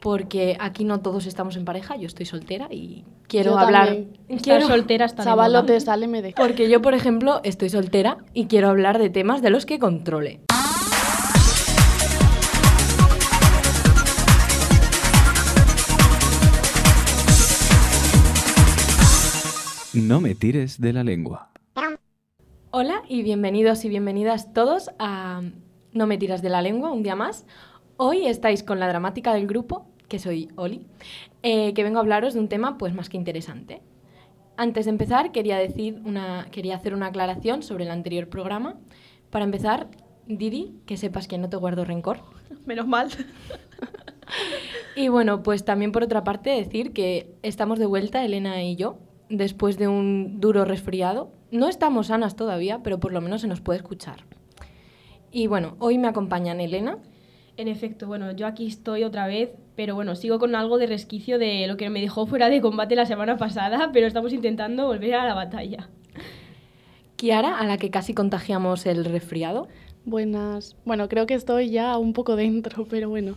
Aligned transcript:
porque 0.00 0.56
aquí 0.58 0.84
no 0.84 1.00
todos 1.00 1.26
estamos 1.26 1.56
en 1.56 1.64
pareja, 1.64 1.96
yo 1.96 2.06
estoy 2.06 2.24
soltera 2.26 2.68
y 2.70 3.04
quiero 3.28 3.52
Yo 3.52 3.58
hablar. 3.58 3.86
también. 3.86 4.18
Estar 4.28 4.42
Quiero, 4.42 4.66
soltera 4.66 5.06
moda. 5.06 5.24
Chavalote, 5.24 5.80
sale, 5.80 6.08
me 6.08 6.22
de... 6.22 6.32
porque 6.36 6.70
yo, 6.70 6.80
por 6.80 6.94
ejemplo, 6.94 7.40
estoy 7.44 7.68
soltera 7.68 8.18
y 8.32 8.46
quiero 8.46 8.70
hablar 8.70 8.98
de 8.98 9.10
temas 9.10 9.42
de 9.42 9.50
los 9.50 9.66
que 9.66 9.78
controle. 9.78 10.40
No 19.92 20.20
me 20.20 20.34
tires 20.34 20.80
de 20.80 20.92
la 20.92 21.04
lengua. 21.04 21.50
Hola 22.70 23.02
y 23.08 23.22
bienvenidos 23.22 23.84
y 23.84 23.88
bienvenidas 23.88 24.52
todos 24.54 24.90
a 25.00 25.42
No 25.92 26.06
me 26.06 26.16
tiras 26.16 26.40
de 26.40 26.48
la 26.48 26.62
lengua, 26.62 26.92
un 26.92 27.02
día 27.02 27.16
más. 27.16 27.44
Hoy 27.96 28.26
estáis 28.26 28.62
con 28.62 28.80
la 28.80 28.88
dramática 28.88 29.34
del 29.34 29.46
grupo, 29.46 29.89
que 30.10 30.18
soy 30.18 30.50
Oli, 30.56 30.86
eh, 31.42 31.72
que 31.72 31.82
vengo 31.84 31.98
a 31.98 32.02
hablaros 32.02 32.34
de 32.34 32.40
un 32.40 32.48
tema 32.48 32.76
pues 32.76 32.92
más 32.92 33.08
que 33.08 33.16
interesante. 33.16 33.80
Antes 34.58 34.84
de 34.84 34.90
empezar, 34.90 35.32
quería, 35.32 35.56
decir 35.56 36.02
una, 36.04 36.48
quería 36.50 36.76
hacer 36.76 36.92
una 36.92 37.06
aclaración 37.06 37.62
sobre 37.62 37.84
el 37.84 37.90
anterior 37.90 38.28
programa. 38.28 38.76
Para 39.30 39.46
empezar, 39.46 39.88
Didi, 40.26 40.74
que 40.84 40.98
sepas 40.98 41.28
que 41.28 41.38
no 41.38 41.48
te 41.48 41.56
guardo 41.56 41.86
rencor. 41.86 42.18
Menos 42.66 42.86
mal. 42.86 43.08
Y 44.96 45.08
bueno, 45.08 45.42
pues 45.42 45.64
también 45.64 45.92
por 45.92 46.02
otra 46.02 46.24
parte 46.24 46.50
decir 46.50 46.92
que 46.92 47.34
estamos 47.42 47.78
de 47.78 47.86
vuelta, 47.86 48.24
Elena 48.24 48.62
y 48.62 48.76
yo, 48.76 48.98
después 49.28 49.78
de 49.78 49.88
un 49.88 50.40
duro 50.40 50.64
resfriado. 50.64 51.32
No 51.50 51.68
estamos 51.68 52.08
sanas 52.08 52.36
todavía, 52.36 52.80
pero 52.82 53.00
por 53.00 53.12
lo 53.12 53.20
menos 53.20 53.40
se 53.40 53.48
nos 53.48 53.60
puede 53.60 53.78
escuchar. 53.78 54.24
Y 55.32 55.46
bueno, 55.46 55.76
hoy 55.78 55.98
me 55.98 56.08
acompañan 56.08 56.60
Elena. 56.60 56.98
En 57.60 57.68
efecto, 57.68 58.06
bueno, 58.06 58.32
yo 58.32 58.46
aquí 58.46 58.66
estoy 58.66 59.04
otra 59.04 59.26
vez, 59.26 59.50
pero 59.76 59.94
bueno, 59.94 60.16
sigo 60.16 60.38
con 60.38 60.54
algo 60.54 60.78
de 60.78 60.86
resquicio 60.86 61.38
de 61.38 61.66
lo 61.66 61.76
que 61.76 61.90
me 61.90 62.00
dejó 62.00 62.24
fuera 62.24 62.48
de 62.48 62.62
combate 62.62 62.96
la 62.96 63.04
semana 63.04 63.36
pasada, 63.36 63.90
pero 63.92 64.06
estamos 64.06 64.32
intentando 64.32 64.86
volver 64.86 65.12
a 65.12 65.26
la 65.26 65.34
batalla. 65.34 65.90
Kiara, 67.16 67.58
a 67.58 67.66
la 67.66 67.76
que 67.76 67.90
casi 67.90 68.14
contagiamos 68.14 68.86
el 68.86 69.04
resfriado. 69.04 69.68
Buenas. 70.06 70.74
Bueno, 70.86 71.10
creo 71.10 71.26
que 71.26 71.34
estoy 71.34 71.68
ya 71.68 71.98
un 71.98 72.14
poco 72.14 72.34
dentro, 72.34 72.86
pero 72.88 73.10
bueno. 73.10 73.34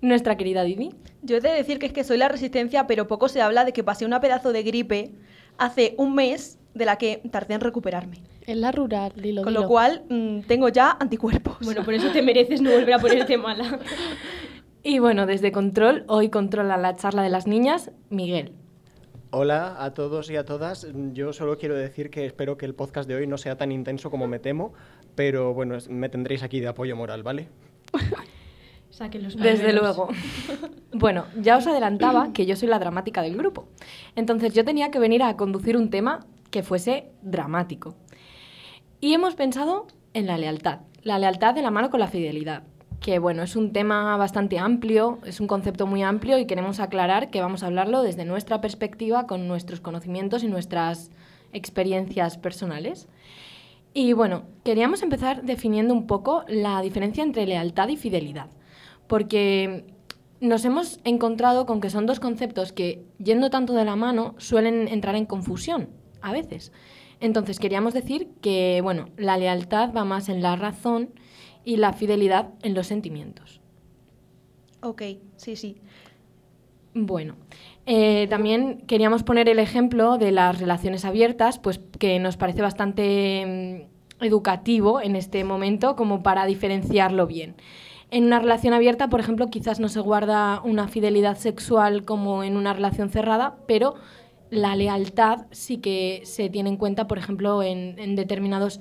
Nuestra 0.00 0.36
querida 0.36 0.64
Didi. 0.64 0.90
Yo 1.22 1.36
he 1.36 1.40
de 1.40 1.50
decir 1.50 1.78
que 1.78 1.86
es 1.86 1.92
que 1.92 2.02
soy 2.02 2.18
la 2.18 2.26
resistencia, 2.26 2.88
pero 2.88 3.06
poco 3.06 3.28
se 3.28 3.40
habla 3.40 3.64
de 3.64 3.72
que 3.72 3.84
pasé 3.84 4.04
una 4.04 4.20
pedazo 4.20 4.52
de 4.52 4.64
gripe 4.64 5.12
hace 5.58 5.94
un 5.96 6.16
mes 6.16 6.58
de 6.74 6.86
la 6.86 6.96
que 6.96 7.22
tardé 7.30 7.54
en 7.54 7.60
recuperarme. 7.60 8.16
Es 8.50 8.56
la 8.56 8.72
rural, 8.72 9.12
dilo, 9.14 9.42
Con 9.44 9.52
dilo. 9.52 9.62
lo 9.62 9.68
cual 9.68 10.02
mm, 10.08 10.40
tengo 10.40 10.68
ya 10.68 10.96
anticuerpos. 10.98 11.58
Bueno, 11.62 11.84
por 11.84 11.94
eso 11.94 12.10
te 12.10 12.20
mereces 12.20 12.60
no 12.60 12.72
volver 12.72 12.94
a 12.94 12.98
ponerte 12.98 13.38
mala. 13.38 13.78
Y 14.82 14.98
bueno, 14.98 15.26
desde 15.26 15.52
Control, 15.52 16.04
hoy 16.08 16.30
controla 16.30 16.78
la 16.78 16.96
charla 16.96 17.22
de 17.22 17.28
las 17.28 17.46
niñas, 17.46 17.90
Miguel. 18.08 18.54
Hola 19.30 19.76
a 19.78 19.92
todos 19.92 20.30
y 20.30 20.36
a 20.36 20.44
todas. 20.46 20.88
Yo 21.12 21.34
solo 21.34 21.58
quiero 21.58 21.76
decir 21.76 22.08
que 22.10 22.24
espero 22.24 22.56
que 22.56 22.64
el 22.64 22.74
podcast 22.74 23.06
de 23.06 23.14
hoy 23.14 23.26
no 23.26 23.36
sea 23.36 23.56
tan 23.56 23.70
intenso 23.72 24.10
como 24.10 24.26
me 24.26 24.38
temo, 24.38 24.72
pero 25.14 25.52
bueno, 25.52 25.76
me 25.90 26.08
tendréis 26.08 26.42
aquí 26.42 26.60
de 26.60 26.68
apoyo 26.68 26.96
moral, 26.96 27.22
¿vale? 27.22 27.48
Saquen 28.90 29.22
los 29.22 29.36
Desde 29.36 29.74
luego. 29.74 30.08
Bueno, 30.92 31.26
ya 31.40 31.58
os 31.58 31.66
adelantaba 31.66 32.32
que 32.32 32.46
yo 32.46 32.56
soy 32.56 32.68
la 32.68 32.78
dramática 32.78 33.22
del 33.22 33.36
grupo. 33.36 33.68
Entonces 34.16 34.54
yo 34.54 34.64
tenía 34.64 34.90
que 34.90 34.98
venir 34.98 35.22
a 35.22 35.36
conducir 35.36 35.76
un 35.76 35.90
tema 35.90 36.26
que 36.50 36.62
fuese 36.62 37.12
dramático. 37.22 37.94
Y 39.02 39.14
hemos 39.14 39.34
pensado 39.34 39.86
en 40.12 40.26
la 40.26 40.36
lealtad. 40.36 40.80
La 41.02 41.18
lealtad 41.18 41.54
de 41.54 41.62
la 41.62 41.70
mano 41.70 41.88
con 41.88 42.00
la 42.00 42.08
fidelidad. 42.08 42.64
Que 43.00 43.18
bueno, 43.18 43.42
es 43.42 43.56
un 43.56 43.72
tema 43.72 44.14
bastante 44.18 44.58
amplio, 44.58 45.20
es 45.24 45.40
un 45.40 45.46
concepto 45.46 45.86
muy 45.86 46.02
amplio 46.02 46.36
y 46.36 46.44
queremos 46.44 46.80
aclarar 46.80 47.30
que 47.30 47.40
vamos 47.40 47.62
a 47.62 47.68
hablarlo 47.68 48.02
desde 48.02 48.26
nuestra 48.26 48.60
perspectiva, 48.60 49.26
con 49.26 49.48
nuestros 49.48 49.80
conocimientos 49.80 50.44
y 50.44 50.48
nuestras 50.48 51.10
experiencias 51.54 52.36
personales. 52.36 53.08
Y 53.94 54.12
bueno, 54.12 54.42
queríamos 54.64 55.02
empezar 55.02 55.44
definiendo 55.44 55.94
un 55.94 56.06
poco 56.06 56.44
la 56.46 56.82
diferencia 56.82 57.24
entre 57.24 57.46
lealtad 57.46 57.88
y 57.88 57.96
fidelidad, 57.96 58.50
porque 59.06 59.86
nos 60.40 60.66
hemos 60.66 61.00
encontrado 61.04 61.64
con 61.64 61.80
que 61.80 61.88
son 61.88 62.04
dos 62.04 62.20
conceptos 62.20 62.72
que, 62.72 63.02
yendo 63.18 63.48
tanto 63.48 63.72
de 63.72 63.86
la 63.86 63.96
mano, 63.96 64.34
suelen 64.36 64.88
entrar 64.88 65.16
en 65.16 65.24
confusión 65.24 65.88
a 66.20 66.32
veces. 66.32 66.70
Entonces 67.20 67.58
queríamos 67.58 67.94
decir 67.94 68.28
que, 68.40 68.80
bueno, 68.82 69.10
la 69.16 69.36
lealtad 69.36 69.92
va 69.94 70.04
más 70.04 70.28
en 70.28 70.42
la 70.42 70.56
razón 70.56 71.10
y 71.64 71.76
la 71.76 71.92
fidelidad 71.92 72.50
en 72.62 72.74
los 72.74 72.86
sentimientos. 72.86 73.60
Ok, 74.82 75.02
sí, 75.36 75.56
sí. 75.56 75.76
Bueno, 76.94 77.36
eh, 77.86 78.26
también 78.28 78.78
queríamos 78.86 79.22
poner 79.22 79.48
el 79.48 79.58
ejemplo 79.58 80.18
de 80.18 80.32
las 80.32 80.58
relaciones 80.58 81.04
abiertas, 81.04 81.58
pues 81.58 81.80
que 81.98 82.18
nos 82.18 82.36
parece 82.36 82.62
bastante 82.62 83.86
mm, 84.20 84.24
educativo 84.24 85.00
en 85.00 85.14
este 85.14 85.44
momento 85.44 85.94
como 85.94 86.22
para 86.22 86.46
diferenciarlo 86.46 87.26
bien. 87.26 87.54
En 88.10 88.24
una 88.24 88.40
relación 88.40 88.74
abierta, 88.74 89.08
por 89.08 89.20
ejemplo, 89.20 89.50
quizás 89.50 89.78
no 89.78 89.88
se 89.88 90.00
guarda 90.00 90.60
una 90.64 90.88
fidelidad 90.88 91.36
sexual 91.36 92.04
como 92.04 92.42
en 92.42 92.56
una 92.56 92.72
relación 92.72 93.08
cerrada, 93.10 93.58
pero 93.68 93.94
la 94.50 94.74
lealtad 94.74 95.46
sí 95.52 95.78
que 95.78 96.22
se 96.24 96.50
tiene 96.50 96.70
en 96.70 96.76
cuenta, 96.76 97.06
por 97.06 97.18
ejemplo, 97.18 97.62
en, 97.62 98.16
determinados 98.16 98.80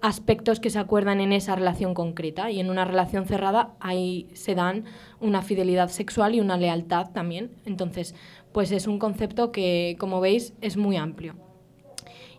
aspectos 0.00 0.60
que 0.60 0.70
se 0.70 0.78
acuerdan 0.78 1.20
en 1.20 1.32
esa 1.32 1.54
relación 1.54 1.94
concreta 1.94 2.50
y 2.50 2.60
en 2.60 2.68
una 2.68 2.84
relación 2.84 3.26
cerrada 3.26 3.74
ahí 3.80 4.28
se 4.34 4.54
dan 4.54 4.84
una 5.20 5.40
fidelidad 5.40 5.88
sexual 5.88 6.34
y 6.34 6.40
una 6.40 6.56
lealtad 6.56 7.10
también. 7.12 7.52
Entonces, 7.64 8.14
pues 8.52 8.70
es 8.72 8.86
un 8.86 8.98
concepto 8.98 9.50
que, 9.52 9.96
como 9.98 10.20
veis, 10.20 10.54
es 10.60 10.76
muy 10.76 10.96
amplio. 10.96 11.36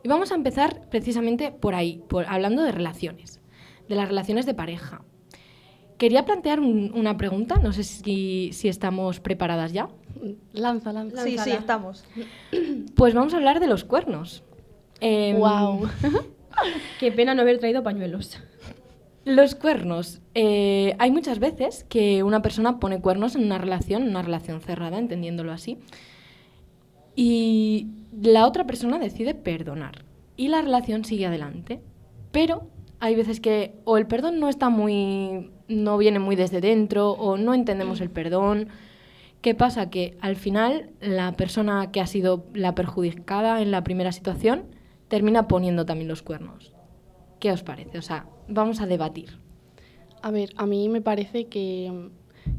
Y 0.04 0.08
vamos 0.08 0.32
a 0.32 0.36
empezar 0.36 0.88
precisamente 0.90 1.52
por 1.52 1.74
ahí, 1.74 2.04
por, 2.08 2.26
hablando 2.28 2.62
de 2.62 2.72
relaciones, 2.72 3.42
de 3.90 3.96
las 3.96 4.08
relaciones 4.08 4.46
de 4.46 4.54
pareja. 4.54 5.02
Quería 5.98 6.26
plantear 6.26 6.60
un- 6.60 6.92
una 6.94 7.16
pregunta, 7.18 7.56
no 7.62 7.72
sé 7.72 7.84
si, 7.84 8.50
si 8.54 8.68
estamos 8.68 9.20
preparadas 9.20 9.72
ya. 9.74 9.88
Lanza, 10.54 10.92
lanza. 10.92 11.24
Sí, 11.24 11.38
sí, 11.38 11.52
estamos. 11.52 12.04
Pues 12.96 13.14
vamos 13.14 13.34
a 13.34 13.38
hablar 13.38 13.60
de 13.60 13.68
los 13.68 13.84
cuernos. 13.84 14.44
Em, 15.00 15.38
Wow. 15.38 15.88
Qué 17.00 17.12
pena 17.12 17.34
no 17.36 17.42
haber 17.42 17.60
traído 17.60 17.84
pañuelos. 17.84 18.40
Los 19.26 19.56
cuernos. 19.56 20.22
Eh, 20.36 20.96
hay 21.00 21.12
muchas 21.12 21.40
veces 21.40 21.84
que 21.90 22.24
una 22.24 22.42
persona 22.42 22.80
pone 22.80 23.02
cuernos 23.02 23.36
en 23.36 23.44
una 23.46 23.58
relación, 23.58 24.04
en 24.04 24.10
una 24.10 24.22
relación 24.22 24.62
cerrada, 24.62 24.98
entendiéndolo 25.00 25.52
así, 25.52 25.80
y 27.16 27.88
la 28.22 28.46
otra 28.46 28.66
persona 28.66 29.00
decide 29.00 29.34
perdonar 29.36 30.04
y 30.38 30.50
la 30.50 30.62
relación 30.62 31.06
sigue 31.06 31.26
adelante. 31.26 31.82
Pero 32.32 32.68
hay 33.06 33.14
veces 33.14 33.40
que 33.40 33.76
o 33.84 33.98
el 33.98 34.08
perdón 34.08 34.40
no 34.40 34.50
está 34.50 34.70
muy, 34.70 35.52
no 35.68 35.96
viene 36.00 36.18
muy 36.18 36.36
desde 36.36 36.60
dentro 36.60 37.12
o 37.12 37.38
no 37.38 37.54
entendemos 37.54 38.02
el 38.02 38.10
perdón. 38.10 38.70
¿Qué 39.42 39.54
pasa? 39.54 39.92
Que 39.92 40.18
al 40.22 40.36
final 40.36 40.90
la 41.02 41.34
persona 41.34 41.92
que 41.92 42.02
ha 42.02 42.08
sido 42.08 42.48
la 42.56 42.74
perjudicada 42.74 43.62
en 43.62 43.70
la 43.70 43.84
primera 43.84 44.12
situación 44.12 44.64
termina 45.08 45.48
poniendo 45.48 45.86
también 45.86 46.08
los 46.08 46.24
cuernos. 46.24 46.74
¿Qué 47.40 47.52
os 47.52 47.62
parece? 47.62 48.00
O 48.00 48.02
sea, 48.02 48.26
vamos 48.48 48.82
a 48.82 48.88
debatir. 48.88 49.38
A 50.24 50.32
ver, 50.32 50.50
a 50.56 50.66
mí 50.66 50.90
me 50.90 51.02
parece 51.02 51.46
que, 51.46 52.10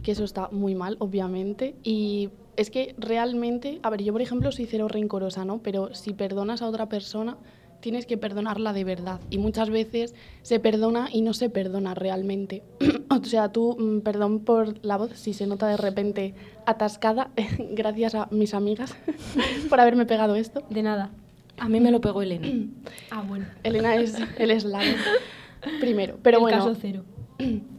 que 0.04 0.12
eso 0.12 0.22
está 0.22 0.48
muy 0.52 0.76
mal, 0.76 0.94
obviamente. 1.00 1.74
Y 1.82 2.30
es 2.56 2.70
que 2.70 2.94
realmente, 2.98 3.80
a 3.82 3.90
ver, 3.90 4.04
yo 4.04 4.12
por 4.12 4.22
ejemplo 4.22 4.52
soy 4.52 4.66
cero 4.66 4.86
rencorosa, 4.86 5.44
¿no? 5.44 5.60
Pero 5.60 5.92
si 5.92 6.12
perdonas 6.12 6.62
a 6.62 6.68
otra 6.68 6.88
persona, 6.88 7.36
tienes 7.80 8.06
que 8.06 8.16
perdonarla 8.16 8.72
de 8.72 8.84
verdad. 8.84 9.20
Y 9.30 9.38
muchas 9.38 9.70
veces 9.70 10.14
se 10.42 10.60
perdona 10.60 11.08
y 11.12 11.22
no 11.22 11.34
se 11.34 11.50
perdona 11.50 11.94
realmente. 11.94 12.62
o 13.10 13.24
sea, 13.24 13.52
tú, 13.52 13.76
mm, 13.78 14.00
perdón 14.00 14.40
por 14.40 14.84
la 14.84 14.96
voz, 14.96 15.12
si 15.14 15.32
se 15.32 15.46
nota 15.46 15.68
de 15.68 15.76
repente 15.76 16.34
atascada, 16.66 17.30
gracias 17.70 18.14
a 18.14 18.28
mis 18.30 18.54
amigas 18.54 18.94
por 19.68 19.80
haberme 19.80 20.06
pegado 20.06 20.36
esto. 20.36 20.62
De 20.70 20.82
nada. 20.82 21.10
A 21.58 21.68
mí 21.68 21.80
me 21.80 21.90
lo 21.90 22.00
pegó 22.00 22.22
Elena. 22.22 22.48
Ah, 23.10 23.22
bueno. 23.26 23.46
Elena 23.62 23.96
es 23.96 24.16
el 24.38 24.50
eslavo. 24.50 24.84
Primero, 25.80 26.18
pero 26.22 26.38
El 26.38 26.42
bueno. 26.42 26.58
caso 26.58 26.74
cero. 26.80 27.04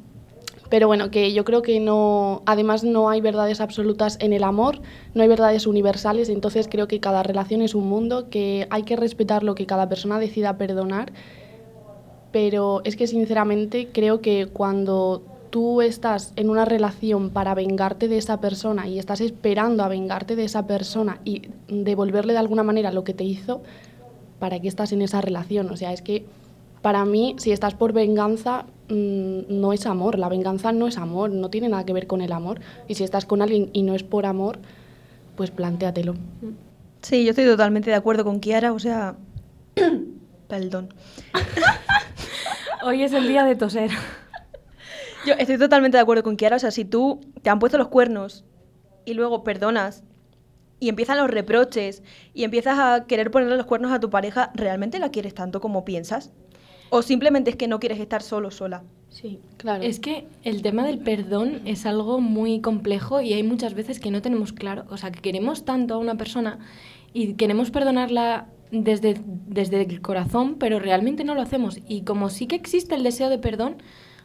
Pero 0.69 0.87
bueno, 0.87 1.11
que 1.11 1.31
yo 1.33 1.45
creo 1.45 1.61
que 1.61 1.79
no, 1.79 2.41
además 2.45 2.83
no 2.83 3.09
hay 3.09 3.21
verdades 3.21 3.61
absolutas 3.61 4.17
en 4.19 4.33
el 4.33 4.43
amor, 4.43 4.81
no 5.13 5.21
hay 5.21 5.29
verdades 5.29 5.65
universales, 5.65 6.29
entonces 6.29 6.67
creo 6.69 6.87
que 6.87 6.99
cada 6.99 7.23
relación 7.23 7.61
es 7.61 7.73
un 7.73 7.87
mundo, 7.87 8.29
que 8.29 8.67
hay 8.69 8.83
que 8.83 8.95
respetar 8.95 9.43
lo 9.43 9.55
que 9.55 9.65
cada 9.65 9.87
persona 9.87 10.19
decida 10.19 10.57
perdonar, 10.57 11.13
pero 12.31 12.81
es 12.83 12.97
que 12.97 13.07
sinceramente 13.07 13.89
creo 13.93 14.19
que 14.19 14.47
cuando 14.47 15.23
tú 15.49 15.81
estás 15.81 16.33
en 16.35 16.49
una 16.49 16.65
relación 16.65 17.29
para 17.29 17.55
vengarte 17.55 18.09
de 18.09 18.17
esa 18.17 18.41
persona 18.41 18.87
y 18.87 18.99
estás 18.99 19.21
esperando 19.21 19.83
a 19.83 19.87
vengarte 19.87 20.35
de 20.35 20.43
esa 20.43 20.67
persona 20.67 21.21
y 21.23 21.43
devolverle 21.69 22.33
de 22.33 22.39
alguna 22.39 22.63
manera 22.63 22.91
lo 22.91 23.05
que 23.05 23.13
te 23.13 23.23
hizo, 23.23 23.61
¿para 24.39 24.59
qué 24.59 24.67
estás 24.67 24.91
en 24.91 25.01
esa 25.01 25.21
relación? 25.21 25.69
O 25.69 25.77
sea, 25.77 25.93
es 25.93 26.01
que 26.01 26.25
para 26.81 27.05
mí, 27.05 27.35
si 27.37 27.51
estás 27.51 27.73
por 27.73 27.93
venganza, 27.93 28.65
no 28.89 29.73
es 29.73 29.85
amor, 29.85 30.17
la 30.17 30.29
venganza 30.29 30.71
no 30.71 30.87
es 30.87 30.97
amor, 30.97 31.31
no 31.31 31.49
tiene 31.49 31.69
nada 31.69 31.85
que 31.85 31.93
ver 31.93 32.07
con 32.07 32.21
el 32.21 32.31
amor. 32.31 32.61
Y 32.87 32.95
si 32.95 33.03
estás 33.03 33.25
con 33.25 33.41
alguien 33.41 33.69
y 33.73 33.83
no 33.83 33.95
es 33.95 34.03
por 34.03 34.25
amor, 34.25 34.59
pues 35.35 35.51
plantéatelo. 35.51 36.15
Sí, 37.01 37.23
yo 37.23 37.31
estoy 37.31 37.45
totalmente 37.45 37.89
de 37.89 37.95
acuerdo 37.95 38.23
con 38.23 38.39
Kiara, 38.39 38.73
o 38.73 38.79
sea... 38.79 39.15
Perdón. 40.47 40.93
Hoy 42.83 43.03
es 43.03 43.11
el 43.11 43.27
día 43.27 43.43
de 43.43 43.55
toser. 43.55 43.91
Yo 45.25 45.33
estoy 45.37 45.57
totalmente 45.57 45.97
de 45.97 46.01
acuerdo 46.01 46.23
con 46.23 46.37
Kiara, 46.37 46.55
o 46.55 46.59
sea, 46.59 46.71
si 46.71 46.85
tú 46.85 47.19
te 47.41 47.49
han 47.49 47.59
puesto 47.59 47.77
los 47.77 47.89
cuernos 47.89 48.45
y 49.03 49.13
luego 49.13 49.43
perdonas 49.43 50.03
y 50.79 50.89
empiezan 50.89 51.17
los 51.17 51.29
reproches 51.29 52.03
y 52.33 52.43
empiezas 52.43 52.79
a 52.79 53.05
querer 53.07 53.31
ponerle 53.31 53.57
los 53.57 53.65
cuernos 53.65 53.91
a 53.91 53.99
tu 53.99 54.09
pareja, 54.09 54.51
¿realmente 54.53 54.99
la 54.99 55.09
quieres 55.09 55.33
tanto 55.33 55.59
como 55.59 55.83
piensas? 55.83 56.31
¿O 56.89 57.01
simplemente 57.01 57.49
es 57.51 57.55
que 57.55 57.67
no 57.67 57.79
quieres 57.79 57.99
estar 57.99 58.21
solo 58.21 58.51
sola? 58.51 58.83
Sí. 59.09 59.39
Claro. 59.57 59.83
Es 59.83 59.99
que 59.99 60.27
el 60.43 60.61
tema 60.61 60.85
del 60.85 60.99
perdón 60.99 61.61
es 61.65 61.85
algo 61.85 62.19
muy 62.19 62.61
complejo 62.61 63.21
y 63.21 63.33
hay 63.33 63.43
muchas 63.43 63.73
veces 63.73 63.99
que 63.99 64.11
no 64.11 64.21
tenemos 64.21 64.53
claro, 64.53 64.85
o 64.89 64.97
sea, 64.97 65.11
que 65.11 65.21
queremos 65.21 65.65
tanto 65.65 65.95
a 65.95 65.97
una 65.97 66.15
persona 66.15 66.59
y 67.13 67.33
queremos 67.33 67.71
perdonarla 67.71 68.47
desde, 68.71 69.15
desde 69.25 69.81
el 69.81 70.01
corazón, 70.01 70.55
pero 70.59 70.79
realmente 70.79 71.23
no 71.23 71.35
lo 71.35 71.41
hacemos. 71.41 71.79
Y 71.87 72.01
como 72.01 72.29
sí 72.29 72.47
que 72.47 72.55
existe 72.55 72.95
el 72.95 73.03
deseo 73.03 73.29
de 73.29 73.39
perdón, 73.39 73.77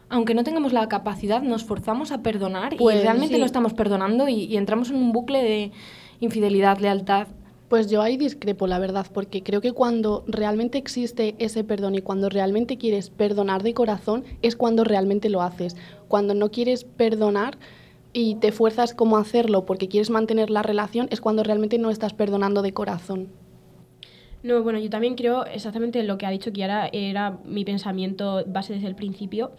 aunque 0.08 0.34
no 0.34 0.44
tengamos 0.44 0.72
la 0.72 0.88
capacidad, 0.88 1.42
nos 1.42 1.64
forzamos 1.64 2.12
a 2.12 2.22
perdonar 2.22 2.76
Pues, 2.76 2.98
y 2.98 3.02
realmente 3.02 3.34
sí. 3.34 3.40
lo 3.40 3.46
estamos 3.46 3.72
perdonando 3.72 4.28
y, 4.28 4.44
y 4.44 4.56
entramos 4.56 4.90
en 4.90 4.96
un 4.96 5.12
bucle 5.12 5.42
de 5.42 5.72
infidelidad, 6.20 6.78
lealtad. 6.78 7.28
Pues 7.72 7.88
yo 7.88 8.02
ahí 8.02 8.19
discrepo, 8.19 8.66
la 8.66 8.78
verdad, 8.78 9.06
porque 9.14 9.42
creo 9.42 9.62
que 9.62 9.72
cuando 9.72 10.24
realmente 10.26 10.76
existe 10.76 11.36
ese 11.38 11.64
perdón 11.64 11.94
y 11.94 12.02
cuando 12.02 12.28
realmente 12.28 12.76
quieres 12.76 13.08
perdonar 13.08 13.62
de 13.62 13.72
corazón 13.72 14.24
es 14.42 14.56
cuando 14.56 14.84
realmente 14.84 15.30
lo 15.30 15.40
haces. 15.40 15.74
Cuando 16.06 16.34
no 16.34 16.50
quieres 16.50 16.84
perdonar 16.84 17.56
y 18.12 18.34
te 18.34 18.52
fuerzas 18.52 18.92
como 18.92 19.16
a 19.16 19.22
hacerlo 19.22 19.64
porque 19.64 19.88
quieres 19.88 20.10
mantener 20.10 20.50
la 20.50 20.62
relación 20.62 21.08
es 21.10 21.22
cuando 21.22 21.44
realmente 21.44 21.78
no 21.78 21.88
estás 21.88 22.12
perdonando 22.12 22.60
de 22.60 22.74
corazón. 22.74 23.28
No, 24.42 24.62
bueno, 24.62 24.78
yo 24.78 24.90
también 24.90 25.14
creo 25.14 25.46
exactamente 25.46 26.02
lo 26.02 26.19
que 26.19 26.26
ha 26.26 26.30
dicho 26.30 26.52
Kiara, 26.52 26.90
era 26.92 27.38
mi 27.46 27.64
pensamiento 27.64 28.44
base 28.48 28.74
desde 28.74 28.88
el 28.88 28.96
principio. 28.96 29.52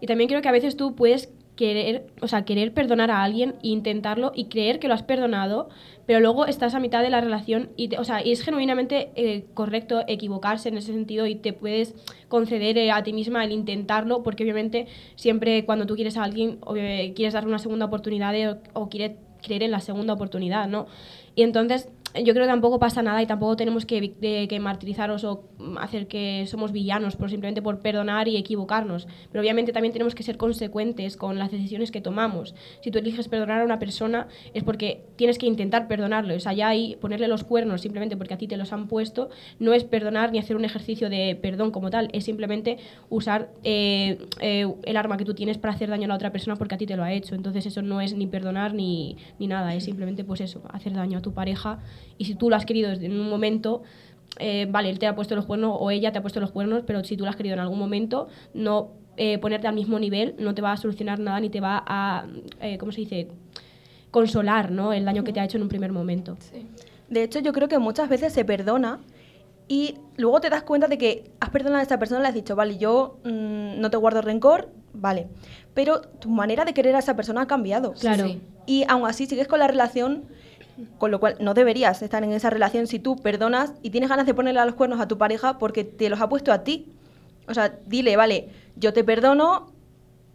Y 0.00 0.06
también 0.06 0.28
creo 0.28 0.40
que 0.40 0.48
a 0.48 0.52
veces 0.52 0.76
tú 0.76 0.94
puedes 0.94 1.32
querer, 1.56 2.06
o 2.20 2.28
sea, 2.28 2.44
querer 2.44 2.72
perdonar 2.74 3.10
a 3.10 3.22
alguien 3.22 3.54
intentarlo 3.62 4.30
y 4.34 4.44
creer 4.44 4.78
que 4.78 4.88
lo 4.88 4.94
has 4.94 5.02
perdonado, 5.02 5.68
pero 6.06 6.20
luego 6.20 6.46
estás 6.46 6.74
a 6.74 6.80
mitad 6.80 7.02
de 7.02 7.10
la 7.10 7.20
relación 7.20 7.70
y, 7.76 7.88
te- 7.88 7.98
o 7.98 8.04
sea, 8.04 8.24
y 8.24 8.30
es 8.30 8.42
genuinamente 8.42 9.10
eh, 9.16 9.44
correcto 9.54 10.02
equivocarse 10.06 10.68
en 10.68 10.76
ese 10.76 10.92
sentido 10.92 11.26
y 11.26 11.34
te 11.34 11.52
puedes 11.52 11.94
conceder 12.28 12.76
eh, 12.78 12.92
a 12.92 13.02
ti 13.02 13.12
misma 13.12 13.44
el 13.44 13.52
intentarlo, 13.52 14.22
porque 14.22 14.44
obviamente 14.44 14.86
siempre 15.16 15.64
cuando 15.64 15.86
tú 15.86 15.94
quieres 15.96 16.16
a 16.16 16.24
alguien, 16.24 16.58
obvio- 16.60 17.14
quieres 17.14 17.32
darle 17.32 17.48
una 17.48 17.58
segunda 17.58 17.86
oportunidad 17.86 18.34
o, 18.74 18.80
o 18.80 18.88
quieres 18.88 19.16
creer 19.42 19.62
en 19.62 19.70
la 19.70 19.80
segunda 19.80 20.12
oportunidad, 20.14 20.68
¿no? 20.68 20.86
Y 21.34 21.42
entonces 21.42 21.88
yo 22.24 22.32
creo 22.34 22.44
que 22.46 22.50
tampoco 22.50 22.78
pasa 22.78 23.02
nada 23.02 23.22
y 23.22 23.26
tampoco 23.26 23.56
tenemos 23.56 23.86
que, 23.86 24.14
de- 24.20 24.46
que 24.48 24.60
martirizarnos 24.60 25.24
o 25.24 25.44
mm, 25.58 25.78
hacer 25.78 26.06
que 26.06 26.44
somos 26.46 26.72
villanos 26.72 27.16
por 27.16 27.30
simplemente 27.30 27.62
por 27.62 27.80
perdonar 27.80 28.28
y 28.28 28.36
equivocarnos. 28.36 29.06
Pero 29.30 29.42
obviamente 29.42 29.72
también 29.72 29.92
tenemos 29.92 30.14
que 30.14 30.22
ser 30.22 30.36
consecuentes 30.36 31.16
con 31.16 31.38
las 31.38 31.50
decisiones 31.50 31.90
que 31.90 32.00
tomamos. 32.00 32.54
Si 32.80 32.90
tú 32.90 32.98
eliges 32.98 33.28
perdonar 33.28 33.60
a 33.60 33.64
una 33.64 33.78
persona 33.78 34.28
es 34.54 34.64
porque 34.64 35.04
tienes 35.16 35.38
que 35.38 35.46
intentar 35.46 35.88
perdonarlo. 35.88 36.34
O 36.34 36.40
sea, 36.40 36.52
ya 36.52 36.68
ahí 36.68 36.96
ponerle 37.00 37.28
los 37.28 37.44
cuernos 37.44 37.80
simplemente 37.80 38.16
porque 38.16 38.34
a 38.34 38.38
ti 38.38 38.46
te 38.48 38.56
los 38.56 38.72
han 38.72 38.88
puesto 38.88 39.28
no 39.58 39.72
es 39.72 39.84
perdonar 39.84 40.32
ni 40.32 40.38
hacer 40.38 40.56
un 40.56 40.64
ejercicio 40.64 41.10
de 41.10 41.36
perdón 41.40 41.70
como 41.70 41.90
tal, 41.90 42.08
es 42.12 42.24
simplemente 42.24 42.78
usar 43.10 43.50
eh, 43.64 44.18
eh, 44.40 44.66
el 44.84 44.96
arma 44.96 45.16
que 45.16 45.24
tú 45.24 45.34
tienes 45.34 45.58
para 45.58 45.74
hacer 45.74 45.88
daño 45.88 46.04
a 46.04 46.08
la 46.08 46.14
otra 46.14 46.32
persona 46.32 46.56
porque 46.56 46.74
a 46.74 46.78
ti 46.78 46.86
te 46.86 46.96
lo 46.96 47.02
ha 47.04 47.12
hecho. 47.12 47.34
Entonces 47.34 47.66
eso 47.66 47.82
no 47.82 48.00
es 48.00 48.14
ni 48.14 48.26
perdonar 48.26 48.74
ni, 48.74 49.16
ni 49.38 49.46
nada, 49.46 49.74
es 49.74 49.84
simplemente 49.84 50.24
pues 50.24 50.40
eso, 50.40 50.62
hacer 50.72 50.92
daño 50.94 51.18
a 51.18 51.22
tu 51.22 51.32
pareja 51.32 51.78
y 52.18 52.24
si 52.24 52.34
tú 52.34 52.50
lo 52.50 52.56
has 52.56 52.66
querido 52.66 52.90
en 52.90 53.12
un 53.12 53.28
momento, 53.28 53.82
eh, 54.38 54.66
vale, 54.68 54.90
él 54.90 54.98
te 54.98 55.06
ha 55.06 55.14
puesto 55.14 55.34
los 55.34 55.46
cuernos 55.46 55.76
o 55.78 55.90
ella 55.90 56.12
te 56.12 56.18
ha 56.18 56.22
puesto 56.22 56.40
los 56.40 56.50
cuernos, 56.50 56.82
pero 56.86 57.02
si 57.04 57.16
tú 57.16 57.24
lo 57.24 57.30
has 57.30 57.36
querido 57.36 57.54
en 57.54 57.60
algún 57.60 57.78
momento, 57.78 58.28
no 58.54 58.90
eh, 59.16 59.38
ponerte 59.38 59.66
al 59.66 59.74
mismo 59.74 59.98
nivel 59.98 60.34
no 60.38 60.54
te 60.54 60.60
va 60.60 60.72
a 60.72 60.76
solucionar 60.76 61.18
nada 61.18 61.40
ni 61.40 61.48
te 61.48 61.60
va 61.60 61.82
a, 61.86 62.26
eh, 62.60 62.76
¿cómo 62.76 62.92
se 62.92 63.00
dice? 63.00 63.28
Consolar, 64.10 64.70
¿no? 64.70 64.92
El 64.92 65.04
daño 65.04 65.24
que 65.24 65.32
te 65.32 65.40
ha 65.40 65.44
hecho 65.44 65.56
en 65.56 65.62
un 65.62 65.68
primer 65.68 65.92
momento. 65.92 66.36
De 67.08 67.22
hecho, 67.22 67.38
yo 67.38 67.52
creo 67.52 67.68
que 67.68 67.78
muchas 67.78 68.08
veces 68.08 68.32
se 68.32 68.44
perdona 68.44 69.00
y 69.68 69.96
luego 70.16 70.40
te 70.40 70.50
das 70.50 70.62
cuenta 70.62 70.86
de 70.86 70.98
que 70.98 71.30
has 71.40 71.50
perdonado 71.50 71.80
a 71.80 71.82
esta 71.82 71.98
persona, 71.98 72.20
le 72.20 72.28
has 72.28 72.34
dicho, 72.34 72.54
vale, 72.56 72.78
yo 72.78 73.18
mm, 73.24 73.80
no 73.80 73.90
te 73.90 73.96
guardo 73.96 74.22
rencor, 74.22 74.68
vale. 74.92 75.28
Pero 75.74 76.02
tu 76.02 76.28
manera 76.28 76.64
de 76.64 76.74
querer 76.74 76.94
a 76.94 77.00
esa 77.00 77.16
persona 77.16 77.42
ha 77.42 77.46
cambiado. 77.46 77.92
Claro. 77.94 78.26
Sí. 78.26 78.40
Y 78.66 78.84
aún 78.88 79.06
así 79.06 79.26
sigues 79.26 79.48
con 79.48 79.58
la 79.58 79.66
relación, 79.66 80.24
con 80.98 81.10
lo 81.10 81.20
cual 81.20 81.36
no 81.40 81.54
deberías 81.54 82.02
estar 82.02 82.22
en 82.24 82.32
esa 82.32 82.50
relación 82.50 82.86
si 82.86 82.98
tú 82.98 83.16
perdonas 83.16 83.72
y 83.82 83.90
tienes 83.90 84.10
ganas 84.10 84.26
de 84.26 84.34
ponerle 84.34 84.60
a 84.60 84.66
los 84.66 84.74
cuernos 84.74 85.00
a 85.00 85.08
tu 85.08 85.18
pareja 85.18 85.58
porque 85.58 85.84
te 85.84 86.08
los 86.08 86.20
ha 86.20 86.28
puesto 86.28 86.52
a 86.52 86.64
ti. 86.64 86.92
O 87.48 87.54
sea, 87.54 87.78
dile, 87.86 88.16
vale, 88.16 88.48
yo 88.76 88.92
te 88.92 89.04
perdono, 89.04 89.72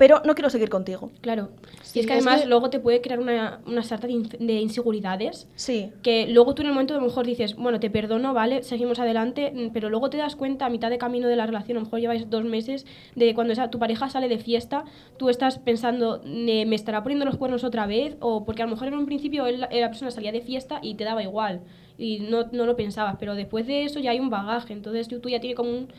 pero 0.01 0.19
no 0.25 0.33
quiero 0.33 0.49
seguir 0.49 0.67
contigo. 0.69 1.11
Claro. 1.21 1.49
Sí, 1.83 1.99
y 1.99 2.01
es 2.01 2.07
que 2.07 2.13
es 2.17 2.25
además 2.25 2.41
que- 2.41 2.47
luego 2.47 2.71
te 2.71 2.79
puede 2.79 3.01
crear 3.01 3.19
una, 3.19 3.59
una 3.67 3.83
sarta 3.83 4.07
de, 4.07 4.17
de 4.39 4.53
inseguridades 4.53 5.47
Sí. 5.53 5.91
que 6.01 6.25
luego 6.25 6.55
tú 6.55 6.63
en 6.63 6.69
el 6.69 6.73
momento 6.73 6.95
a 6.95 6.97
lo 6.97 7.03
mejor 7.05 7.23
dices, 7.27 7.55
bueno, 7.55 7.79
te 7.79 7.91
perdono, 7.91 8.33
vale, 8.33 8.63
seguimos 8.63 8.97
adelante, 8.97 9.51
mm, 9.53 9.69
pero 9.73 9.91
luego 9.91 10.09
te 10.09 10.17
das 10.17 10.35
cuenta 10.35 10.65
a 10.65 10.69
mitad 10.71 10.89
de 10.89 10.97
camino 10.97 11.27
de 11.27 11.35
la 11.35 11.45
relación, 11.45 11.77
a 11.77 11.81
lo 11.81 11.85
mejor 11.85 11.99
lleváis 11.99 12.27
dos 12.31 12.43
meses, 12.45 12.87
de 13.15 13.35
cuando 13.35 13.53
esa, 13.53 13.69
tu 13.69 13.77
pareja 13.77 14.09
sale 14.09 14.27
de 14.27 14.39
fiesta, 14.39 14.85
tú 15.17 15.29
estás 15.29 15.59
pensando, 15.59 16.19
"Ne- 16.25 16.65
¿me 16.65 16.75
estará 16.75 17.03
poniendo 17.03 17.25
los 17.25 17.37
cuernos 17.37 17.63
otra 17.63 17.85
vez? 17.85 18.17
O 18.21 18.43
porque 18.43 18.63
a 18.63 18.65
lo 18.65 18.71
mejor 18.71 18.87
en 18.87 18.95
un 18.95 19.05
principio 19.05 19.45
él- 19.45 19.59
la 19.59 19.87
persona 19.89 20.09
salía 20.09 20.31
de 20.31 20.41
fiesta 20.41 20.79
y 20.81 20.95
te 20.95 21.03
daba 21.03 21.21
igual 21.21 21.61
y 21.99 22.21
no, 22.21 22.47
no 22.51 22.65
lo 22.65 22.75
pensabas, 22.75 23.17
pero 23.19 23.35
después 23.35 23.67
de 23.67 23.83
eso 23.83 23.99
ya 23.99 24.09
hay 24.09 24.19
un 24.19 24.31
bagaje, 24.31 24.73
entonces 24.73 25.07
tú, 25.07 25.19
tú 25.19 25.29
ya 25.29 25.39
tienes 25.39 25.55
como 25.55 25.69
un 25.69 25.89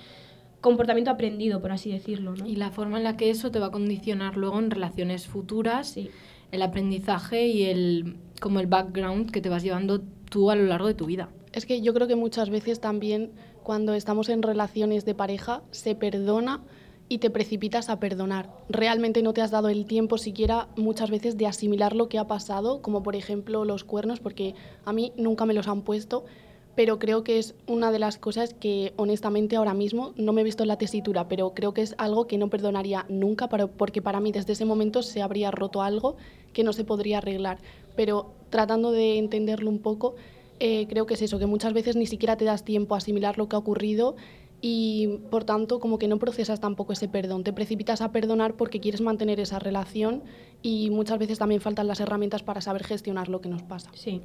comportamiento 0.63 1.11
aprendido, 1.11 1.61
por 1.61 1.73
así 1.73 1.93
decirlo, 1.93 2.35
¿no? 2.35 2.47
Y 2.47 2.57
la 2.57 2.71
forma 2.71 2.97
en 2.97 3.05
la 3.05 3.19
que 3.19 3.29
eso 3.29 3.51
te 3.51 3.59
va 3.59 3.67
a 3.67 3.71
condicionar 3.71 4.39
luego 4.39 4.59
en 4.59 4.71
relaciones 4.71 5.27
futuras, 5.27 5.89
Sí. 5.89 6.09
el 6.53 6.63
aprendizaje 6.63 7.49
y 7.49 7.65
el 7.65 8.17
como 8.41 8.61
el 8.61 8.67
background 8.67 9.31
que 9.31 9.41
te 9.41 9.49
vas 9.51 9.63
llevando 9.63 10.01
tú 10.31 10.51
a 10.51 10.57
lo 10.57 10.65
largo 10.65 10.87
de 10.89 10.95
tu 10.95 11.07
vida. 11.07 11.29
Es 11.53 11.67
que 11.67 11.83
yo 11.83 11.93
creo 11.93 12.09
que 12.09 12.17
muchas 12.17 12.49
veces 12.49 12.81
también 12.81 13.33
cuando 13.63 13.95
estamos 13.95 14.29
en 14.31 14.43
relaciones 14.43 15.05
de 15.05 15.15
pareja 15.15 15.63
se 15.71 15.95
perdona 15.95 16.63
y 17.09 17.19
te 17.19 17.31
precipitas 17.31 17.91
a 17.91 18.01
perdonar. 18.01 18.51
Realmente 18.69 19.23
no 19.23 19.33
te 19.35 19.43
has 19.43 19.51
dado 19.51 19.69
el 19.69 19.85
tiempo 19.85 20.17
siquiera 20.17 20.69
muchas 20.77 21.11
veces 21.11 21.37
de 21.37 21.47
asimilar 21.47 21.95
lo 21.95 22.09
que 22.09 22.19
ha 22.19 22.27
pasado, 22.27 22.81
como 22.81 23.03
por 23.03 23.17
ejemplo 23.17 23.65
los 23.65 23.85
cuernos, 23.85 24.21
porque 24.21 24.55
a 24.85 24.93
mí 24.93 25.13
nunca 25.17 25.45
me 25.45 25.55
los 25.55 25.69
han 25.69 25.83
puesto, 25.83 26.25
pero 26.75 26.99
creo 26.99 27.23
que 27.23 27.39
es 27.39 27.55
una 27.67 27.93
de 27.93 27.99
las 27.99 28.19
cosas 28.19 28.55
que 28.55 28.93
honestamente 28.97 29.57
ahora 29.57 29.75
mismo 29.75 30.13
no 30.17 30.33
me 30.33 30.41
he 30.41 30.45
visto 30.45 30.63
en 30.65 30.69
la 30.69 30.79
tesitura, 30.79 31.29
pero 31.29 31.53
creo 31.55 31.75
que 31.75 31.83
es 31.83 31.95
algo 31.99 32.27
que 32.27 32.39
no 32.39 32.49
perdonaría 32.49 33.05
nunca, 33.09 33.49
para- 33.49 33.67
porque 33.67 34.01
para 34.01 34.21
mí 34.21 34.33
desde 34.33 34.55
ese 34.55 34.65
momento 34.65 35.03
se 35.03 35.21
habría 35.23 35.51
roto 35.51 35.83
algo 35.83 36.17
que 36.53 36.65
no 36.65 36.73
se 36.73 36.85
podría 36.85 37.19
arreglar. 37.19 37.59
Pero 37.95 38.33
tratando 38.51 38.91
de 38.91 39.19
entenderlo 39.19 39.69
un 39.69 39.81
poco, 39.81 40.15
eh, 40.61 40.87
creo 40.89 41.07
que 41.07 41.15
es 41.15 41.23
eso, 41.23 41.39
que 41.39 41.47
muchas 41.47 41.73
veces 41.73 41.97
ni 41.97 42.07
siquiera 42.07 42.37
te 42.37 42.45
das 42.45 42.65
tiempo 42.65 42.95
a 42.95 42.99
asimilar 42.99 43.37
lo 43.37 43.49
que 43.49 43.57
ha 43.57 43.59
ocurrido 43.59 44.17
y 44.65 45.19
por 45.31 45.43
tanto 45.45 45.81
como 45.81 45.99
que 45.99 46.07
no 46.09 46.19
procesas 46.19 46.61
tampoco 46.61 46.93
ese 46.93 47.09
perdón, 47.09 47.43
te 47.43 47.53
precipitas 47.53 48.01
a 48.01 48.13
perdonar 48.13 48.55
porque 48.55 48.79
quieres 48.81 49.01
mantener 49.01 49.41
esa 49.41 49.59
relación 49.59 50.23
y 50.63 50.89
muchas 50.91 51.19
veces 51.19 51.39
también 51.41 51.61
faltan 51.61 51.89
las 51.89 51.99
herramientas 52.01 52.45
para 52.45 52.61
saber 52.61 52.85
gestionar 52.85 53.29
lo 53.29 53.41
que 53.41 53.49
nos 53.49 53.63
pasa. 53.65 53.91
Sí. 53.95 54.21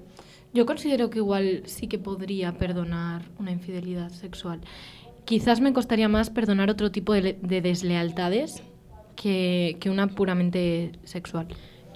Yo 0.53 0.65
considero 0.67 1.09
que 1.09 1.17
igual 1.17 1.63
sí 1.65 1.87
que 1.87 1.97
podría 1.97 2.51
perdonar 2.57 3.23
una 3.39 3.51
infidelidad 3.51 4.11
sexual. 4.11 4.61
Quizás 5.25 5.59
me 5.59 5.73
costaría 5.73 6.07
más 6.07 6.29
perdonar 6.29 6.69
otro 6.69 6.91
tipo 6.91 7.13
de, 7.13 7.21
le- 7.21 7.37
de 7.41 7.61
deslealtades 7.61 8.61
que, 9.15 9.75
que 9.79 9.89
una 9.89 10.07
puramente 10.07 10.91
sexual. 11.03 11.47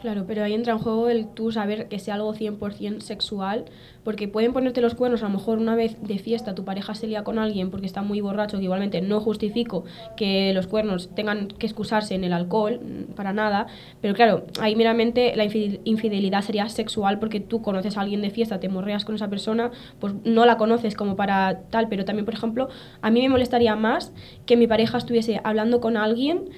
Claro, 0.01 0.25
pero 0.27 0.43
ahí 0.43 0.53
entra 0.55 0.73
en 0.73 0.79
juego 0.79 1.09
el 1.09 1.27
tú 1.27 1.51
saber 1.51 1.87
que 1.87 1.99
sea 1.99 2.15
algo 2.15 2.33
100% 2.33 3.01
sexual, 3.01 3.65
porque 4.03 4.27
pueden 4.27 4.51
ponerte 4.51 4.81
los 4.81 4.95
cuernos 4.95 5.21
a 5.21 5.25
lo 5.27 5.33
mejor 5.37 5.59
una 5.59 5.75
vez 5.75 5.95
de 6.01 6.17
fiesta, 6.17 6.55
tu 6.55 6.65
pareja 6.65 6.95
se 6.95 7.05
lía 7.05 7.23
con 7.23 7.37
alguien 7.37 7.69
porque 7.69 7.85
está 7.85 8.01
muy 8.01 8.19
borracho, 8.19 8.57
que 8.57 8.63
igualmente 8.63 8.99
no 9.01 9.19
justifico 9.19 9.83
que 10.17 10.53
los 10.55 10.65
cuernos 10.65 11.13
tengan 11.13 11.49
que 11.49 11.67
excusarse 11.67 12.15
en 12.15 12.23
el 12.23 12.33
alcohol, 12.33 12.79
mm, 12.81 13.13
para 13.13 13.31
nada, 13.31 13.67
pero 14.01 14.15
claro, 14.15 14.47
ahí 14.59 14.75
meramente 14.75 15.35
la 15.35 15.45
infidel- 15.45 15.81
infidelidad 15.83 16.41
sería 16.41 16.67
sexual 16.67 17.19
porque 17.19 17.39
tú 17.39 17.61
conoces 17.61 17.95
a 17.95 18.01
alguien 18.01 18.23
de 18.23 18.31
fiesta, 18.31 18.59
te 18.59 18.69
morreas 18.69 19.05
con 19.05 19.13
esa 19.13 19.29
persona, 19.29 19.69
pues 19.99 20.15
no 20.25 20.47
la 20.47 20.57
conoces 20.57 20.95
como 20.95 21.15
para 21.15 21.59
tal, 21.69 21.89
pero 21.89 22.05
también, 22.05 22.25
por 22.25 22.33
ejemplo, 22.33 22.69
a 23.03 23.11
mí 23.11 23.21
me 23.21 23.29
molestaría 23.29 23.75
más 23.75 24.11
que 24.47 24.57
mi 24.57 24.65
pareja 24.65 24.97
estuviese 24.97 25.41
hablando 25.43 25.79
con 25.79 25.95
alguien 25.95 26.49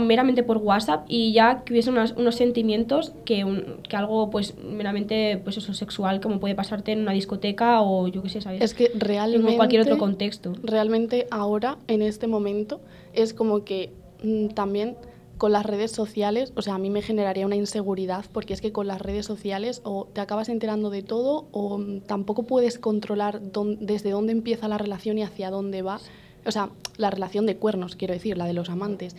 meramente 0.00 0.42
por 0.42 0.58
WhatsApp 0.58 1.04
y 1.08 1.32
ya 1.32 1.62
que 1.64 1.72
hubiese 1.72 1.90
unas- 1.90 2.12
unos 2.16 2.34
sentimientos 2.36 3.12
que, 3.24 3.44
un- 3.44 3.78
que 3.88 3.96
algo 3.96 4.30
pues 4.30 4.54
meramente 4.62 5.38
pues 5.44 5.56
eso 5.58 5.74
sexual 5.74 6.20
como 6.20 6.40
puede 6.40 6.54
pasarte 6.54 6.92
en 6.92 7.00
una 7.02 7.12
discoteca 7.12 7.82
o 7.82 8.08
yo 8.08 8.22
qué 8.22 8.28
sé, 8.28 8.40
¿sabes? 8.40 8.62
Es 8.62 8.74
que 8.74 8.90
realmente... 8.94 9.50
en 9.50 9.56
cualquier 9.56 9.82
otro 9.82 9.98
contexto. 9.98 10.52
Realmente 10.62 11.26
ahora, 11.30 11.78
en 11.88 12.02
este 12.02 12.26
momento, 12.26 12.80
es 13.12 13.34
como 13.34 13.64
que 13.64 13.90
mm, 14.22 14.48
también 14.48 14.96
con 15.38 15.50
las 15.50 15.66
redes 15.66 15.90
sociales, 15.90 16.52
o 16.54 16.62
sea, 16.62 16.76
a 16.76 16.78
mí 16.78 16.88
me 16.88 17.02
generaría 17.02 17.44
una 17.46 17.56
inseguridad 17.56 18.24
porque 18.32 18.54
es 18.54 18.60
que 18.60 18.70
con 18.70 18.86
las 18.86 19.00
redes 19.02 19.26
sociales 19.26 19.80
o 19.84 20.06
te 20.12 20.20
acabas 20.20 20.48
enterando 20.48 20.88
de 20.88 21.02
todo 21.02 21.46
o 21.50 21.78
mm, 21.78 22.02
tampoco 22.02 22.44
puedes 22.44 22.78
controlar 22.78 23.40
dón- 23.42 23.78
desde 23.80 24.10
dónde 24.10 24.32
empieza 24.32 24.68
la 24.68 24.78
relación 24.78 25.18
y 25.18 25.22
hacia 25.24 25.50
dónde 25.50 25.82
va. 25.82 25.98
O 26.46 26.50
sea, 26.52 26.70
la 26.96 27.10
relación 27.10 27.44
de 27.46 27.56
cuernos, 27.56 27.96
quiero 27.96 28.14
decir, 28.14 28.38
la 28.38 28.46
de 28.46 28.52
los 28.52 28.70
amantes. 28.70 29.16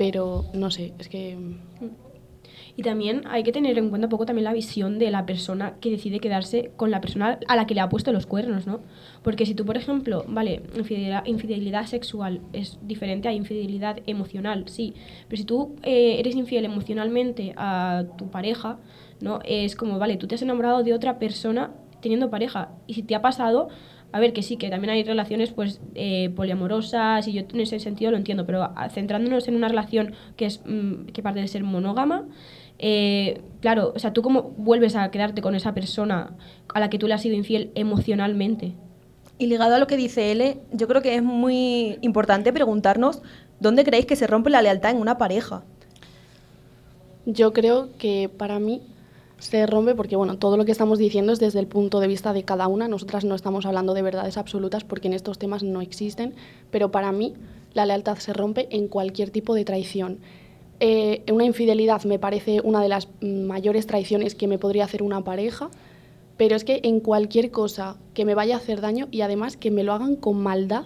Pero 0.00 0.46
no 0.54 0.70
sé, 0.70 0.94
es 0.98 1.10
que 1.10 1.36
mm, 1.36 1.90
Y 2.74 2.82
también 2.82 3.20
hay 3.26 3.42
que 3.42 3.52
tener 3.52 3.76
en 3.76 3.90
cuenta 3.90 4.06
un 4.06 4.10
poco 4.10 4.24
también 4.24 4.44
la 4.44 4.54
visión 4.54 4.98
de 4.98 5.10
la 5.10 5.26
persona 5.26 5.74
que 5.78 5.90
decide 5.90 6.20
quedarse 6.20 6.70
con 6.76 6.90
la 6.90 7.02
persona 7.02 7.38
a 7.48 7.54
la 7.54 7.66
que 7.66 7.74
le 7.74 7.82
ha 7.82 7.90
puesto 7.90 8.10
los 8.10 8.24
cuernos, 8.24 8.66
¿no? 8.66 8.80
Porque 9.22 9.44
si 9.44 9.54
tú, 9.54 9.66
por 9.66 9.76
ejemplo, 9.76 10.24
vale, 10.26 10.62
infidelidad, 10.74 11.26
infidelidad 11.26 11.84
sexual 11.84 12.40
es 12.54 12.78
diferente 12.80 13.28
a 13.28 13.34
infidelidad 13.34 13.98
emocional, 14.06 14.64
sí. 14.68 14.94
Pero 15.28 15.36
si 15.36 15.44
tú 15.44 15.76
eh, 15.82 16.16
eres 16.18 16.34
infiel 16.34 16.64
emocionalmente 16.64 17.52
a 17.58 18.04
tu 18.16 18.30
pareja, 18.30 18.78
¿no? 19.20 19.40
Es 19.44 19.76
como, 19.76 19.98
vale, 19.98 20.16
tú 20.16 20.26
te 20.26 20.36
has 20.36 20.40
enamorado 20.40 20.82
de 20.82 20.94
otra 20.94 21.18
persona 21.18 21.72
teniendo 22.00 22.30
pareja. 22.30 22.70
Y 22.86 22.94
si 22.94 23.02
te 23.02 23.14
ha 23.14 23.20
pasado, 23.20 23.68
a 24.12 24.20
ver, 24.20 24.32
que 24.32 24.42
sí, 24.42 24.56
que 24.56 24.70
también 24.70 24.90
hay 24.90 25.04
relaciones 25.04 25.50
pues 25.50 25.80
eh, 25.94 26.30
poliamorosas 26.34 27.26
y 27.28 27.32
yo 27.32 27.42
en 27.52 27.60
ese 27.60 27.78
sentido 27.78 28.10
lo 28.10 28.16
entiendo, 28.16 28.44
pero 28.44 28.70
centrándonos 28.90 29.46
en 29.48 29.56
una 29.56 29.68
relación 29.68 30.14
que 30.36 30.46
es 30.46 30.60
mm, 30.64 31.06
que 31.12 31.22
parte 31.22 31.40
de 31.40 31.48
ser 31.48 31.62
monógama, 31.62 32.26
eh, 32.82 33.42
claro, 33.60 33.92
o 33.94 33.98
sea, 33.98 34.12
tú 34.12 34.22
cómo 34.22 34.54
vuelves 34.56 34.96
a 34.96 35.10
quedarte 35.10 35.42
con 35.42 35.54
esa 35.54 35.74
persona 35.74 36.32
a 36.72 36.80
la 36.80 36.88
que 36.88 36.98
tú 36.98 37.06
le 37.06 37.14
has 37.14 37.22
sido 37.22 37.36
infiel 37.36 37.70
emocionalmente. 37.74 38.72
Y 39.38 39.46
ligado 39.46 39.74
a 39.74 39.78
lo 39.78 39.86
que 39.86 39.96
dice 39.96 40.32
L, 40.32 40.58
yo 40.72 40.88
creo 40.88 41.02
que 41.02 41.14
es 41.14 41.22
muy 41.22 41.98
importante 42.00 42.52
preguntarnos 42.52 43.22
dónde 43.58 43.84
creéis 43.84 44.06
que 44.06 44.16
se 44.16 44.26
rompe 44.26 44.50
la 44.50 44.62
lealtad 44.62 44.92
en 44.92 44.96
una 44.98 45.18
pareja. 45.18 45.62
Yo 47.26 47.52
creo 47.52 47.90
que 47.98 48.30
para 48.34 48.58
mí 48.58 48.82
se 49.40 49.66
rompe 49.66 49.94
porque, 49.94 50.16
bueno, 50.16 50.38
todo 50.38 50.56
lo 50.56 50.64
que 50.66 50.72
estamos 50.72 50.98
diciendo 50.98 51.32
es 51.32 51.40
desde 51.40 51.58
el 51.58 51.66
punto 51.66 51.98
de 51.98 52.06
vista 52.06 52.32
de 52.32 52.44
cada 52.44 52.68
una. 52.68 52.88
Nosotras 52.88 53.24
no 53.24 53.34
estamos 53.34 53.64
hablando 53.64 53.94
de 53.94 54.02
verdades 54.02 54.36
absolutas 54.36 54.84
porque 54.84 55.08
en 55.08 55.14
estos 55.14 55.38
temas 55.38 55.62
no 55.62 55.80
existen, 55.80 56.34
pero 56.70 56.90
para 56.90 57.10
mí 57.10 57.34
la 57.72 57.86
lealtad 57.86 58.18
se 58.18 58.34
rompe 58.34 58.68
en 58.70 58.86
cualquier 58.86 59.30
tipo 59.30 59.54
de 59.54 59.64
traición. 59.64 60.18
Eh, 60.78 61.24
una 61.32 61.44
infidelidad 61.44 62.04
me 62.04 62.18
parece 62.18 62.60
una 62.60 62.82
de 62.82 62.88
las 62.88 63.08
mayores 63.22 63.86
traiciones 63.86 64.34
que 64.34 64.46
me 64.46 64.58
podría 64.58 64.84
hacer 64.84 65.02
una 65.02 65.24
pareja, 65.24 65.70
pero 66.36 66.54
es 66.54 66.64
que 66.64 66.80
en 66.84 67.00
cualquier 67.00 67.50
cosa 67.50 67.96
que 68.12 68.26
me 68.26 68.34
vaya 68.34 68.56
a 68.56 68.58
hacer 68.58 68.82
daño 68.82 69.08
y 69.10 69.22
además 69.22 69.56
que 69.56 69.70
me 69.70 69.84
lo 69.84 69.94
hagan 69.94 70.16
con 70.16 70.42
maldad, 70.42 70.84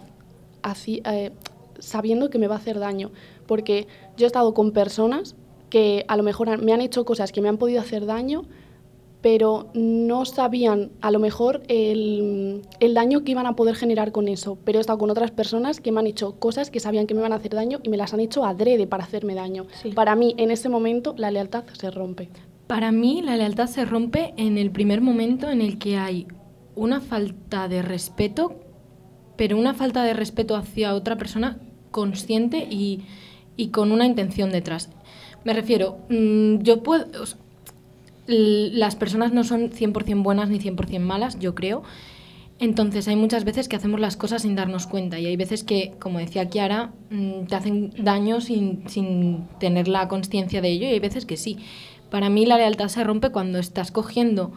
así, 0.63 1.03
eh, 1.05 1.33
sabiendo 1.81 2.31
que 2.31 2.39
me 2.39 2.47
va 2.47 2.55
a 2.55 2.59
hacer 2.59 2.79
daño. 2.79 3.11
Porque 3.47 3.89
yo 4.17 4.27
he 4.27 4.29
estado 4.29 4.55
con 4.55 4.71
personas 4.71 5.35
que 5.75 6.05
a 6.07 6.17
lo 6.17 6.23
mejor 6.23 6.63
me 6.63 6.73
han 6.73 6.81
hecho 6.81 7.05
cosas 7.05 7.33
que 7.33 7.41
me 7.41 7.49
han 7.49 7.59
podido 7.59 7.81
hacer 7.81 8.07
daño, 8.07 8.45
pero 9.23 9.71
no 9.75 10.25
sabían 10.25 10.93
a 11.01 11.11
lo 11.11 11.19
mejor 11.19 11.65
el, 11.67 12.63
el 12.79 12.95
daño 12.95 13.25
que 13.25 13.33
iban 13.33 13.49
a 13.49 13.57
poder 13.57 13.75
generar 13.75 14.13
con 14.13 14.29
eso. 14.29 14.57
Pero 14.65 14.79
he 14.79 14.81
estado 14.81 15.01
con 15.01 15.11
otras 15.11 15.33
personas 15.33 15.81
que 15.81 15.91
me 15.91 15.99
han 15.99 16.07
hecho 16.07 16.39
cosas 16.39 16.71
que 16.71 16.79
sabían 16.79 17.09
que 17.09 17.15
me 17.15 17.23
iban 17.23 17.33
a 17.33 17.37
hacer 17.37 17.57
daño 17.57 17.81
y 17.83 17.89
me 17.89 17.97
las 17.97 18.15
han 18.15 18.21
hecho 18.21 18.45
adrede 18.45 18.87
para 18.87 19.03
hacerme 19.03 19.35
daño. 19.35 19.67
Sí. 19.83 19.91
Para 19.91 20.15
mí, 20.15 20.37
en 20.39 20.53
ese 20.53 20.69
momento, 20.69 21.13
la 21.19 21.33
lealtad 21.33 21.65
se 21.73 21.91
rompe. 21.91 22.29
Para 22.69 22.93
mí 22.93 23.21
la 23.21 23.37
lealtad 23.37 23.67
se 23.67 23.85
rompe 23.85 24.33
en 24.37 24.59
el 24.59 24.71
primer 24.71 25.01
momento 25.01 25.51
en 25.51 25.61
el 25.61 25.77
que 25.81 25.97
hay 25.97 26.29
una 26.77 27.01
falta 27.01 27.67
de 27.67 27.83
respeto, 27.83 28.55
pero 29.35 29.59
una 29.59 29.75
falta 29.75 30.05
de 30.05 30.15
respeto 30.15 30.55
hacia 30.55 30.95
otra 30.95 31.17
persona 31.17 31.59
consciente 31.91 32.59
y, 32.71 33.07
y 33.57 33.71
con 33.71 33.91
una 33.91 34.07
intención 34.07 34.51
detrás. 34.51 34.91
Me 35.45 35.53
refiero, 35.53 35.99
mm, 36.09 36.63
yo 36.63 36.83
puedo... 36.83 37.07
las 38.27 38.97
personas 38.97 39.33
no 39.33 39.45
son 39.45 39.71
100% 39.71 40.23
buenas 40.23 40.49
ni 40.49 40.59
100% 40.59 41.01
malas, 41.01 41.39
yo 41.39 41.55
creo. 41.55 41.83
Entonces 42.61 43.09
hay 43.09 43.17
muchas 43.17 43.45
veces 43.45 43.69
que 43.69 43.77
hacemos 43.77 44.01
las 44.01 44.17
cosas 44.17 44.43
sin 44.43 44.55
darnos 44.55 44.87
cuenta 44.87 45.19
y 45.19 45.27
hay 45.27 45.37
veces 45.37 45.65
que, 45.65 45.95
como 45.99 46.19
decía 46.21 46.49
Kiara, 46.49 46.93
mm, 47.11 47.47
te 47.47 47.57
hacen 47.57 47.93
daño 47.99 48.41
sin, 48.41 48.89
sin 48.89 49.49
tener 49.59 49.89
la 49.89 50.09
conciencia 50.09 50.61
de 50.61 50.69
ello 50.71 50.87
y 50.87 50.93
hay 50.93 51.01
veces 51.01 51.27
que 51.27 51.37
sí. 51.37 51.59
Para 52.11 52.31
mí 52.31 52.47
la 52.47 52.57
lealtad 52.57 52.89
se 52.89 53.03
rompe 53.03 53.31
cuando 53.31 53.59
estás 53.59 53.91
cogiendo 53.91 54.53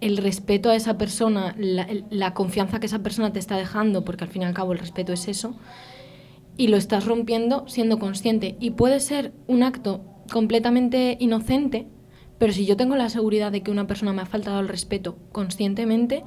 el 0.00 0.16
respeto 0.16 0.68
a 0.68 0.74
esa 0.74 0.98
persona, 0.98 1.54
la, 1.56 1.86
la 2.10 2.34
confianza 2.34 2.80
que 2.80 2.86
esa 2.86 3.04
persona 3.04 3.32
te 3.32 3.38
está 3.38 3.56
dejando, 3.56 4.04
porque 4.04 4.24
al 4.24 4.30
fin 4.30 4.42
y 4.42 4.44
al 4.46 4.52
cabo 4.52 4.72
el 4.72 4.80
respeto 4.80 5.12
es 5.12 5.28
eso, 5.28 5.54
y 6.62 6.68
lo 6.68 6.76
estás 6.76 7.06
rompiendo 7.06 7.64
siendo 7.66 7.98
consciente. 7.98 8.54
Y 8.60 8.70
puede 8.70 9.00
ser 9.00 9.32
un 9.48 9.64
acto 9.64 10.00
completamente 10.30 11.16
inocente, 11.18 11.88
pero 12.38 12.52
si 12.52 12.66
yo 12.66 12.76
tengo 12.76 12.94
la 12.94 13.08
seguridad 13.08 13.50
de 13.50 13.64
que 13.64 13.72
una 13.72 13.88
persona 13.88 14.12
me 14.12 14.22
ha 14.22 14.26
faltado 14.26 14.60
el 14.60 14.68
respeto 14.68 15.16
conscientemente, 15.32 16.22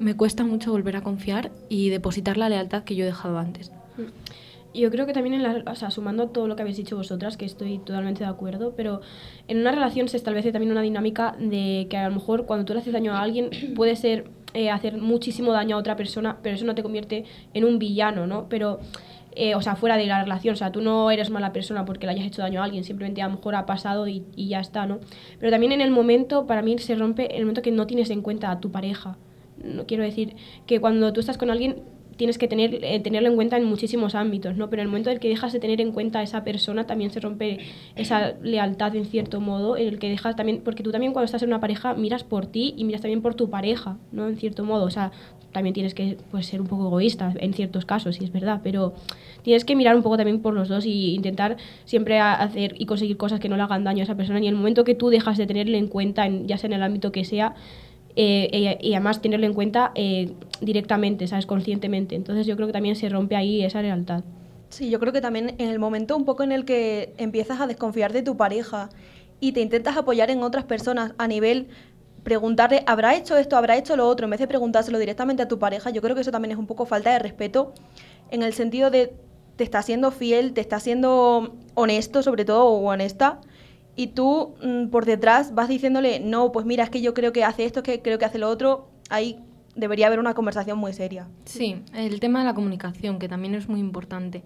me 0.00 0.16
cuesta 0.16 0.42
mucho 0.42 0.72
volver 0.72 0.96
a 0.96 1.02
confiar 1.02 1.52
y 1.68 1.90
depositar 1.90 2.36
la 2.36 2.48
lealtad 2.48 2.82
que 2.82 2.96
yo 2.96 3.04
he 3.04 3.06
dejado 3.06 3.38
antes. 3.38 3.70
Yo 4.74 4.90
creo 4.90 5.06
que 5.06 5.12
también, 5.12 5.36
en 5.36 5.44
la, 5.44 5.70
o 5.70 5.76
sea, 5.76 5.92
sumando 5.92 6.30
todo 6.30 6.48
lo 6.48 6.56
que 6.56 6.62
habéis 6.62 6.78
dicho 6.78 6.96
vosotras, 6.96 7.36
que 7.36 7.44
estoy 7.44 7.78
totalmente 7.78 8.24
de 8.24 8.30
acuerdo, 8.30 8.74
pero 8.76 9.02
en 9.46 9.58
una 9.58 9.70
relación 9.70 10.08
se 10.08 10.16
establece 10.16 10.50
también 10.50 10.72
una 10.72 10.82
dinámica 10.82 11.36
de 11.38 11.86
que 11.88 11.96
a 11.96 12.08
lo 12.08 12.14
mejor 12.16 12.46
cuando 12.46 12.64
tú 12.64 12.72
le 12.72 12.80
haces 12.80 12.92
daño 12.92 13.12
a 13.12 13.20
alguien 13.20 13.50
puede 13.76 13.94
ser 13.94 14.24
eh, 14.52 14.68
hacer 14.68 14.98
muchísimo 14.98 15.52
daño 15.52 15.76
a 15.76 15.78
otra 15.78 15.94
persona, 15.94 16.38
pero 16.42 16.56
eso 16.56 16.64
no 16.64 16.74
te 16.74 16.82
convierte 16.82 17.24
en 17.54 17.64
un 17.64 17.78
villano, 17.78 18.26
¿no? 18.26 18.48
Pero, 18.48 18.80
eh, 19.36 19.54
o 19.54 19.60
sea, 19.60 19.76
fuera 19.76 19.96
de 19.96 20.06
la 20.06 20.22
relación, 20.22 20.54
o 20.54 20.56
sea, 20.56 20.72
tú 20.72 20.80
no 20.80 21.10
eres 21.10 21.30
mala 21.30 21.52
persona 21.52 21.84
porque 21.84 22.06
le 22.06 22.12
hayas 22.12 22.26
hecho 22.26 22.42
daño 22.42 22.62
a 22.62 22.64
alguien, 22.64 22.84
simplemente 22.84 23.20
a 23.20 23.28
lo 23.28 23.36
mejor 23.36 23.54
ha 23.54 23.66
pasado 23.66 24.08
y, 24.08 24.24
y 24.34 24.48
ya 24.48 24.60
está, 24.60 24.86
¿no? 24.86 24.98
Pero 25.38 25.50
también 25.52 25.72
en 25.72 25.82
el 25.82 25.90
momento, 25.90 26.46
para 26.46 26.62
mí 26.62 26.78
se 26.78 26.94
rompe 26.94 27.36
el 27.36 27.42
momento 27.42 27.62
que 27.62 27.70
no 27.70 27.86
tienes 27.86 28.10
en 28.10 28.22
cuenta 28.22 28.50
a 28.50 28.60
tu 28.60 28.70
pareja. 28.72 29.18
No 29.62 29.86
quiero 29.86 30.04
decir 30.04 30.36
que 30.66 30.80
cuando 30.80 31.12
tú 31.12 31.20
estás 31.20 31.38
con 31.38 31.50
alguien 31.50 31.82
tienes 32.16 32.38
que 32.38 32.48
tener, 32.48 32.78
eh, 32.82 33.00
tenerlo 33.00 33.28
en 33.28 33.36
cuenta 33.36 33.56
en 33.56 33.64
muchísimos 33.64 34.14
ámbitos, 34.14 34.56
¿no? 34.56 34.68
Pero 34.70 34.82
en 34.82 34.86
el 34.86 34.90
momento 34.90 35.10
en 35.10 35.14
el 35.14 35.20
que 35.20 35.28
dejas 35.28 35.52
de 35.52 35.60
tener 35.60 35.80
en 35.80 35.92
cuenta 35.92 36.20
a 36.20 36.22
esa 36.22 36.44
persona 36.44 36.86
también 36.86 37.10
se 37.10 37.20
rompe 37.20 37.58
esa 37.94 38.34
lealtad 38.42 38.94
en 38.96 39.04
cierto 39.06 39.40
modo, 39.40 39.76
en 39.76 39.88
el 39.88 39.98
que 39.98 40.08
dejas 40.08 40.36
también, 40.36 40.60
porque 40.64 40.82
tú 40.82 40.90
también 40.92 41.12
cuando 41.12 41.26
estás 41.26 41.42
en 41.42 41.48
una 41.48 41.60
pareja 41.60 41.94
miras 41.94 42.24
por 42.24 42.46
ti 42.46 42.74
y 42.76 42.84
miras 42.84 43.00
también 43.02 43.22
por 43.22 43.34
tu 43.34 43.50
pareja, 43.50 43.96
¿no? 44.12 44.28
En 44.28 44.36
cierto 44.36 44.64
modo, 44.64 44.84
o 44.84 44.90
sea, 44.90 45.12
también 45.52 45.72
tienes 45.72 45.94
que 45.94 46.18
pues, 46.30 46.46
ser 46.46 46.60
un 46.60 46.66
poco 46.66 46.86
egoísta 46.88 47.32
en 47.38 47.54
ciertos 47.54 47.86
casos, 47.86 48.16
si 48.16 48.24
es 48.24 48.32
verdad, 48.32 48.60
pero 48.62 48.94
tienes 49.42 49.64
que 49.64 49.74
mirar 49.76 49.96
un 49.96 50.02
poco 50.02 50.16
también 50.16 50.40
por 50.40 50.52
los 50.52 50.68
dos 50.68 50.84
y 50.84 51.14
intentar 51.14 51.56
siempre 51.84 52.18
hacer 52.20 52.74
y 52.78 52.84
conseguir 52.84 53.16
cosas 53.16 53.40
que 53.40 53.48
no 53.48 53.56
le 53.56 53.62
hagan 53.62 53.84
daño 53.84 54.00
a 54.00 54.04
esa 54.04 54.16
persona. 54.16 54.38
Y 54.40 54.48
en 54.48 54.54
el 54.54 54.56
momento 54.56 54.84
que 54.84 54.94
tú 54.94 55.08
dejas 55.08 55.38
de 55.38 55.46
tenerle 55.46 55.78
en 55.78 55.86
cuenta, 55.88 56.26
en- 56.26 56.46
ya 56.46 56.58
sea 56.58 56.68
en 56.68 56.74
el 56.74 56.82
ámbito 56.82 57.10
que 57.12 57.24
sea, 57.24 57.54
eh, 58.16 58.78
y, 58.80 58.88
y 58.88 58.94
además 58.94 59.20
tenerlo 59.20 59.46
en 59.46 59.54
cuenta 59.54 59.92
eh, 59.94 60.32
directamente, 60.60 61.26
¿sabes? 61.26 61.46
Conscientemente. 61.46 62.14
Entonces 62.16 62.46
yo 62.46 62.56
creo 62.56 62.66
que 62.66 62.72
también 62.72 62.96
se 62.96 63.08
rompe 63.08 63.36
ahí 63.36 63.62
esa 63.62 63.82
lealtad. 63.82 64.24
Sí, 64.70 64.90
yo 64.90 64.98
creo 64.98 65.12
que 65.12 65.20
también 65.20 65.54
en 65.58 65.70
el 65.70 65.78
momento 65.78 66.16
un 66.16 66.24
poco 66.24 66.42
en 66.42 66.52
el 66.52 66.64
que 66.64 67.14
empiezas 67.18 67.60
a 67.60 67.66
desconfiar 67.66 68.12
de 68.12 68.22
tu 68.22 68.36
pareja 68.36 68.88
y 69.38 69.52
te 69.52 69.60
intentas 69.60 69.96
apoyar 69.96 70.30
en 70.30 70.42
otras 70.42 70.64
personas 70.64 71.12
a 71.18 71.28
nivel 71.28 71.68
preguntarle, 72.22 72.82
¿habrá 72.86 73.14
hecho 73.14 73.36
esto, 73.36 73.56
habrá 73.56 73.76
hecho 73.76 73.96
lo 73.96 74.08
otro? 74.08 74.24
En 74.24 74.30
vez 74.30 74.40
de 74.40 74.48
preguntárselo 74.48 74.98
directamente 74.98 75.44
a 75.44 75.48
tu 75.48 75.58
pareja, 75.58 75.90
yo 75.90 76.02
creo 76.02 76.14
que 76.16 76.22
eso 76.22 76.32
también 76.32 76.52
es 76.52 76.58
un 76.58 76.66
poco 76.66 76.84
falta 76.84 77.12
de 77.12 77.20
respeto 77.20 77.72
en 78.30 78.42
el 78.42 78.52
sentido 78.52 78.90
de 78.90 79.14
te 79.54 79.64
está 79.64 79.82
siendo 79.82 80.10
fiel, 80.10 80.52
te 80.52 80.60
está 80.60 80.80
siendo 80.80 81.54
honesto 81.74 82.22
sobre 82.22 82.44
todo 82.44 82.64
o 82.64 82.90
honesta 82.90 83.40
y 83.96 84.08
tú 84.08 84.54
mm, 84.62 84.88
por 84.88 85.06
detrás 85.06 85.54
vas 85.54 85.68
diciéndole, 85.68 86.20
no, 86.20 86.52
pues 86.52 86.66
mira, 86.66 86.84
es 86.84 86.90
que 86.90 87.00
yo 87.00 87.14
creo 87.14 87.32
que 87.32 87.44
hace 87.44 87.64
esto, 87.64 87.80
es 87.80 87.84
que 87.84 88.02
creo 88.02 88.18
que 88.18 88.26
hace 88.26 88.38
lo 88.38 88.48
otro, 88.48 88.90
ahí 89.08 89.38
debería 89.74 90.06
haber 90.06 90.20
una 90.20 90.34
conversación 90.34 90.78
muy 90.78 90.92
seria. 90.92 91.28
Sí, 91.44 91.82
el 91.94 92.20
tema 92.20 92.40
de 92.40 92.44
la 92.44 92.54
comunicación, 92.54 93.18
que 93.18 93.28
también 93.28 93.54
es 93.54 93.68
muy 93.68 93.80
importante. 93.80 94.44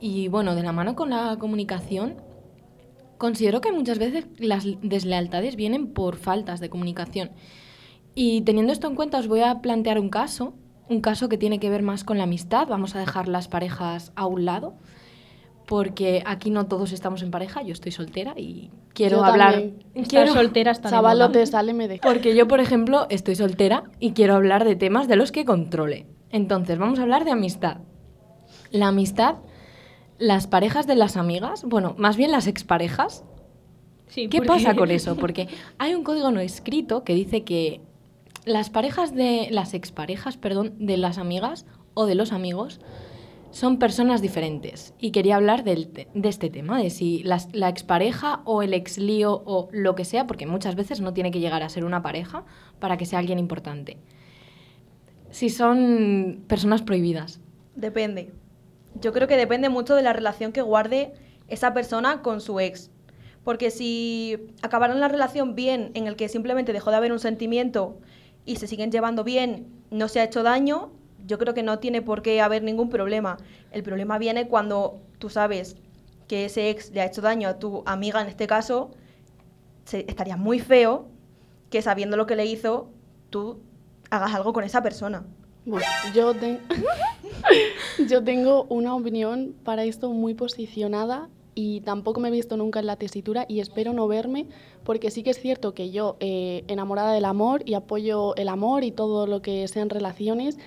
Y 0.00 0.28
bueno, 0.28 0.54
de 0.54 0.62
la 0.62 0.72
mano 0.72 0.96
con 0.96 1.10
la 1.10 1.36
comunicación, 1.38 2.16
considero 3.18 3.60
que 3.60 3.72
muchas 3.72 3.98
veces 3.98 4.26
las 4.38 4.66
deslealtades 4.82 5.56
vienen 5.56 5.88
por 5.92 6.16
faltas 6.16 6.60
de 6.60 6.70
comunicación. 6.70 7.30
Y 8.14 8.42
teniendo 8.42 8.72
esto 8.72 8.86
en 8.86 8.96
cuenta, 8.96 9.18
os 9.18 9.28
voy 9.28 9.40
a 9.40 9.60
plantear 9.60 9.98
un 9.98 10.08
caso, 10.08 10.54
un 10.88 11.00
caso 11.00 11.28
que 11.28 11.38
tiene 11.38 11.60
que 11.60 11.70
ver 11.70 11.82
más 11.82 12.02
con 12.04 12.18
la 12.18 12.24
amistad. 12.24 12.66
Vamos 12.68 12.96
a 12.96 12.98
dejar 12.98 13.28
las 13.28 13.48
parejas 13.48 14.12
a 14.16 14.26
un 14.26 14.44
lado, 14.44 14.74
porque 15.70 16.24
aquí 16.26 16.50
no 16.50 16.66
todos 16.66 16.90
estamos 16.90 17.22
en 17.22 17.30
pareja, 17.30 17.62
yo 17.62 17.72
estoy 17.72 17.92
soltera 17.92 18.34
y 18.36 18.72
quiero 18.92 19.18
Yo 19.18 19.24
hablar. 19.24 19.52
también. 19.52 20.04
Quiero, 20.08 20.32
soltera 20.32 20.72
está. 20.72 20.90
Chavalote, 20.90 21.46
sale, 21.46 21.74
me 21.74 21.86
deja. 21.86 22.02
porque 22.02 22.34
yo, 22.34 22.48
por 22.48 22.58
ejemplo, 22.58 23.06
estoy 23.08 23.36
soltera 23.36 23.84
y 24.00 24.10
quiero 24.10 24.34
hablar 24.34 24.64
de 24.64 24.74
temas 24.74 25.06
de 25.06 25.14
los 25.14 25.30
que 25.30 25.44
controle. 25.44 26.08
Entonces, 26.30 26.76
vamos 26.76 26.98
a 26.98 27.02
hablar 27.02 27.24
de 27.24 27.30
amistad. 27.30 27.76
La 28.72 28.88
amistad, 28.88 29.36
las 30.18 30.48
parejas 30.48 30.88
de 30.88 30.96
las 30.96 31.16
amigas, 31.16 31.62
bueno, 31.64 31.94
más 31.96 32.16
bien 32.16 32.32
las 32.32 32.48
exparejas. 32.48 33.22
Sí, 34.08 34.26
¿Qué 34.26 34.42
pasa 34.42 34.74
con 34.74 34.90
eso? 34.90 35.14
Porque 35.14 35.46
hay 35.78 35.94
un 35.94 36.02
código 36.02 36.32
no 36.32 36.40
escrito 36.40 37.04
que 37.04 37.14
dice 37.14 37.44
que 37.44 37.80
las 38.44 38.70
parejas 38.70 39.14
de 39.14 39.46
las 39.52 39.74
exparejas, 39.74 40.36
perdón, 40.36 40.74
de 40.80 40.96
las 40.96 41.16
amigas 41.16 41.64
o 41.94 42.06
de 42.06 42.16
los 42.16 42.32
amigos 42.32 42.80
son 43.50 43.78
personas 43.78 44.22
diferentes. 44.22 44.94
Y 44.98 45.10
quería 45.10 45.36
hablar 45.36 45.64
del 45.64 45.92
de 45.92 46.28
este 46.28 46.50
tema, 46.50 46.80
de 46.80 46.90
si 46.90 47.22
las- 47.22 47.48
la, 47.54 47.68
expareja 47.68 48.42
o 48.44 48.62
el 48.62 48.74
ex 48.74 48.98
lío 48.98 49.42
o 49.44 49.68
lo 49.72 49.94
que 49.94 50.04
sea, 50.04 50.26
porque 50.26 50.46
muchas 50.46 50.76
veces 50.76 51.00
no 51.00 51.12
tiene 51.12 51.30
que 51.30 51.40
llegar 51.40 51.62
a 51.62 51.68
ser 51.68 51.84
una 51.84 52.02
pareja 52.02 52.44
para 52.78 52.96
que 52.96 53.06
sea 53.06 53.18
alguien 53.18 53.38
importante. 53.38 53.98
Si 55.30 55.48
son 55.48 56.44
personas 56.46 56.82
prohibidas. 56.82 57.40
Depende. 57.74 58.32
Yo 59.00 59.12
creo 59.12 59.28
que 59.28 59.36
depende 59.36 59.68
mucho 59.68 59.94
de 59.94 60.02
la 60.02 60.12
relación 60.12 60.52
que 60.52 60.62
guarde 60.62 61.12
esa 61.48 61.72
persona 61.72 62.22
con 62.22 62.40
su 62.40 62.58
ex. 62.60 62.90
Porque 63.44 63.70
si 63.70 64.36
acabaron 64.62 65.00
la 65.00 65.08
relación 65.08 65.54
bien, 65.54 65.92
en 65.94 66.06
el 66.06 66.16
que 66.16 66.28
simplemente 66.28 66.72
dejó 66.72 66.90
de 66.90 66.96
haber 66.96 67.12
un 67.12 67.18
sentimiento 67.20 67.98
y 68.44 68.56
se 68.56 68.66
siguen 68.66 68.90
llevando 68.90 69.24
bien, 69.24 69.68
no 69.90 70.08
se 70.08 70.20
ha 70.20 70.24
hecho 70.24 70.42
daño, 70.42 70.92
yo 71.26 71.38
creo 71.38 71.54
que 71.54 71.62
no 71.62 71.78
tiene 71.78 72.02
por 72.02 72.22
qué 72.22 72.40
haber 72.40 72.62
ningún 72.62 72.90
problema. 72.90 73.36
El 73.72 73.82
problema 73.82 74.18
viene 74.18 74.48
cuando 74.48 75.00
tú 75.18 75.28
sabes 75.30 75.76
que 76.28 76.44
ese 76.46 76.70
ex 76.70 76.90
le 76.92 77.00
ha 77.00 77.06
hecho 77.06 77.20
daño 77.22 77.48
a 77.48 77.58
tu 77.58 77.82
amiga 77.86 78.20
en 78.20 78.28
este 78.28 78.46
caso, 78.46 78.90
se- 79.84 80.04
estaría 80.08 80.36
muy 80.36 80.58
feo 80.60 81.06
que 81.70 81.82
sabiendo 81.82 82.16
lo 82.16 82.26
que 82.26 82.36
le 82.36 82.46
hizo, 82.46 82.90
tú 83.30 83.60
hagas 84.10 84.34
algo 84.34 84.52
con 84.52 84.64
esa 84.64 84.82
persona. 84.82 85.24
Bueno, 85.66 85.86
yo, 86.14 86.34
te- 86.34 86.58
yo 88.08 88.22
tengo 88.24 88.64
una 88.64 88.94
opinión 88.94 89.54
para 89.64 89.84
esto 89.84 90.10
muy 90.10 90.34
posicionada 90.34 91.28
y 91.54 91.80
tampoco 91.82 92.20
me 92.20 92.28
he 92.28 92.30
visto 92.30 92.56
nunca 92.56 92.80
en 92.80 92.86
la 92.86 92.96
tesitura 92.96 93.44
y 93.48 93.60
espero 93.60 93.92
no 93.92 94.06
verme 94.08 94.46
porque 94.84 95.10
sí 95.10 95.22
que 95.22 95.30
es 95.30 95.40
cierto 95.40 95.74
que 95.74 95.90
yo 95.90 96.16
eh, 96.20 96.64
enamorada 96.68 97.12
del 97.12 97.24
amor 97.24 97.62
y 97.66 97.74
apoyo 97.74 98.34
el 98.36 98.48
amor 98.48 98.84
y 98.84 98.92
todo 98.92 99.26
lo 99.26 99.42
que 99.42 99.66
sean 99.68 99.90
relaciones 99.90 100.58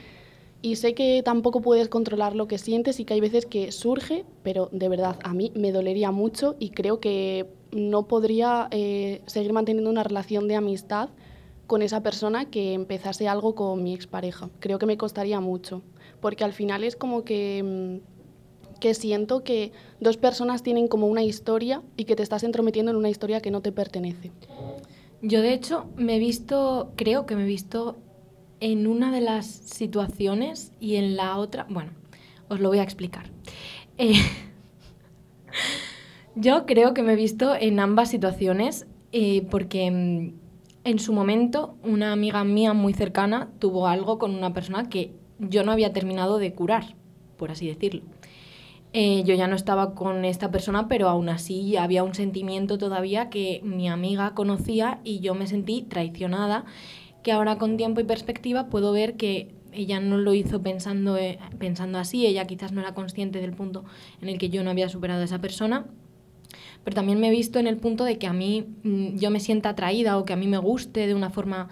y 0.64 0.78
sé 0.78 0.96
que 0.96 1.22
tampoco 1.24 1.62
puedes 1.62 1.90
controlar 1.90 2.38
lo 2.38 2.48
que 2.48 2.58
sientes 2.58 3.02
y 3.02 3.06
que 3.06 3.14
hay 3.14 3.20
veces 3.20 3.46
que 3.46 3.74
surge, 3.74 4.26
pero 4.44 4.70
de 4.72 4.88
verdad 4.88 5.20
a 5.22 5.34
mí 5.34 5.52
me 5.56 5.74
dolería 5.74 6.12
mucho 6.12 6.56
y 6.58 6.70
creo 6.70 7.02
que 7.02 7.50
no 7.74 8.08
podría 8.08 8.70
eh, 8.72 9.22
seguir 9.26 9.52
manteniendo 9.52 9.90
una 9.90 10.04
relación 10.04 10.48
de 10.48 10.56
amistad 10.56 11.10
con 11.68 11.82
esa 11.82 12.02
persona 12.02 12.46
que 12.46 12.74
empezase 12.74 13.28
algo 13.28 13.56
con 13.56 13.84
mi 13.84 13.94
expareja. 13.94 14.50
Creo 14.60 14.80
que 14.80 14.86
me 14.86 14.96
costaría 14.96 15.42
mucho, 15.42 15.82
porque 16.22 16.46
al 16.46 16.54
final 16.54 16.86
es 16.86 16.96
como 16.96 17.26
que, 17.26 17.62
mm, 17.62 18.80
que 18.80 18.94
siento 18.94 19.44
que 19.44 19.74
dos 20.00 20.16
personas 20.16 20.64
tienen 20.64 20.88
como 20.88 21.08
una 21.08 21.24
historia 21.24 21.84
y 21.98 22.06
que 22.06 22.16
te 22.16 22.24
estás 22.24 22.44
entrometiendo 22.46 22.92
en 22.92 22.98
una 22.98 23.10
historia 23.10 23.42
que 23.42 23.52
no 23.52 23.62
te 23.62 23.74
pertenece. 23.74 24.32
Yo, 25.22 25.42
de 25.42 25.54
hecho, 25.54 25.88
me 25.98 26.16
he 26.16 26.20
visto, 26.20 26.92
creo 26.96 27.26
que 27.26 27.36
me 27.36 27.44
he 27.44 27.48
visto 27.48 27.98
en 28.64 28.88
una 28.88 29.12
de 29.12 29.20
las 29.20 29.46
situaciones 29.46 30.72
y 30.80 30.96
en 30.96 31.18
la 31.18 31.38
otra, 31.38 31.68
bueno, 31.70 31.92
os 32.48 32.62
lo 32.62 32.70
voy 32.70 32.80
a 32.80 32.84
explicar. 32.84 33.30
Eh, 33.98 34.14
yo 36.36 36.66
creo 36.66 36.94
que 36.94 37.04
me 37.04 37.12
he 37.12 37.18
visto 37.18 37.56
en 37.56 37.82
ambas 37.82 38.10
situaciones 38.10 38.88
eh, 39.12 39.46
porque 39.52 39.92
mm, 39.92 40.34
en 40.86 41.00
su 41.00 41.12
momento 41.12 41.76
una 41.84 42.14
amiga 42.14 42.46
mía 42.46 42.72
muy 42.72 42.94
cercana 42.94 43.50
tuvo 43.60 43.88
algo 43.88 44.18
con 44.18 44.34
una 44.34 44.54
persona 44.54 44.88
que 44.88 45.14
yo 45.40 45.66
no 45.66 45.74
había 45.74 45.92
terminado 45.92 46.38
de 46.38 46.54
curar, 46.54 46.96
por 47.36 47.52
así 47.52 47.68
decirlo. 47.68 48.04
Eh, 48.94 49.24
yo 49.26 49.36
ya 49.36 49.48
no 49.48 49.58
estaba 49.58 49.94
con 49.94 50.24
esta 50.24 50.52
persona, 50.52 50.88
pero 50.88 51.10
aún 51.10 51.28
así 51.28 51.76
había 51.76 52.04
un 52.04 52.16
sentimiento 52.16 52.78
todavía 52.78 53.30
que 53.30 53.60
mi 53.66 53.90
amiga 53.90 54.34
conocía 54.34 55.02
y 55.04 55.20
yo 55.20 55.36
me 55.36 55.48
sentí 55.48 55.82
traicionada, 55.82 56.64
que 57.24 57.32
ahora 57.32 57.58
con 57.58 57.78
tiempo 57.78 58.02
y 58.02 58.04
perspectiva 58.04 58.68
puedo 58.68 58.92
ver 58.92 59.16
que 59.16 59.54
ella 59.72 60.00
no 60.00 60.18
lo 60.18 60.34
hizo 60.34 60.62
pensando, 60.62 61.18
eh, 61.18 61.40
pensando 61.58 61.98
así, 61.98 62.26
ella 62.26 62.46
quizás 62.46 62.72
no 62.72 62.82
era 62.82 62.94
consciente 62.94 63.40
del 63.40 63.54
punto 63.54 63.84
en 64.22 64.30
el 64.30 64.38
que 64.38 64.50
yo 64.50 64.64
no 64.64 64.70
había 64.70 64.90
superado 64.90 65.22
a 65.22 65.26
esa 65.26 65.40
persona, 65.40 65.88
pero 66.84 66.96
también 66.96 67.20
me 67.20 67.30
he 67.30 67.32
visto 67.32 67.60
en 67.60 67.68
el 67.68 67.78
punto 67.78 68.04
de 68.04 68.18
que 68.18 68.28
a 68.28 68.34
mí 68.34 68.68
mm, 68.84 69.18
yo 69.18 69.32
me 69.32 69.40
sienta 69.40 69.70
atraída 69.70 70.18
o 70.18 70.26
que 70.26 70.34
a 70.34 70.36
mí 70.36 70.48
me 70.48 70.58
guste 70.58 71.08
de 71.08 71.16
una 71.16 71.30
forma 71.30 71.70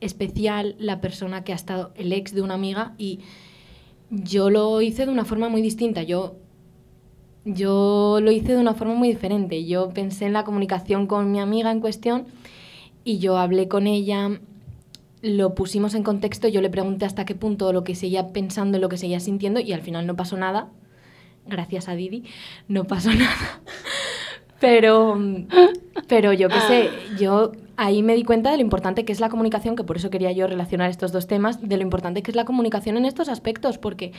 especial 0.00 0.74
la 0.78 1.00
persona 1.00 1.44
que 1.44 1.52
ha 1.52 1.56
estado 1.56 1.92
el 1.96 2.12
ex 2.12 2.34
de 2.34 2.42
una 2.42 2.54
amiga 2.54 2.94
y 2.98 3.20
yo 4.10 4.50
lo 4.50 4.80
hice 4.82 5.06
de 5.06 5.12
una 5.12 5.24
forma 5.24 5.48
muy 5.48 5.62
distinta. 5.62 6.02
Yo 6.02 6.36
yo 7.44 8.20
lo 8.22 8.30
hice 8.30 8.54
de 8.54 8.58
una 8.58 8.74
forma 8.74 8.94
muy 8.94 9.08
diferente. 9.08 9.66
Yo 9.66 9.90
pensé 9.90 10.24
en 10.24 10.32
la 10.32 10.44
comunicación 10.44 11.06
con 11.06 11.30
mi 11.30 11.40
amiga 11.40 11.70
en 11.70 11.80
cuestión 11.80 12.26
y 13.04 13.18
yo 13.18 13.36
hablé 13.36 13.68
con 13.68 13.86
ella, 13.86 14.40
lo 15.24 15.54
pusimos 15.54 15.94
en 15.94 16.02
contexto, 16.02 16.48
yo 16.48 16.60
le 16.60 16.68
pregunté 16.68 17.06
hasta 17.06 17.24
qué 17.24 17.34
punto 17.34 17.72
lo 17.72 17.82
que 17.82 17.94
seguía 17.94 18.28
pensando, 18.28 18.78
lo 18.78 18.90
que 18.90 18.98
seguía 18.98 19.20
sintiendo 19.20 19.58
y 19.58 19.72
al 19.72 19.80
final 19.80 20.06
no 20.06 20.16
pasó 20.16 20.36
nada. 20.36 20.68
Gracias 21.46 21.88
a 21.88 21.94
Didi, 21.94 22.24
no 22.68 22.84
pasó 22.84 23.08
nada. 23.14 23.62
Pero, 24.60 25.18
pero 26.08 26.34
yo 26.34 26.48
qué 26.50 26.60
sé, 26.60 26.90
yo 27.18 27.52
ahí 27.76 28.02
me 28.02 28.14
di 28.16 28.22
cuenta 28.22 28.50
de 28.50 28.58
lo 28.58 28.62
importante 28.62 29.06
que 29.06 29.12
es 29.12 29.20
la 29.20 29.30
comunicación, 29.30 29.76
que 29.76 29.84
por 29.84 29.96
eso 29.96 30.10
quería 30.10 30.30
yo 30.32 30.46
relacionar 30.46 30.90
estos 30.90 31.10
dos 31.10 31.26
temas, 31.26 31.66
de 31.66 31.76
lo 31.78 31.82
importante 31.82 32.22
que 32.22 32.30
es 32.30 32.36
la 32.36 32.44
comunicación 32.44 32.98
en 32.98 33.06
estos 33.06 33.30
aspectos, 33.30 33.78
porque 33.78 34.12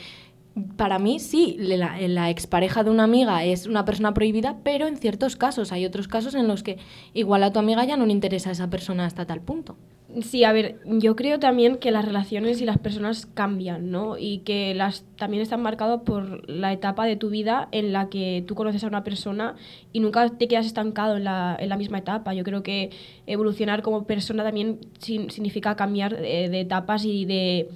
para 0.76 0.98
mí 0.98 1.20
sí, 1.20 1.56
la, 1.58 1.98
la 2.00 2.30
expareja 2.30 2.82
de 2.82 2.90
una 2.90 3.04
amiga 3.04 3.44
es 3.44 3.66
una 3.66 3.84
persona 3.84 4.12
prohibida, 4.12 4.56
pero 4.64 4.88
en 4.88 4.96
ciertos 4.96 5.36
casos, 5.36 5.70
hay 5.70 5.86
otros 5.86 6.08
casos 6.08 6.34
en 6.34 6.48
los 6.48 6.64
que 6.64 6.78
igual 7.14 7.44
a 7.44 7.52
tu 7.52 7.60
amiga 7.60 7.84
ya 7.84 7.96
no 7.96 8.06
le 8.06 8.12
interesa 8.12 8.50
esa 8.50 8.68
persona 8.68 9.06
hasta 9.06 9.24
tal 9.24 9.40
punto. 9.40 9.76
Sí, 10.22 10.44
a 10.44 10.52
ver, 10.52 10.78
yo 10.86 11.14
creo 11.14 11.38
también 11.38 11.76
que 11.76 11.90
las 11.90 12.02
relaciones 12.02 12.62
y 12.62 12.64
las 12.64 12.78
personas 12.78 13.26
cambian, 13.26 13.90
¿no? 13.90 14.16
Y 14.16 14.38
que 14.38 14.72
las 14.74 15.04
también 15.16 15.42
están 15.42 15.60
marcadas 15.60 16.00
por 16.06 16.48
la 16.48 16.72
etapa 16.72 17.04
de 17.04 17.16
tu 17.16 17.28
vida 17.28 17.68
en 17.70 17.92
la 17.92 18.08
que 18.08 18.42
tú 18.46 18.54
conoces 18.54 18.82
a 18.82 18.86
una 18.86 19.04
persona 19.04 19.56
y 19.92 20.00
nunca 20.00 20.26
te 20.30 20.48
quedas 20.48 20.64
estancado 20.64 21.18
en 21.18 21.24
la, 21.24 21.54
en 21.60 21.68
la 21.68 21.76
misma 21.76 21.98
etapa. 21.98 22.32
Yo 22.32 22.44
creo 22.44 22.62
que 22.62 22.88
evolucionar 23.26 23.82
como 23.82 24.06
persona 24.06 24.42
también 24.42 24.78
sin- 25.00 25.28
significa 25.30 25.76
cambiar 25.76 26.16
de, 26.16 26.48
de 26.48 26.60
etapas 26.60 27.04
y 27.04 27.26
de 27.26 27.68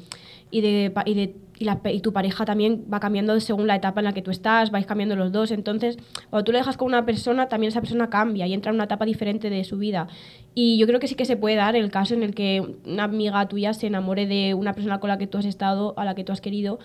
y 0.50 0.62
de, 0.62 0.92
y 1.05 1.14
de 1.14 1.35
y, 1.60 1.64
la 1.66 1.78
y 1.92 2.00
tu 2.00 2.12
pareja 2.12 2.46
también 2.46 2.86
va 2.92 2.98
cambiando 3.00 3.38
según 3.38 3.66
la 3.66 3.76
etapa 3.76 4.00
en 4.00 4.06
la 4.06 4.14
que 4.14 4.22
tú 4.22 4.30
estás, 4.30 4.70
vais 4.70 4.86
cambiando 4.86 5.14
los 5.14 5.30
dos. 5.30 5.50
Entonces, 5.50 5.98
cuando 6.30 6.44
tú 6.44 6.52
le 6.52 6.58
dejas 6.58 6.78
con 6.78 6.88
una 6.88 7.04
persona, 7.04 7.48
también 7.48 7.68
esa 7.68 7.82
persona 7.82 8.08
cambia 8.08 8.46
y 8.46 8.54
entra 8.54 8.70
en 8.70 8.76
una 8.76 8.84
etapa 8.84 9.04
diferente 9.04 9.50
de 9.50 9.62
su 9.64 9.76
vida. 9.76 10.08
Y 10.54 10.78
yo 10.78 10.86
creo 10.86 10.98
que 10.98 11.06
sí 11.06 11.14
que 11.14 11.26
se 11.26 11.36
puede 11.36 11.56
dar 11.56 11.76
el 11.76 11.90
caso 11.90 12.14
en 12.14 12.22
el 12.22 12.34
que 12.34 12.76
una 12.86 13.04
amiga 13.04 13.46
tuya 13.46 13.74
se 13.74 13.86
enamore 13.86 14.26
de 14.26 14.54
una 14.54 14.72
persona 14.72 15.00
con 15.00 15.08
la 15.08 15.18
que 15.18 15.26
tú 15.26 15.36
has 15.36 15.44
estado, 15.44 15.92
a 15.98 16.04
la 16.06 16.14
que 16.14 16.24
tú 16.24 16.32
has 16.32 16.40
querido. 16.40 16.78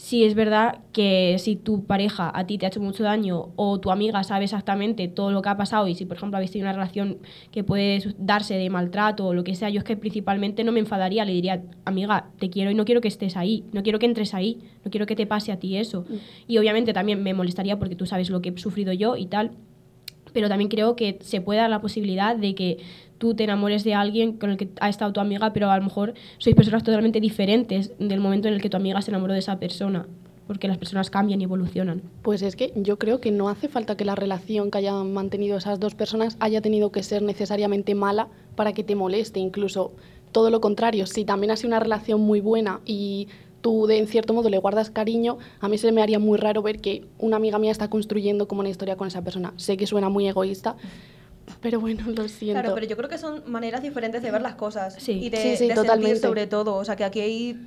Sí 0.00 0.24
es 0.24 0.34
verdad 0.34 0.78
que 0.94 1.36
si 1.38 1.56
tu 1.56 1.84
pareja 1.84 2.32
a 2.34 2.46
ti 2.46 2.56
te 2.56 2.64
ha 2.64 2.70
hecho 2.70 2.80
mucho 2.80 3.04
daño 3.04 3.50
o 3.56 3.80
tu 3.80 3.90
amiga 3.90 4.24
sabe 4.24 4.44
exactamente 4.44 5.08
todo 5.08 5.30
lo 5.30 5.42
que 5.42 5.50
ha 5.50 5.58
pasado 5.58 5.88
y 5.88 5.94
si 5.94 6.06
por 6.06 6.16
ejemplo 6.16 6.38
habéis 6.38 6.52
tenido 6.52 6.68
una 6.68 6.72
relación 6.72 7.18
que 7.52 7.64
puede 7.64 8.02
darse 8.16 8.54
de 8.54 8.70
maltrato 8.70 9.26
o 9.26 9.34
lo 9.34 9.44
que 9.44 9.54
sea, 9.54 9.68
yo 9.68 9.78
es 9.78 9.84
que 9.84 9.98
principalmente 9.98 10.64
no 10.64 10.72
me 10.72 10.80
enfadaría, 10.80 11.26
le 11.26 11.34
diría, 11.34 11.62
amiga, 11.84 12.30
te 12.38 12.48
quiero 12.48 12.70
y 12.70 12.74
no 12.74 12.86
quiero 12.86 13.02
que 13.02 13.08
estés 13.08 13.36
ahí, 13.36 13.66
no 13.72 13.82
quiero 13.82 13.98
que 13.98 14.06
entres 14.06 14.32
ahí, 14.32 14.60
no 14.86 14.90
quiero 14.90 15.04
que 15.04 15.16
te 15.16 15.26
pase 15.26 15.52
a 15.52 15.58
ti 15.58 15.76
eso. 15.76 16.06
Y 16.48 16.56
obviamente 16.56 16.94
también 16.94 17.22
me 17.22 17.34
molestaría 17.34 17.78
porque 17.78 17.94
tú 17.94 18.06
sabes 18.06 18.30
lo 18.30 18.40
que 18.40 18.48
he 18.48 18.58
sufrido 18.58 18.94
yo 18.94 19.18
y 19.18 19.26
tal, 19.26 19.50
pero 20.32 20.48
también 20.48 20.70
creo 20.70 20.96
que 20.96 21.18
se 21.20 21.42
puede 21.42 21.60
dar 21.60 21.68
la 21.68 21.82
posibilidad 21.82 22.36
de 22.36 22.54
que 22.54 22.78
tú 23.20 23.34
te 23.34 23.44
enamores 23.44 23.84
de 23.84 23.92
alguien 23.92 24.32
con 24.32 24.48
el 24.48 24.56
que 24.56 24.70
ha 24.80 24.88
estado 24.88 25.12
tu 25.12 25.20
amiga, 25.20 25.52
pero 25.52 25.70
a 25.70 25.76
lo 25.76 25.84
mejor 25.84 26.14
sois 26.38 26.56
personas 26.56 26.82
totalmente 26.82 27.20
diferentes 27.20 27.92
del 27.98 28.18
momento 28.18 28.48
en 28.48 28.54
el 28.54 28.62
que 28.62 28.70
tu 28.70 28.78
amiga 28.78 29.02
se 29.02 29.10
enamoró 29.10 29.34
de 29.34 29.40
esa 29.40 29.58
persona, 29.58 30.06
porque 30.46 30.68
las 30.68 30.78
personas 30.78 31.10
cambian 31.10 31.38
y 31.38 31.44
evolucionan. 31.44 32.00
Pues 32.22 32.40
es 32.40 32.56
que 32.56 32.72
yo 32.76 32.98
creo 32.98 33.20
que 33.20 33.30
no 33.30 33.50
hace 33.50 33.68
falta 33.68 33.94
que 33.94 34.06
la 34.06 34.14
relación 34.14 34.70
que 34.70 34.78
hayan 34.78 35.12
mantenido 35.12 35.58
esas 35.58 35.78
dos 35.78 35.94
personas 35.94 36.38
haya 36.40 36.62
tenido 36.62 36.92
que 36.92 37.02
ser 37.02 37.20
necesariamente 37.20 37.94
mala 37.94 38.28
para 38.56 38.72
que 38.72 38.84
te 38.84 38.94
moleste, 38.94 39.38
incluso 39.38 39.92
todo 40.32 40.48
lo 40.48 40.62
contrario, 40.62 41.04
si 41.04 41.26
también 41.26 41.50
ha 41.50 41.56
sido 41.56 41.68
una 41.68 41.80
relación 41.80 42.22
muy 42.22 42.40
buena 42.40 42.80
y 42.86 43.28
tú 43.60 43.86
de 43.86 43.98
en 43.98 44.06
cierto 44.06 44.32
modo 44.32 44.48
le 44.48 44.56
guardas 44.56 44.88
cariño, 44.88 45.36
a 45.60 45.68
mí 45.68 45.76
se 45.76 45.92
me 45.92 46.00
haría 46.00 46.18
muy 46.18 46.38
raro 46.38 46.62
ver 46.62 46.80
que 46.80 47.04
una 47.18 47.36
amiga 47.36 47.58
mía 47.58 47.70
está 47.70 47.90
construyendo 47.90 48.48
como 48.48 48.60
una 48.60 48.70
historia 48.70 48.96
con 48.96 49.08
esa 49.08 49.20
persona. 49.20 49.52
Sé 49.56 49.76
que 49.76 49.86
suena 49.86 50.08
muy 50.08 50.26
egoísta, 50.26 50.76
pero 51.60 51.80
bueno, 51.80 52.04
lo 52.14 52.28
siento. 52.28 52.60
Claro, 52.60 52.74
pero 52.74 52.86
yo 52.86 52.96
creo 52.96 53.08
que 53.08 53.18
son 53.18 53.42
maneras 53.46 53.82
diferentes 53.82 54.22
de 54.22 54.30
ver 54.30 54.42
las 54.42 54.54
cosas 54.54 54.94
Sí. 54.98 55.12
y 55.12 55.30
de, 55.30 55.36
Sí, 55.38 55.42
sí, 55.42 55.48
de 55.50 55.56
sentir 55.58 55.74
totalmente. 55.76 56.20
sobre 56.20 56.46
todo. 56.46 56.76
O 56.76 56.84
sea, 56.84 56.96
que 56.96 57.04
aquí 57.04 57.20
hay 57.20 57.60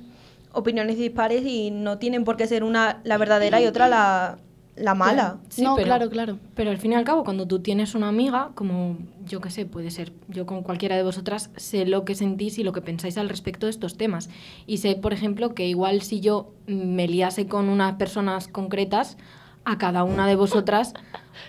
opiniones 0.52 0.96
dispares 0.98 1.44
y 1.44 1.70
no 1.70 1.98
tienen 1.98 2.24
por 2.24 2.36
qué 2.36 2.46
ser 2.46 2.64
una 2.64 3.00
la 3.04 3.18
verdadera 3.18 3.60
y 3.60 3.66
otra 3.66 3.88
la, 3.88 4.38
la 4.76 4.94
mala. 4.94 5.38
Sí, 5.48 5.62
no, 5.62 5.74
pero- 5.76 5.86
claro, 5.86 6.10
claro. 6.10 6.38
Pero 6.54 6.70
al 6.70 6.78
fin 6.78 6.92
y 6.92 6.94
al 6.94 7.04
cabo, 7.04 7.24
cuando 7.24 7.46
tú 7.46 7.58
tienes 7.60 7.94
una 7.94 8.08
amiga, 8.08 8.50
como 8.54 8.98
yo 9.26 9.40
que 9.40 9.50
sé, 9.50 9.66
puede 9.66 9.90
ser 9.90 10.12
yo 10.28 10.46
con 10.46 10.62
cualquiera 10.62 10.96
de 10.96 11.02
vosotras, 11.02 11.50
sé 11.56 11.86
lo 11.86 12.04
que 12.04 12.14
sentís 12.14 12.58
y 12.58 12.64
lo 12.64 12.72
que 12.72 12.80
pensáis 12.82 13.18
al 13.18 13.28
respecto 13.28 13.66
de 13.66 13.70
estos 13.70 13.96
temas. 13.96 14.30
Y 14.66 14.78
sé, 14.78 14.94
por 14.96 15.12
ejemplo, 15.12 15.54
que 15.54 15.66
igual 15.66 16.02
si 16.02 16.20
yo 16.20 16.52
me 16.66 17.08
liase 17.08 17.46
con 17.46 17.68
unas 17.68 17.94
personas 17.94 18.46
concretas, 18.48 19.16
a 19.64 19.78
cada 19.78 20.04
una 20.04 20.26
de 20.26 20.36
vosotras 20.36 20.94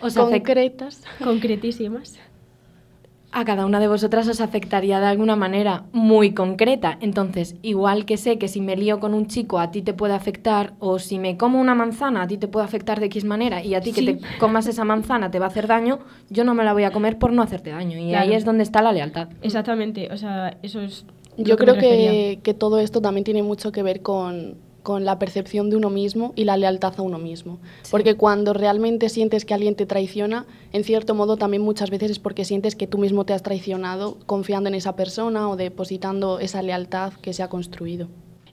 os 0.02 0.16
Concretas. 0.16 1.04
Concretísimas. 1.24 2.20
a 3.32 3.44
cada 3.44 3.66
una 3.66 3.82
de 3.82 3.90
vosotras 3.90 4.30
os 4.30 4.40
afectaría 4.40 5.02
de 5.02 5.08
alguna 5.08 5.36
manera 5.36 5.84
muy 5.92 6.34
concreta. 6.34 6.98
Entonces, 7.02 7.58
igual 7.64 8.06
que 8.06 8.16
sé 8.16 8.38
que 8.38 8.48
si 8.48 8.62
me 8.62 8.78
lío 8.78 9.02
con 9.02 9.14
un 9.14 9.28
chico 9.28 9.60
a 9.60 9.72
ti 9.72 9.82
te 9.82 9.94
puede 9.94 10.14
afectar, 10.14 10.74
o 10.80 11.00
si 11.00 11.20
me 11.20 11.36
como 11.36 11.60
una 11.60 11.76
manzana 11.76 12.22
a 12.22 12.28
ti 12.28 12.38
te 12.38 12.48
puede 12.48 12.66
afectar 12.66 13.02
de 13.02 13.08
X 13.08 13.26
manera, 13.26 13.62
y 13.62 13.76
a 13.76 13.82
ti 13.82 13.92
que 13.92 14.04
te 14.04 14.20
comas 14.40 14.68
esa 14.68 14.86
manzana 14.86 15.32
te 15.32 15.40
va 15.40 15.48
a 15.48 15.50
hacer 15.50 15.68
daño, 15.68 16.00
yo 16.30 16.46
no 16.46 16.54
me 16.54 16.64
la 16.64 16.72
voy 16.72 16.86
a 16.86 16.92
comer 16.92 17.20
por 17.20 17.34
no 17.34 17.42
hacerte 17.42 17.72
daño. 17.72 17.98
Y 17.98 18.16
ahí 18.16 18.34
es 18.34 18.46
donde 18.46 18.64
está 18.64 18.82
la 18.82 18.94
lealtad. 18.94 19.28
Exactamente, 19.42 20.10
o 20.14 20.18
sea, 20.18 20.58
eso 20.62 20.80
es... 20.80 21.06
Yo 21.38 21.58
creo 21.58 21.78
que, 21.78 22.40
que 22.42 22.54
todo 22.54 22.80
esto 22.80 23.02
también 23.02 23.26
tiene 23.26 23.44
mucho 23.44 23.74
que 23.74 23.84
ver 23.84 24.02
con, 24.02 24.56
con 24.86 25.04
la 25.04 25.18
percepción 25.18 25.72
de 25.72 25.76
uno 25.76 25.90
mismo 25.90 26.32
y 26.36 26.44
la 26.44 26.58
lealtad 26.58 26.94
a 26.98 27.02
uno 27.02 27.18
mismo. 27.18 27.58
Porque 27.90 28.14
cuando 28.14 28.54
realmente 28.54 29.10
sientes 29.10 29.44
que 29.44 29.56
alguien 29.56 29.76
te 29.76 29.88
traiciona, 29.88 30.46
en 30.72 30.84
cierto 30.84 31.16
modo 31.16 31.38
también 31.38 31.64
muchas 31.64 31.90
veces 31.90 32.12
es 32.12 32.20
porque 32.20 32.46
sientes 32.46 32.76
que 32.76 32.86
tú 32.86 33.00
mismo 33.00 33.26
te 33.26 33.34
has 33.34 33.42
traicionado 33.42 34.20
confiando 34.28 34.70
en 34.70 34.76
esa 34.76 34.96
persona 34.96 35.50
o 35.50 35.56
depositando 35.56 36.40
esa 36.40 36.62
lealtad 36.62 37.14
que 37.14 37.34
se 37.34 37.42
ha 37.42 37.50
construido. 37.50 38.10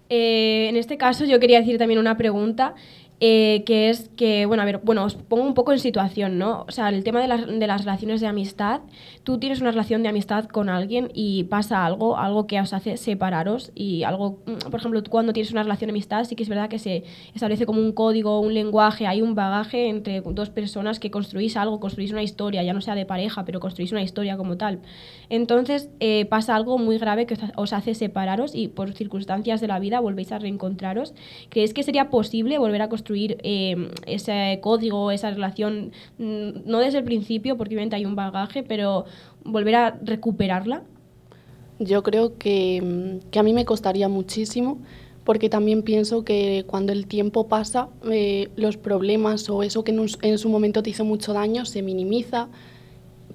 Eh, 0.09 0.69
en 0.71 0.77
este 0.77 0.97
caso 0.97 1.27
yo 1.27 1.39
quería 1.39 1.59
decir 1.61 1.77
también 1.77 2.01
una 2.01 2.17
pregunta, 2.17 2.77
eh, 3.25 3.63
que 3.67 3.89
es 3.89 4.09
que, 4.17 4.47
bueno, 4.47 4.65
a 4.65 4.67
ver, 4.67 4.81
bueno, 4.83 5.05
os 5.05 5.15
pongo 5.15 5.45
un 5.45 5.55
poco 5.55 5.71
en 5.71 5.79
situación, 5.79 6.39
¿no? 6.39 6.65
O 6.67 6.73
sea, 6.73 6.89
el 6.89 7.05
tema 7.05 7.21
de 7.21 7.29
las, 7.29 7.47
de 7.47 7.67
las 7.69 7.85
relaciones 7.85 8.21
de 8.21 8.27
amistad, 8.27 8.81
tú 9.23 9.39
tienes 9.39 9.61
una 9.61 9.71
relación 9.71 10.03
de 10.03 10.09
amistad 10.09 10.47
con 10.47 10.69
alguien 10.69 11.09
y 11.15 11.45
pasa 11.45 11.87
algo, 11.87 12.19
algo 12.19 12.49
que 12.49 12.61
os 12.61 12.73
hace 12.73 12.97
separaros 12.97 13.71
y 13.77 14.03
algo, 14.03 14.41
mm, 14.45 14.71
por 14.73 14.81
ejemplo, 14.81 15.05
tú 15.05 15.13
cuando 15.13 15.33
tienes 15.33 15.53
una 15.53 15.63
relación 15.63 15.87
de 15.87 15.93
amistad 15.93 16.25
sí 16.25 16.35
que 16.35 16.43
es 16.43 16.49
verdad 16.49 16.69
que 16.69 16.81
se 16.81 17.05
establece 17.33 17.65
como 17.65 17.81
un 17.81 17.93
código, 17.93 18.41
un 18.41 18.55
lenguaje, 18.55 19.07
hay 19.07 19.23
un 19.23 19.37
bagaje 19.37 19.89
entre 19.89 20.21
dos 20.21 20.51
personas 20.51 20.99
que 20.99 21.13
construís 21.13 21.57
algo, 21.57 21.79
construís 21.79 22.11
una 22.11 22.25
historia, 22.25 22.65
ya 22.65 22.73
no 22.73 22.81
sea 22.81 22.97
de 22.97 23.07
pareja, 23.07 23.45
pero 23.45 23.61
construís 23.61 23.93
una 23.93 24.03
historia 24.03 24.37
como 24.37 24.57
tal. 24.57 24.81
Entonces 25.33 25.89
eh, 25.99 26.27
pasa 26.27 26.55
algo 26.55 26.77
muy 26.77 26.99
grave 26.99 27.25
que 27.25 27.33
os 27.35 27.43
ha- 27.43 27.53
os 27.57 27.73
hace 27.73 27.95
separaros 27.95 28.55
y 28.55 28.69
por 28.69 28.93
circunstancias 28.93 29.63
de 29.63 29.67
la 29.67 29.79
vida 29.79 29.99
volvéis 29.99 30.31
a 30.31 30.39
reencontraros. 30.39 31.15
¿Creéis 31.49 31.73
que 31.73 31.83
sería 31.83 32.11
posible 32.11 32.59
volver 32.59 32.83
a 32.83 32.91
construir 32.91 33.39
eh, 33.43 33.89
ese 34.07 34.59
código, 34.61 35.11
esa 35.11 35.31
relación, 35.31 35.93
mm, 36.19 36.49
no 36.67 36.81
desde 36.81 36.99
el 36.99 37.05
principio, 37.05 37.57
porque 37.57 37.75
obviamente 37.75 37.97
hay 37.97 38.05
un 38.05 38.15
bagaje, 38.15 38.63
pero 38.63 39.07
volver 39.43 39.75
a 39.77 39.99
recuperarla? 40.03 40.83
Yo 41.79 42.03
creo 42.03 42.37
que, 42.37 42.83
mm, 43.33 43.39
a 43.39 43.43
mí 43.43 43.55
me 43.55 43.65
costaría 43.65 44.09
muchísimo 44.11 44.81
porque 45.25 45.49
también 45.49 45.83
pienso 45.83 46.25
que 46.25 46.65
cuando 46.67 46.93
el 46.93 47.07
tiempo 47.07 47.49
pasa, 47.49 47.89
eh, 48.11 48.51
los 48.57 48.77
problemas 48.77 49.49
o 49.49 49.63
eso 49.63 49.83
que 49.83 49.93
en 50.23 50.37
su 50.39 50.49
momento 50.51 50.83
te 50.83 50.91
hizo 50.91 51.07
mucho 51.07 51.33
daño 51.33 51.65
se 51.65 51.81
minimiza 51.81 52.49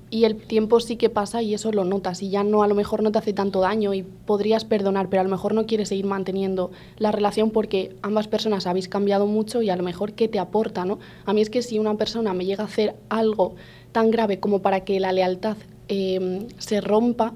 y 0.09 0.23
el 0.23 0.37
tiempo 0.37 0.79
sí 0.79 0.95
que 0.95 1.09
pasa 1.09 1.41
y 1.41 1.53
eso 1.53 1.71
lo 1.71 1.83
notas 1.83 2.21
y 2.21 2.29
ya 2.29 2.43
no 2.43 2.63
a 2.63 2.67
lo 2.67 2.75
mejor 2.75 3.03
no 3.03 3.11
te 3.11 3.19
hace 3.19 3.33
tanto 3.33 3.59
daño 3.59 3.93
y 3.93 4.03
podrías 4.03 4.63
perdonar, 4.63 5.09
pero 5.09 5.21
a 5.21 5.23
lo 5.23 5.29
mejor 5.29 5.53
no 5.53 5.65
quieres 5.65 5.89
seguir 5.89 6.05
manteniendo 6.05 6.71
la 6.97 7.11
relación 7.11 7.51
porque 7.51 7.95
ambas 8.01 8.27
personas 8.27 8.67
habéis 8.67 8.87
cambiado 8.87 9.25
mucho 9.25 9.61
y 9.61 9.69
a 9.69 9.75
lo 9.75 9.83
mejor 9.83 10.13
qué 10.13 10.27
te 10.27 10.39
aporta, 10.39 10.85
¿no? 10.85 10.99
A 11.25 11.33
mí 11.33 11.41
es 11.41 11.49
que 11.49 11.61
si 11.61 11.77
una 11.77 11.95
persona 11.95 12.33
me 12.33 12.45
llega 12.45 12.63
a 12.63 12.67
hacer 12.67 12.95
algo 13.09 13.55
tan 13.91 14.11
grave 14.11 14.39
como 14.39 14.61
para 14.61 14.81
que 14.81 14.99
la 14.99 15.11
lealtad 15.11 15.57
eh, 15.89 16.47
se 16.57 16.79
rompa, 16.79 17.33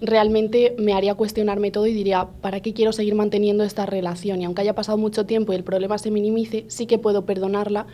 realmente 0.00 0.74
me 0.78 0.92
haría 0.92 1.14
cuestionarme 1.14 1.70
todo 1.70 1.86
y 1.86 1.94
diría, 1.94 2.28
¿para 2.40 2.60
qué 2.60 2.74
quiero 2.74 2.92
seguir 2.92 3.14
manteniendo 3.14 3.64
esta 3.64 3.86
relación? 3.86 4.40
Y 4.40 4.44
aunque 4.44 4.62
haya 4.62 4.74
pasado 4.74 4.98
mucho 4.98 5.26
tiempo 5.26 5.52
y 5.52 5.56
el 5.56 5.64
problema 5.64 5.98
se 5.98 6.10
minimice, 6.10 6.64
sí 6.68 6.86
que 6.86 6.98
puedo 6.98 7.24
perdonarla, 7.24 7.86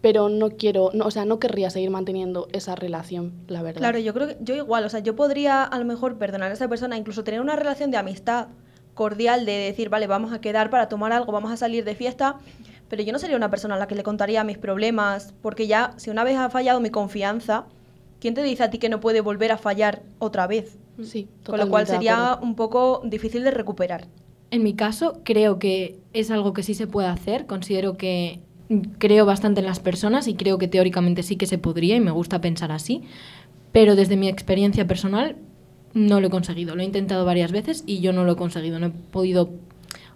pero 0.00 0.28
no 0.28 0.50
quiero, 0.50 0.90
no, 0.94 1.04
o 1.04 1.10
sea, 1.10 1.24
no 1.24 1.38
querría 1.38 1.70
seguir 1.70 1.90
manteniendo 1.90 2.48
esa 2.52 2.74
relación, 2.74 3.32
la 3.48 3.62
verdad. 3.62 3.80
Claro, 3.80 3.98
yo 3.98 4.14
creo 4.14 4.28
que 4.28 4.36
yo 4.40 4.54
igual, 4.54 4.84
o 4.84 4.88
sea, 4.88 5.00
yo 5.00 5.14
podría 5.14 5.62
a 5.62 5.78
lo 5.78 5.84
mejor 5.84 6.16
perdonar 6.16 6.50
a 6.50 6.54
esa 6.54 6.68
persona, 6.68 6.96
incluso 6.96 7.24
tener 7.24 7.40
una 7.40 7.56
relación 7.56 7.90
de 7.90 7.98
amistad 7.98 8.48
cordial 8.94 9.46
de 9.46 9.52
decir, 9.52 9.88
vale, 9.88 10.06
vamos 10.06 10.32
a 10.32 10.40
quedar 10.40 10.70
para 10.70 10.88
tomar 10.88 11.12
algo, 11.12 11.32
vamos 11.32 11.52
a 11.52 11.56
salir 11.56 11.84
de 11.84 11.94
fiesta, 11.94 12.38
pero 12.88 13.02
yo 13.02 13.12
no 13.12 13.18
sería 13.18 13.36
una 13.36 13.50
persona 13.50 13.76
a 13.76 13.78
la 13.78 13.86
que 13.86 13.94
le 13.94 14.02
contaría 14.02 14.42
mis 14.44 14.58
problemas, 14.58 15.34
porque 15.42 15.66
ya 15.66 15.94
si 15.96 16.10
una 16.10 16.24
vez 16.24 16.36
ha 16.36 16.50
fallado 16.50 16.80
mi 16.80 16.90
confianza, 16.90 17.66
¿quién 18.20 18.34
te 18.34 18.42
dice 18.42 18.64
a 18.64 18.70
ti 18.70 18.78
que 18.78 18.88
no 18.88 19.00
puede 19.00 19.20
volver 19.20 19.52
a 19.52 19.58
fallar 19.58 20.02
otra 20.18 20.46
vez? 20.46 20.78
Sí, 21.02 21.28
Con 21.46 21.58
lo 21.58 21.68
cual 21.68 21.86
sería 21.86 22.38
un 22.42 22.56
poco 22.56 23.00
difícil 23.04 23.44
de 23.44 23.50
recuperar. 23.50 24.08
En 24.50 24.62
mi 24.62 24.74
caso, 24.74 25.20
creo 25.24 25.58
que 25.58 26.00
es 26.12 26.30
algo 26.30 26.52
que 26.52 26.62
sí 26.62 26.74
se 26.74 26.86
puede 26.86 27.08
hacer. 27.08 27.46
Considero 27.46 27.96
que 27.96 28.40
mm, 28.40 28.49
creo 28.98 29.26
bastante 29.26 29.60
en 29.60 29.66
las 29.66 29.80
personas 29.80 30.28
y 30.28 30.34
creo 30.34 30.58
que 30.58 30.68
teóricamente 30.68 31.22
sí 31.22 31.36
que 31.36 31.46
se 31.46 31.58
podría 31.58 31.96
y 31.96 32.00
me 32.00 32.10
gusta 32.10 32.40
pensar 32.40 32.72
así. 32.72 33.02
Pero 33.72 33.96
desde 33.96 34.16
mi 34.16 34.28
experiencia 34.28 34.86
personal 34.86 35.36
no 35.94 36.20
lo 36.20 36.28
he 36.28 36.30
conseguido. 36.30 36.74
Lo 36.74 36.82
he 36.82 36.86
intentado 36.86 37.24
varias 37.24 37.52
veces 37.52 37.84
y 37.86 38.00
yo 38.00 38.12
no 38.12 38.24
lo 38.24 38.32
he 38.32 38.36
conseguido. 38.36 38.78
No 38.78 38.86
he 38.86 38.90
podido, 38.90 39.50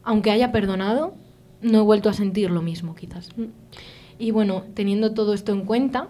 aunque 0.02 0.30
haya 0.30 0.52
perdonado, 0.52 1.14
no 1.62 1.78
he 1.78 1.82
vuelto 1.82 2.08
a 2.08 2.12
sentir 2.12 2.50
lo 2.50 2.62
mismo 2.62 2.94
quizás. 2.94 3.30
Y 4.18 4.30
bueno, 4.30 4.64
teniendo 4.74 5.14
todo 5.14 5.34
esto 5.34 5.52
en 5.52 5.64
cuenta, 5.64 6.08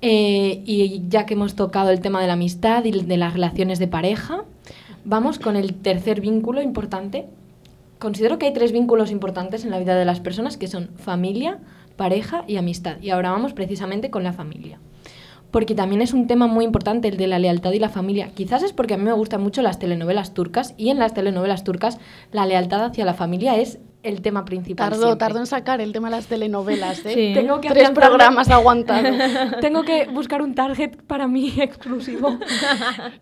eh, 0.00 0.62
y 0.66 1.02
ya 1.08 1.26
que 1.26 1.34
hemos 1.34 1.54
tocado 1.54 1.90
el 1.90 2.00
tema 2.00 2.20
de 2.20 2.26
la 2.26 2.34
amistad 2.34 2.84
y 2.84 2.92
de 2.92 3.16
las 3.16 3.32
relaciones 3.34 3.78
de 3.78 3.88
pareja, 3.88 4.44
vamos 5.04 5.38
con 5.38 5.56
el 5.56 5.74
tercer 5.74 6.20
vínculo 6.20 6.62
importante. 6.62 7.26
Considero 7.98 8.38
que 8.38 8.46
hay 8.46 8.52
tres 8.52 8.72
vínculos 8.72 9.10
importantes 9.10 9.64
en 9.64 9.70
la 9.70 9.78
vida 9.78 9.94
de 9.94 10.04
las 10.04 10.20
personas 10.20 10.56
que 10.56 10.68
son 10.68 10.90
familia, 10.96 11.58
pareja 11.96 12.44
y 12.46 12.56
amistad. 12.56 13.00
Y 13.00 13.10
ahora 13.10 13.30
vamos 13.30 13.52
precisamente 13.52 14.10
con 14.10 14.24
la 14.24 14.32
familia. 14.32 14.78
Porque 15.50 15.74
también 15.74 16.02
es 16.02 16.12
un 16.12 16.26
tema 16.26 16.48
muy 16.48 16.64
importante 16.64 17.08
el 17.08 17.16
de 17.16 17.28
la 17.28 17.38
lealtad 17.38 17.72
y 17.72 17.78
la 17.78 17.88
familia. 17.88 18.30
Quizás 18.34 18.62
es 18.62 18.72
porque 18.72 18.94
a 18.94 18.96
mí 18.96 19.04
me 19.04 19.12
gustan 19.12 19.42
mucho 19.42 19.62
las 19.62 19.78
telenovelas 19.78 20.34
turcas 20.34 20.74
y 20.76 20.90
en 20.90 20.98
las 20.98 21.14
telenovelas 21.14 21.62
turcas 21.62 21.98
la 22.32 22.44
lealtad 22.44 22.84
hacia 22.84 23.04
la 23.04 23.14
familia 23.14 23.56
es 23.56 23.78
el 24.04 24.20
tema 24.22 24.44
principal. 24.44 24.90
Tardó, 24.90 25.06
siempre. 25.06 25.18
tardó 25.18 25.38
en 25.40 25.46
sacar 25.46 25.80
el 25.80 25.92
tema 25.92 26.08
de 26.08 26.16
las 26.16 26.26
telenovelas, 26.26 27.04
¿eh? 27.06 27.14
Sí. 27.14 27.34
Tengo 27.34 27.60
que 27.60 27.70
Tres 27.70 27.90
programas 27.90 28.50
aguantado. 28.50 29.08
Tengo 29.60 29.82
que 29.82 30.06
buscar 30.06 30.42
un 30.42 30.54
target 30.54 30.96
para 31.06 31.26
mí 31.26 31.52
exclusivo. 31.58 32.38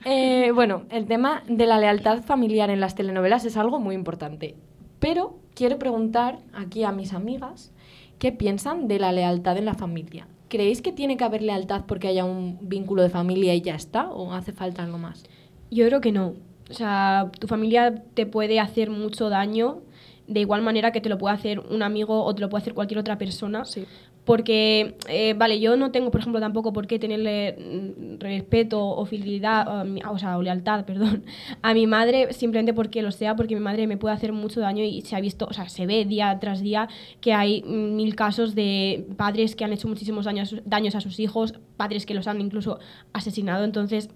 Eh, 0.05 0.51
bueno, 0.55 0.83
el 0.91 1.07
tema 1.07 1.43
de 1.49 1.67
la 1.67 1.79
lealtad 1.79 2.23
familiar 2.23 2.69
en 2.69 2.81
las 2.81 2.95
telenovelas 2.95 3.45
es 3.45 3.57
algo 3.57 3.79
muy 3.79 3.95
importante. 3.95 4.57
Pero 4.99 5.39
quiero 5.55 5.79
preguntar 5.79 6.39
aquí 6.53 6.85
a 6.85 6.93
mis 6.93 7.13
amigas 7.13 7.73
qué 8.19 8.33
piensan 8.33 8.89
de 8.89 8.99
la 8.99 9.13
lealtad 9.13 9.57
en 9.57 9.65
la 9.65 9.75
familia. 9.75 10.27
¿Creéis 10.49 10.83
que 10.83 10.93
tiene 10.93 11.17
que 11.17 11.25
haber 11.25 11.43
lealtad 11.43 11.85
porque 11.87 12.09
haya 12.09 12.25
un 12.25 12.59
vínculo 12.61 13.03
de 13.03 13.09
familia 13.09 13.55
y 13.55 13.63
ya 13.63 13.75
está? 13.75 14.11
¿O 14.11 14.35
hace 14.35 14.53
falta 14.53 14.83
algo 14.83 14.99
más? 14.99 15.25
Yo 15.71 15.87
creo 15.87 16.01
que 16.01 16.13
no. 16.13 16.35
O 16.71 16.75
sea, 16.75 17.31
tu 17.39 17.47
familia 17.47 18.03
te 18.15 18.27
puede 18.27 18.61
hacer 18.61 18.91
mucho 18.91 19.29
daño 19.29 19.81
de 20.27 20.41
igual 20.41 20.63
manera 20.63 20.93
que 20.93 21.01
te 21.01 21.09
lo 21.09 21.19
puede 21.19 21.35
hacer 21.35 21.61
un 21.61 21.83
amigo 21.83 22.25
o 22.25 22.35
te 22.35 22.41
lo 22.41 22.49
puede 22.49 22.63
hacer 22.63 22.75
cualquier 22.75 22.99
otra 22.99 23.19
persona. 23.19 23.65
Sí. 23.65 23.85
Porque, 24.25 24.95
eh, 25.09 25.35
vale, 25.37 25.59
yo 25.59 25.77
no 25.77 25.91
tengo, 25.91 26.13
por 26.13 26.21
ejemplo, 26.21 26.41
tampoco 26.41 26.73
por 26.73 26.87
qué 26.87 27.01
tenerle 27.01 27.57
mm, 27.59 28.21
respeto 28.21 28.81
o 28.81 29.05
fidelidad, 29.05 29.85
o, 30.09 30.19
sea, 30.19 30.39
o 30.39 30.43
lealtad, 30.43 30.85
perdón, 30.87 31.25
a 31.61 31.75
mi 31.75 31.89
madre 31.89 32.33
simplemente 32.33 32.73
porque 32.73 33.03
lo 33.03 33.11
sea, 33.11 33.35
porque 33.35 33.57
mi 33.57 33.61
madre 33.61 33.89
me 33.89 33.97
puede 33.97 34.15
hacer 34.15 34.33
mucho 34.33 34.61
daño 34.61 34.85
y 34.85 35.01
se 35.01 35.17
ha 35.17 35.21
visto, 35.21 35.47
o 35.51 35.53
sea, 35.53 35.69
se 35.69 35.87
ve 35.87 36.05
día 36.05 36.39
tras 36.41 36.61
día 36.61 36.89
que 37.21 37.33
hay 37.33 37.63
mm, 37.63 37.97
mil 37.97 38.15
casos 38.15 38.55
de 38.55 39.07
padres 39.17 39.57
que 39.57 39.65
han 39.65 39.73
hecho 39.73 39.89
muchísimos 39.89 40.25
daños, 40.25 40.55
daños 40.65 40.95
a 40.95 41.01
sus 41.01 41.19
hijos, 41.19 41.55
padres 41.77 42.07
que 42.07 42.15
los 42.15 42.29
han 42.29 42.41
incluso 42.41 42.79
asesinado, 43.13 43.65
entonces 43.65 44.09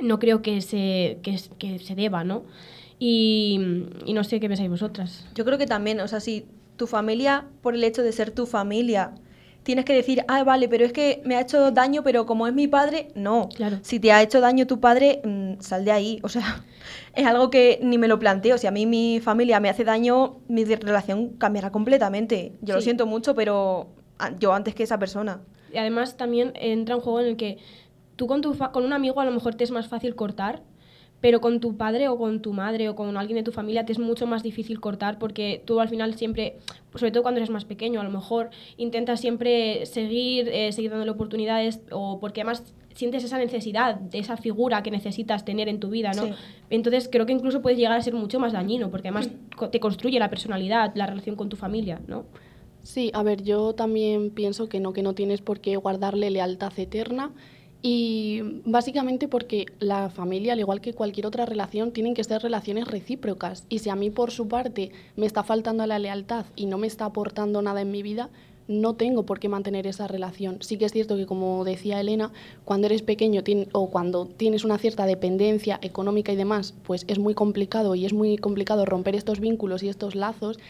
no 0.00 0.18
creo 0.18 0.42
que 0.42 0.60
se, 0.60 1.20
que 1.22 1.78
se 1.78 1.94
deba, 1.94 2.24
¿no? 2.24 2.42
Y, 3.00 3.58
y 4.04 4.12
no 4.12 4.22
sé 4.24 4.38
qué 4.40 4.46
pensáis 4.48 4.68
vosotras. 4.70 5.26
Yo 5.34 5.44
creo 5.46 5.56
que 5.58 5.66
también, 5.66 5.98
o 6.00 6.06
sea, 6.06 6.20
si 6.20 6.46
tu 6.76 6.86
familia, 6.86 7.46
por 7.62 7.74
el 7.74 7.82
hecho 7.82 8.02
de 8.02 8.12
ser 8.12 8.30
tu 8.30 8.44
familia, 8.46 9.14
tienes 9.62 9.86
que 9.86 9.94
decir, 9.94 10.22
ah, 10.28 10.44
vale, 10.44 10.68
pero 10.68 10.84
es 10.84 10.92
que 10.92 11.22
me 11.24 11.34
ha 11.36 11.40
hecho 11.40 11.70
daño, 11.70 12.02
pero 12.02 12.26
como 12.26 12.46
es 12.46 12.52
mi 12.52 12.68
padre, 12.68 13.08
no. 13.14 13.48
Claro. 13.54 13.78
Si 13.82 13.98
te 14.00 14.12
ha 14.12 14.22
hecho 14.22 14.40
daño 14.42 14.66
tu 14.66 14.80
padre, 14.80 15.22
mm, 15.24 15.60
sal 15.60 15.84
de 15.86 15.92
ahí. 15.92 16.18
O 16.22 16.28
sea, 16.28 16.62
es 17.14 17.26
algo 17.26 17.48
que 17.48 17.80
ni 17.82 17.96
me 17.96 18.06
lo 18.06 18.18
planteo. 18.18 18.58
Si 18.58 18.66
a 18.66 18.70
mí 18.70 18.84
mi 18.84 19.18
familia 19.20 19.60
me 19.60 19.70
hace 19.70 19.84
daño, 19.84 20.36
mi 20.48 20.64
relación 20.64 21.30
cambiará 21.38 21.72
completamente. 21.72 22.52
Yo 22.60 22.74
lo 22.74 22.80
Sí. 22.82 22.84
siento 22.84 23.06
mucho, 23.06 23.34
pero 23.34 23.88
yo 24.38 24.52
antes 24.52 24.74
que 24.74 24.82
esa 24.82 24.98
persona. 24.98 25.40
Y 25.72 25.78
además 25.78 26.18
también 26.18 26.52
entra 26.54 26.96
un 26.96 27.00
juego 27.02 27.20
en 27.20 27.26
el 27.28 27.36
que 27.38 27.56
tú 28.16 28.26
con, 28.26 28.42
tu 28.42 28.52
fa- 28.52 28.72
con 28.72 28.84
un 28.84 28.92
amigo 28.92 29.18
a 29.20 29.24
lo 29.24 29.30
mejor 29.30 29.54
te 29.54 29.64
es 29.64 29.70
más 29.70 29.88
fácil 29.88 30.14
cortar, 30.14 30.62
pero 31.20 31.40
con 31.40 31.60
tu 31.60 31.76
padre 31.76 32.08
o 32.08 32.16
con 32.16 32.40
tu 32.40 32.52
madre 32.52 32.88
o 32.88 32.94
con 32.94 33.16
alguien 33.16 33.36
de 33.36 33.42
tu 33.42 33.52
familia 33.52 33.84
te 33.84 33.92
es 33.92 33.98
mucho 33.98 34.26
más 34.26 34.42
difícil 34.42 34.80
cortar 34.80 35.18
porque 35.18 35.62
tú 35.64 35.80
al 35.80 35.88
final 35.88 36.14
siempre, 36.14 36.56
sobre 36.94 37.12
todo 37.12 37.22
cuando 37.22 37.38
eres 37.38 37.50
más 37.50 37.64
pequeño, 37.64 38.00
a 38.00 38.04
lo 38.04 38.10
mejor 38.10 38.50
intentas 38.76 39.20
siempre 39.20 39.84
seguir, 39.86 40.48
eh, 40.48 40.72
seguir 40.72 40.90
dándole 40.90 41.10
oportunidades 41.10 41.80
o 41.90 42.20
porque 42.20 42.40
además 42.40 42.74
sientes 42.94 43.24
esa 43.24 43.38
necesidad 43.38 43.96
de 43.96 44.18
esa 44.18 44.36
figura 44.36 44.82
que 44.82 44.90
necesitas 44.90 45.44
tener 45.44 45.68
en 45.68 45.78
tu 45.80 45.90
vida, 45.90 46.12
¿no? 46.12 46.24
Sí. 46.24 46.32
Entonces 46.70 47.08
creo 47.10 47.26
que 47.26 47.32
incluso 47.32 47.62
puedes 47.62 47.78
llegar 47.78 47.92
a 47.92 48.02
ser 48.02 48.14
mucho 48.14 48.40
más 48.40 48.52
dañino 48.52 48.90
porque 48.90 49.08
además 49.08 49.30
te 49.70 49.80
construye 49.80 50.18
la 50.18 50.30
personalidad, 50.30 50.92
la 50.94 51.06
relación 51.06 51.36
con 51.36 51.48
tu 51.48 51.56
familia, 51.56 52.00
¿no? 52.06 52.24
Sí, 52.82 53.10
a 53.12 53.22
ver, 53.22 53.42
yo 53.42 53.74
también 53.74 54.30
pienso 54.30 54.68
que 54.68 54.80
no, 54.80 54.92
que 54.92 55.02
no 55.02 55.14
tienes 55.14 55.42
por 55.42 55.60
qué 55.60 55.76
guardarle 55.76 56.30
lealtad 56.30 56.72
eterna 56.78 57.30
Y 57.82 58.60
básicamente 58.66 59.26
porque 59.26 59.66
la 59.78 60.10
familia, 60.10 60.52
al 60.52 60.60
igual 60.60 60.80
que 60.80 60.92
cualquier 60.92 61.26
otra 61.26 61.46
relación, 61.46 61.92
tienen 61.92 62.14
que 62.14 62.24
ser 62.24 62.42
relaciones 62.42 62.86
recíprocas. 62.86 63.64
Y 63.68 63.78
si 63.78 63.88
a 63.88 63.96
mí 63.96 64.10
por 64.10 64.30
su 64.30 64.48
parte 64.48 64.92
me 65.16 65.26
está 65.26 65.42
faltando 65.42 65.86
la 65.86 65.98
lealtad 65.98 66.44
y 66.56 66.66
no 66.66 66.76
me 66.76 66.86
está 66.86 67.06
aportando 67.06 67.62
nada 67.62 67.80
en 67.80 67.90
mi 67.90 68.02
vida, 68.02 68.28
no 68.70 68.94
tengo 68.94 69.24
por 69.24 69.40
qué 69.40 69.48
mantener 69.48 69.88
esa 69.88 70.06
relación. 70.06 70.58
Sí 70.60 70.78
que 70.78 70.84
es 70.84 70.92
cierto 70.92 71.16
que, 71.16 71.26
como 71.26 71.64
decía 71.64 72.00
Elena, 72.00 72.30
cuando 72.64 72.86
eres 72.86 73.02
pequeño 73.02 73.42
o 73.72 73.90
cuando 73.90 74.26
tienes 74.26 74.64
una 74.64 74.78
cierta 74.78 75.06
dependencia 75.06 75.80
económica 75.82 76.32
y 76.32 76.36
demás, 76.36 76.74
pues 76.84 77.04
es 77.08 77.18
muy 77.18 77.34
complicado 77.34 77.96
y 77.96 78.04
es 78.04 78.12
muy 78.12 78.36
complicado 78.36 78.84
romper 78.84 79.16
estos 79.16 79.40
vínculos 79.40 79.82
y 79.82 79.88
estos 79.88 80.14
lazos 80.14 80.60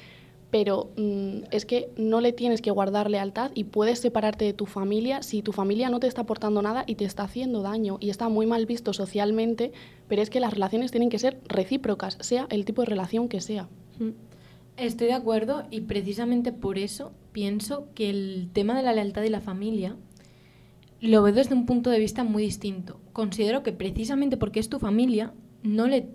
pero 0.50 0.90
mm, 0.96 1.44
es 1.50 1.64
que 1.64 1.90
no 1.96 2.20
le 2.20 2.32
tienes 2.32 2.60
que 2.60 2.70
guardar 2.70 3.10
lealtad 3.10 3.52
y 3.54 3.64
puedes 3.64 4.00
separarte 4.00 4.44
de 4.44 4.52
tu 4.52 4.66
familia 4.66 5.22
si 5.22 5.42
tu 5.42 5.52
familia 5.52 5.90
no 5.90 6.00
te 6.00 6.06
está 6.06 6.22
aportando 6.22 6.60
nada 6.62 6.84
y 6.86 6.96
te 6.96 7.04
está 7.04 7.24
haciendo 7.24 7.62
daño 7.62 7.98
y 8.00 8.10
está 8.10 8.28
muy 8.28 8.46
mal 8.46 8.66
visto 8.66 8.92
socialmente, 8.92 9.72
pero 10.08 10.22
es 10.22 10.30
que 10.30 10.40
las 10.40 10.52
relaciones 10.52 10.90
tienen 10.90 11.10
que 11.10 11.18
ser 11.18 11.40
recíprocas, 11.46 12.18
sea 12.20 12.46
el 12.50 12.64
tipo 12.64 12.82
de 12.82 12.86
relación 12.86 13.28
que 13.28 13.40
sea. 13.40 13.68
Mm. 13.98 14.10
Estoy 14.76 15.08
de 15.08 15.12
acuerdo 15.12 15.64
y 15.70 15.82
precisamente 15.82 16.52
por 16.52 16.78
eso 16.78 17.12
pienso 17.32 17.88
que 17.94 18.08
el 18.08 18.48
tema 18.52 18.76
de 18.76 18.82
la 18.82 18.92
lealtad 18.92 19.22
y 19.22 19.28
la 19.28 19.40
familia 19.40 19.96
lo 21.00 21.22
veo 21.22 21.34
desde 21.34 21.54
un 21.54 21.66
punto 21.66 21.90
de 21.90 21.98
vista 21.98 22.24
muy 22.24 22.42
distinto. 22.42 22.98
Considero 23.12 23.62
que 23.62 23.72
precisamente 23.72 24.36
porque 24.36 24.60
es 24.60 24.68
tu 24.68 24.78
familia 24.78 25.32
no 25.62 25.86
le 25.86 26.08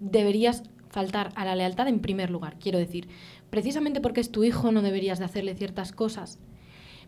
deberías 0.00 0.62
faltar 0.90 1.32
a 1.36 1.44
la 1.44 1.56
lealtad 1.56 1.88
en 1.88 2.00
primer 2.00 2.30
lugar. 2.30 2.58
Quiero 2.58 2.78
decir, 2.78 3.08
precisamente 3.52 4.00
porque 4.00 4.22
es 4.22 4.32
tu 4.32 4.44
hijo 4.44 4.72
no 4.72 4.80
deberías 4.80 5.18
de 5.18 5.26
hacerle 5.26 5.54
ciertas 5.54 5.92
cosas, 5.92 6.38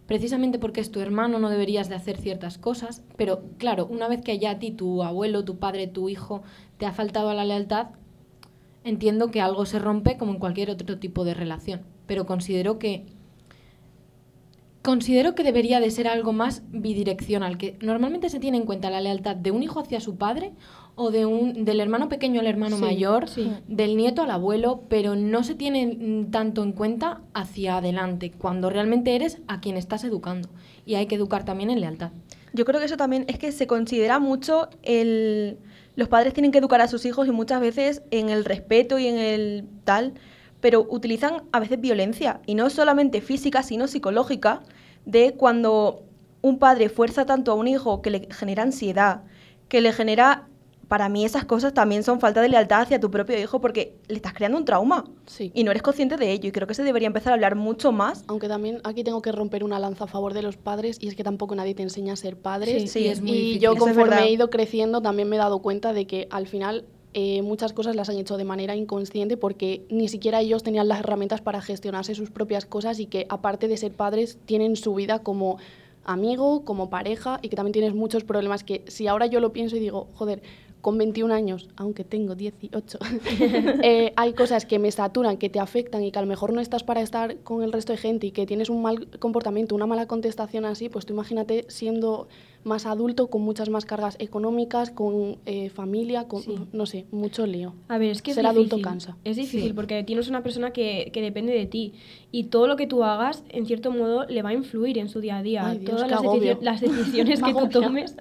precisamente 0.06 0.58
porque 0.58 0.82
es 0.82 0.90
tu 0.90 1.00
hermano 1.00 1.38
no 1.38 1.48
deberías 1.48 1.88
de 1.88 1.94
hacer 1.94 2.18
ciertas 2.18 2.58
cosas, 2.58 3.02
pero 3.16 3.44
claro, 3.56 3.86
una 3.86 4.08
vez 4.08 4.20
que 4.20 4.38
ya 4.38 4.50
a 4.50 4.58
ti, 4.58 4.70
tu 4.70 5.02
abuelo, 5.02 5.46
tu 5.46 5.58
padre, 5.58 5.86
tu 5.86 6.10
hijo, 6.10 6.42
te 6.76 6.84
ha 6.84 6.92
faltado 6.92 7.30
a 7.30 7.34
la 7.34 7.46
lealtad, 7.46 7.92
entiendo 8.84 9.30
que 9.30 9.40
algo 9.40 9.64
se 9.64 9.78
rompe 9.78 10.18
como 10.18 10.32
en 10.32 10.38
cualquier 10.38 10.68
otro 10.68 10.98
tipo 10.98 11.24
de 11.24 11.32
relación, 11.32 11.80
pero 12.06 12.26
considero 12.26 12.78
que 12.78 13.06
considero 14.82 15.34
que 15.34 15.44
debería 15.44 15.80
de 15.80 15.90
ser 15.90 16.08
algo 16.08 16.34
más 16.34 16.62
bidireccional, 16.68 17.56
que 17.56 17.78
normalmente 17.80 18.28
se 18.28 18.38
tiene 18.38 18.58
en 18.58 18.66
cuenta 18.66 18.90
la 18.90 19.00
lealtad 19.00 19.34
de 19.34 19.50
un 19.50 19.62
hijo 19.62 19.80
hacia 19.80 19.98
su 19.98 20.16
padre 20.16 20.52
o 20.96 21.10
de 21.10 21.26
un, 21.26 21.64
del 21.64 21.80
hermano 21.80 22.08
pequeño 22.08 22.40
al 22.40 22.46
hermano 22.46 22.78
mayor, 22.78 23.26
del 23.66 23.96
nieto 23.96 24.22
al 24.22 24.30
abuelo, 24.30 24.82
pero 24.88 25.16
no 25.16 25.42
se 25.42 25.54
tiene 25.54 26.26
tanto 26.30 26.62
en 26.62 26.72
cuenta 26.72 27.20
hacia 27.32 27.78
adelante, 27.78 28.30
cuando 28.30 28.70
realmente 28.70 29.16
eres 29.16 29.38
a 29.48 29.60
quien 29.60 29.76
estás 29.76 30.04
educando. 30.04 30.48
Y 30.86 30.94
hay 30.94 31.06
que 31.06 31.16
educar 31.16 31.44
también 31.44 31.70
en 31.70 31.80
lealtad. 31.80 32.12
Yo 32.52 32.64
creo 32.64 32.78
que 32.78 32.86
eso 32.86 32.96
también 32.96 33.24
es 33.26 33.38
que 33.38 33.50
se 33.50 33.66
considera 33.66 34.18
mucho 34.18 34.68
el... 34.82 35.58
Los 35.96 36.08
padres 36.08 36.32
tienen 36.32 36.52
que 36.52 36.58
educar 36.58 36.80
a 36.80 36.88
sus 36.88 37.04
hijos 37.04 37.26
y 37.28 37.30
muchas 37.30 37.60
veces 37.60 38.02
en 38.10 38.28
el 38.28 38.44
respeto 38.44 38.98
y 38.98 39.06
en 39.06 39.18
el 39.18 39.64
tal, 39.84 40.14
pero 40.60 40.86
utilizan 40.88 41.42
a 41.52 41.60
veces 41.60 41.80
violencia, 41.80 42.40
y 42.46 42.54
no 42.54 42.70
solamente 42.70 43.20
física, 43.20 43.62
sino 43.62 43.86
psicológica, 43.86 44.62
de 45.04 45.34
cuando 45.34 46.02
un 46.42 46.58
padre 46.58 46.88
fuerza 46.88 47.26
tanto 47.26 47.52
a 47.52 47.54
un 47.54 47.68
hijo 47.68 48.02
que 48.02 48.10
le 48.10 48.28
genera 48.30 48.62
ansiedad, 48.62 49.22
que 49.68 49.80
le 49.80 49.92
genera 49.92 50.48
para 50.88 51.08
mí 51.08 51.24
esas 51.24 51.44
cosas 51.44 51.74
también 51.74 52.02
son 52.02 52.20
falta 52.20 52.40
de 52.40 52.48
lealtad 52.48 52.82
hacia 52.82 53.00
tu 53.00 53.10
propio 53.10 53.38
hijo 53.38 53.60
porque 53.60 53.96
le 54.08 54.16
estás 54.16 54.34
creando 54.34 54.58
un 54.58 54.64
trauma. 54.64 55.04
Sí. 55.26 55.50
y 55.54 55.64
no 55.64 55.70
eres 55.70 55.82
consciente 55.82 56.16
de 56.16 56.30
ello. 56.30 56.48
Y 56.48 56.52
creo 56.52 56.66
que 56.68 56.74
se 56.74 56.82
debería 56.82 57.06
empezar 57.06 57.32
a 57.32 57.34
hablar 57.34 57.56
mucho 57.56 57.92
más. 57.92 58.24
Aunque 58.26 58.48
también 58.48 58.80
aquí 58.84 59.04
tengo 59.04 59.22
que 59.22 59.32
romper 59.32 59.64
una 59.64 59.78
lanza 59.78 60.04
a 60.04 60.06
favor 60.06 60.34
de 60.34 60.42
los 60.42 60.56
padres 60.56 60.98
y 61.00 61.08
es 61.08 61.14
que 61.14 61.24
tampoco 61.24 61.54
nadie 61.54 61.74
te 61.74 61.82
enseña 61.82 62.12
a 62.12 62.16
ser 62.16 62.36
padre 62.36 62.80
Sí, 62.80 62.88
sí, 62.88 63.08
es 63.08 63.20
muy 63.20 63.32
y 63.32 63.58
yo 63.58 63.74
conforme 63.76 64.22
he 64.22 64.30
ido 64.30 64.50
creciendo 64.50 65.00
también 65.00 65.28
me 65.28 65.36
he 65.36 65.38
dado 65.38 65.60
cuenta 65.60 65.92
de 65.92 66.06
que 66.06 66.28
al 66.30 66.46
final 66.46 66.84
eh, 67.14 67.42
muchas 67.42 67.72
cosas 67.72 67.94
las 67.94 68.08
han 68.08 68.16
hecho 68.16 68.36
de 68.36 68.44
manera 68.44 68.74
inconsciente 68.74 69.36
porque 69.36 69.86
ni 69.88 70.08
siquiera 70.08 70.40
ellos 70.40 70.62
tenían 70.62 70.88
las 70.88 71.00
herramientas 71.00 71.40
para 71.40 71.62
gestionarse 71.62 72.14
sus 72.14 72.30
propias 72.30 72.66
cosas 72.66 72.98
y 72.98 73.06
que 73.06 73.26
aparte 73.28 73.68
de 73.68 73.76
ser 73.76 73.92
padres 73.92 74.36
tienen 74.46 74.74
su 74.76 74.94
vida 74.94 75.20
como 75.20 75.58
amigo, 76.04 76.64
como 76.64 76.90
pareja 76.90 77.38
y 77.40 77.48
que 77.48 77.56
también 77.56 77.72
tienes 77.72 77.94
muchos 77.94 78.24
problemas 78.24 78.64
que 78.64 78.82
si 78.88 79.06
ahora 79.06 79.26
yo 79.26 79.40
lo 79.40 79.52
pienso 79.52 79.76
y 79.76 79.80
digo, 79.80 80.08
joder, 80.14 80.42
con 80.84 80.98
21 80.98 81.32
años, 81.32 81.70
aunque 81.76 82.04
tengo 82.04 82.34
18, 82.34 82.98
eh, 83.82 84.12
hay 84.16 84.34
cosas 84.34 84.66
que 84.66 84.78
me 84.78 84.90
saturan, 84.90 85.38
que 85.38 85.48
te 85.48 85.58
afectan 85.58 86.04
y 86.04 86.12
que 86.12 86.18
a 86.18 86.20
lo 86.20 86.28
mejor 86.28 86.52
no 86.52 86.60
estás 86.60 86.82
para 86.84 87.00
estar 87.00 87.38
con 87.38 87.62
el 87.62 87.72
resto 87.72 87.94
de 87.94 87.96
gente 87.96 88.26
y 88.26 88.32
que 88.32 88.44
tienes 88.44 88.68
un 88.68 88.82
mal 88.82 89.08
comportamiento, 89.18 89.74
una 89.74 89.86
mala 89.86 90.04
contestación 90.06 90.66
así, 90.66 90.90
pues 90.90 91.06
tú 91.06 91.14
imagínate 91.14 91.64
siendo 91.68 92.28
más 92.64 92.86
adulto, 92.86 93.28
con 93.28 93.42
muchas 93.42 93.68
más 93.68 93.84
cargas 93.84 94.16
económicas, 94.18 94.90
con 94.90 95.36
eh, 95.46 95.68
familia, 95.70 96.26
con, 96.26 96.42
no 96.72 96.86
sé, 96.86 97.06
mucho 97.10 97.46
lío. 97.46 97.74
A 97.88 97.98
ver, 97.98 98.10
es 98.10 98.22
que 98.22 98.34
Ser 98.34 98.44
es 98.44 98.50
adulto 98.50 98.80
cansa. 98.80 99.16
Es 99.24 99.36
difícil 99.36 99.74
porque 99.74 100.02
tienes 100.02 100.28
una 100.28 100.42
persona 100.42 100.72
que, 100.72 101.10
que, 101.12 101.20
depende 101.20 101.52
de 101.52 101.66
ti 101.66 101.92
y 102.32 102.44
todo 102.44 102.66
lo 102.66 102.76
que 102.76 102.86
tú 102.86 103.04
hagas, 103.04 103.44
en 103.50 103.66
cierto 103.66 103.90
modo, 103.90 104.24
le 104.26 104.42
va 104.42 104.50
a 104.50 104.54
influir 104.54 104.98
en 104.98 105.08
su 105.08 105.20
día 105.20 105.38
a 105.38 105.42
día. 105.42 105.78
Todas 105.84 106.10
las, 106.10 106.22
las, 106.62 106.80
decisiones 106.80 107.42
que 107.42 107.54
tú 107.54 107.68
tomes, 107.68 108.16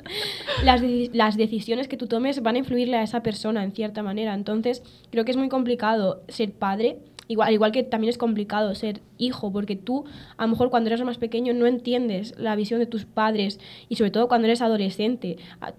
las, 0.63 0.81
las 1.13 1.37
decisiones 1.37 1.87
que 1.87 1.97
tú 1.97 2.07
tomes 2.07 2.41
van 2.43 2.55
a 2.55 2.59
influirle 2.59 2.97
a 2.97 3.03
esa 3.03 3.23
persona 3.23 3.63
en 3.63 3.71
cierta 3.71 4.03
manera. 4.03 4.33
Entonces, 4.33 4.83
creo 5.09 5.25
que 5.25 5.31
es 5.31 5.37
muy 5.37 5.49
complicado 5.49 6.21
ser 6.27 6.51
padre 6.51 6.99
Igual, 7.27 7.53
igual 7.53 7.71
que 7.71 7.83
también 7.83 8.09
es 8.09 8.17
complicado 8.17 8.75
ser 8.75 9.01
hijo, 9.17 9.51
porque 9.51 9.75
tú 9.75 10.05
a 10.35 10.43
lo 10.43 10.49
mejor 10.49 10.69
cuando 10.69 10.89
eres 10.89 11.03
más 11.03 11.17
pequeño 11.17 11.53
no 11.53 11.67
entiendes 11.67 12.33
la 12.37 12.55
visión 12.55 12.79
de 12.79 12.85
tus 12.85 13.05
padres 13.05 13.59
y 13.87 13.95
sobre 13.95 14.11
todo 14.11 14.27
cuando 14.27 14.47
eres 14.47 14.61
adolescente. 14.61 15.37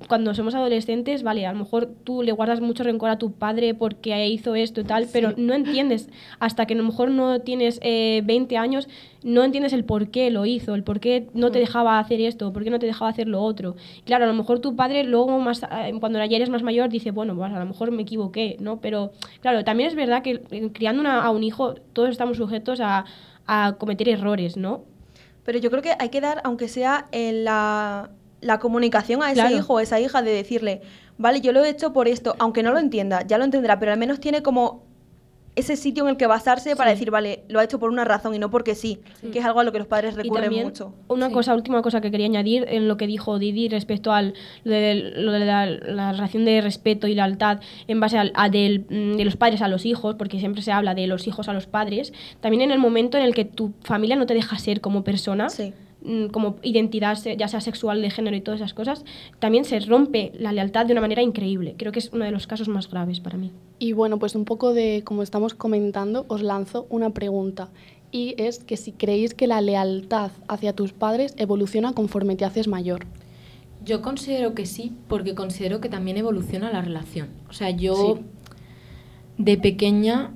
Cuando 0.09 0.35
somos 0.35 0.55
adolescentes, 0.55 1.23
vale, 1.23 1.47
a 1.47 1.53
lo 1.53 1.59
mejor 1.59 1.87
tú 2.05 2.23
le 2.23 2.33
guardas 2.33 2.61
mucho 2.61 2.83
rencor 2.83 3.11
a 3.11 3.19
tu 3.19 3.33
padre 3.33 3.75
porque 3.75 4.27
hizo 4.27 4.55
esto 4.55 4.81
y 4.81 4.85
tal, 4.85 5.07
pero 5.13 5.35
no 5.37 5.55
entiendes 5.55 6.09
hasta 6.39 6.67
que 6.67 6.75
a 6.75 6.77
lo 6.79 6.85
mejor 6.85 7.11
no 7.11 7.41
tienes 7.41 7.79
eh, 7.83 8.23
20 8.25 8.57
años 8.57 8.89
no 9.25 9.43
entiendes 9.43 9.73
el 9.73 9.85
por 9.85 10.09
qué 10.09 10.31
lo 10.31 10.45
hizo, 10.45 10.75
el 10.75 10.85
por 10.85 11.01
qué 11.01 11.27
no 11.33 11.51
te 11.51 11.59
mm. 11.59 11.63
dejaba 11.63 11.99
hacer 11.99 12.21
esto, 12.21 12.53
por 12.53 12.63
qué 12.63 12.71
no 12.71 12.79
te 12.79 12.87
dejaba 12.87 13.11
hacer 13.11 13.27
lo 13.27 13.43
otro. 13.43 13.75
Claro, 14.05 14.25
a 14.25 14.29
lo 14.29 14.35
mejor 14.35 14.61
tu 14.61 14.77
padre 14.77 15.03
luego, 15.03 15.41
más, 15.41 15.63
eh, 15.63 15.95
cuando 15.99 16.23
ya 16.23 16.37
eres 16.37 16.51
más 16.51 16.63
mayor, 16.63 16.91
dice, 16.91 17.11
bueno, 17.11 17.35
pues 17.35 17.51
a 17.51 17.59
lo 17.59 17.65
mejor 17.65 17.91
me 17.91 18.03
equivoqué, 18.03 18.59
¿no? 18.61 18.81
Pero 18.81 19.13
claro, 19.41 19.65
también 19.65 19.89
es 19.89 19.97
verdad 19.97 20.23
que 20.23 20.43
eh, 20.51 20.71
criando 20.73 21.09
a 21.09 21.31
un 21.31 21.43
hijo 21.43 21.75
todos 21.95 22.11
estamos 22.11 22.37
sujetos 22.37 22.81
a, 22.81 23.07
cometer 23.79 24.09
errores, 24.09 24.57
¿no? 24.57 24.85
Pero 25.45 25.59
yo 25.59 25.71
creo 25.71 25.83
que 25.83 25.93
hay 25.99 26.09
que 26.11 26.21
dar, 26.21 26.41
aunque 26.45 26.69
sea 26.69 27.07
en 27.13 27.45
la, 27.45 28.11
comunicación 28.61 29.23
a 29.23 29.33
ese 29.33 29.53
hijo 29.53 29.75
o 29.75 29.81
esa 29.81 30.01
hija 30.01 30.23
de 30.23 30.33
decirle, 30.33 30.83
vale, 31.17 31.41
yo 31.41 31.53
lo 31.53 31.65
he 31.65 31.71
hecho 31.71 31.93
por 31.93 32.09
esto, 32.09 32.37
aunque 32.39 32.63
no 32.63 32.73
lo 32.73 32.79
entienda, 32.79 33.23
ya 33.27 33.39
lo 33.39 33.45
entenderá, 33.45 33.79
pero 33.79 33.93
al 33.93 33.99
menos 33.99 34.21
tiene 34.21 34.43
como 34.43 34.83
ese 35.57 35.77
sitio 35.77 36.05
en 36.05 36.11
el 36.11 36.17
que 36.17 36.27
basarse 36.27 36.75
para 36.75 36.91
decir, 36.91 37.11
vale, 37.11 37.45
lo 37.49 37.61
ha 37.61 37.65
hecho 37.65 37.79
por 37.79 37.91
una 37.91 38.05
razón 38.05 38.35
y 38.35 38.39
no 38.39 38.51
porque 38.51 38.75
sí, 38.75 38.99
que 39.33 39.39
es 39.39 39.45
algo 39.45 39.61
a 39.61 39.65
lo 39.65 39.73
que 39.73 39.79
los 39.79 39.87
padres 39.87 40.15
recurren 40.15 40.53
mucho. 40.53 40.95
Una 41.09 41.31
cosa, 41.31 41.55
última 41.55 41.81
cosa 41.83 42.01
que 42.01 42.11
quería 42.11 42.27
añadir 42.27 42.67
en 42.69 42.89
lo 42.89 42.97
que 42.97 43.07
dijo 43.07 43.39
Didi 43.39 43.69
respecto 43.69 44.13
al 44.13 44.35
de, 44.65 45.13
lo 45.17 45.33
de 45.33 45.45
la, 45.45 45.67
relación 46.13 46.45
de 46.45 46.61
respeto 46.61 47.07
y 47.07 47.15
lealtad 47.15 47.61
en 47.87 48.01
base 48.01 48.19
a, 48.19 48.25
mm, 48.25 49.17
de 49.17 49.25
los 49.25 49.37
padres 49.37 49.63
a 49.63 49.69
los 49.69 49.87
hijos, 49.87 50.17
porque 50.17 50.41
siempre 50.41 50.63
se 50.63 50.73
habla 50.73 50.95
de 50.95 51.07
los 51.07 51.27
hijos 51.27 51.49
a 51.49 51.53
los 51.53 51.67
padres, 51.67 52.13
también 52.41 52.63
en 52.63 52.71
el 52.73 52.79
momento 52.79 53.17
en 53.17 53.25
el 53.25 53.35
que 53.35 53.45
tu 53.45 53.73
familia 53.83 54.17
no 54.17 54.27
te 54.27 54.35
deja 54.35 54.59
ser 54.59 54.81
como 54.81 55.05
persona. 55.05 55.49
Como 56.33 56.57
identidad, 56.63 57.19
ya 57.37 57.49
sea 57.49 57.61
sexual, 57.61 58.03
de 58.03 58.11
género 58.11 58.37
y 58.37 58.41
todas 58.41 58.61
esas 58.61 58.75
cosas, 58.75 59.05
también 59.39 59.65
se 59.65 59.81
rompe 59.81 60.33
la 60.39 60.53
lealtad 60.53 60.85
de 60.85 60.93
una 60.93 61.01
manera 61.01 61.23
increíble. 61.23 61.75
Creo 61.79 61.93
que 61.93 61.99
es 61.99 62.11
uno 62.13 62.25
de 62.25 62.31
los 62.31 62.47
casos 62.47 62.69
más 62.69 62.91
graves 62.91 63.21
para 63.21 63.39
mí. 63.39 63.53
Y 63.79 63.93
bueno, 63.93 64.19
pues 64.19 64.35
un 64.35 64.45
poco 64.45 64.75
de, 64.75 65.03
como 65.05 65.23
estamos 65.23 65.55
comentando, 65.55 66.27
os 66.29 66.43
lanzo 66.43 66.87
una 66.91 67.11
pregunta. 67.11 67.71
Y 68.13 68.35
es 68.39 68.59
que 68.59 68.77
si 68.77 68.93
creéis 68.93 69.35
que 69.35 69.47
la 69.47 69.61
lealtad 69.61 70.31
hacia 70.47 70.75
tus 70.75 70.93
padres 70.93 71.35
evoluciona 71.39 71.95
conforme 71.95 72.37
te 72.37 72.45
haces 72.45 72.69
mayor. 72.69 73.07
Yo 73.85 74.03
considero 74.03 74.55
que 74.55 74.67
sí, 74.67 74.93
porque 75.09 75.35
considero 75.35 75.81
que 75.81 75.89
también 75.89 76.17
evoluciona 76.17 76.71
la 76.71 76.83
relación. 76.83 77.29
O 77.49 77.53
sea, 77.55 77.71
yo 77.71 78.21
de 79.39 79.57
pequeña 79.57 80.33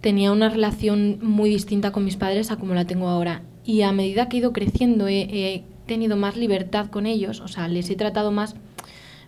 tenía 0.00 0.32
una 0.32 0.48
relación 0.48 1.18
muy 1.22 1.50
distinta 1.50 1.92
con 1.92 2.04
mis 2.04 2.16
padres 2.16 2.50
a 2.50 2.56
como 2.56 2.74
la 2.74 2.86
tengo 2.86 3.08
ahora 3.08 3.42
y 3.70 3.82
a 3.82 3.92
medida 3.92 4.28
que 4.28 4.36
he 4.36 4.40
ido 4.40 4.52
creciendo 4.52 5.06
he, 5.06 5.62
tenido 5.86 6.16
más 6.16 6.36
libertad 6.36 6.86
con 6.86 7.06
ellos, 7.06 7.40
o 7.40 7.48
sea, 7.48 7.66
les 7.66 7.90
he 7.90 7.96
tratado 7.96 8.30
más 8.30 8.54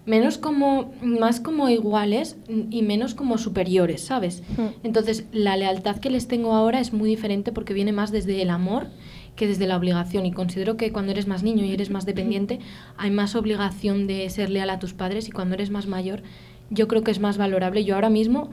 menos 0.04 0.38
como 0.38 0.92
más 1.02 1.40
como 1.40 1.68
iguales 1.68 2.36
y 2.48 2.82
menos 2.82 3.14
como 3.14 3.36
superiores, 3.36 4.00
¿sabes? 4.02 4.42
Hmm. 4.56 4.68
Entonces, 4.84 5.24
la 5.32 5.56
lealtad 5.56 5.96
que 5.96 6.10
les 6.10 6.28
tengo 6.28 6.54
ahora 6.54 6.78
es 6.78 6.92
muy 6.92 7.08
diferente 7.08 7.50
porque 7.50 7.74
viene 7.74 7.92
más 7.92 8.12
desde 8.12 8.42
el 8.42 8.50
amor 8.50 8.88
que 9.34 9.48
desde 9.48 9.66
la 9.66 9.76
obligación 9.76 10.26
y 10.26 10.32
considero 10.32 10.76
que 10.76 10.92
cuando 10.92 11.12
eres 11.12 11.26
más 11.26 11.42
niño 11.42 11.64
y 11.64 11.72
eres 11.72 11.90
más 11.90 12.06
dependiente 12.06 12.60
hay 12.96 13.10
más 13.10 13.34
obligación 13.34 14.06
de 14.06 14.28
ser 14.30 14.50
leal 14.50 14.70
a 14.70 14.78
tus 14.78 14.92
padres 14.92 15.28
y 15.28 15.32
cuando 15.32 15.54
eres 15.54 15.70
más 15.70 15.86
mayor 15.86 16.22
yo 16.70 16.88
creo 16.88 17.02
que 17.02 17.10
es 17.10 17.20
más 17.20 17.38
valorable. 17.38 17.84
Yo 17.84 17.94
ahora 17.94 18.10
mismo 18.10 18.50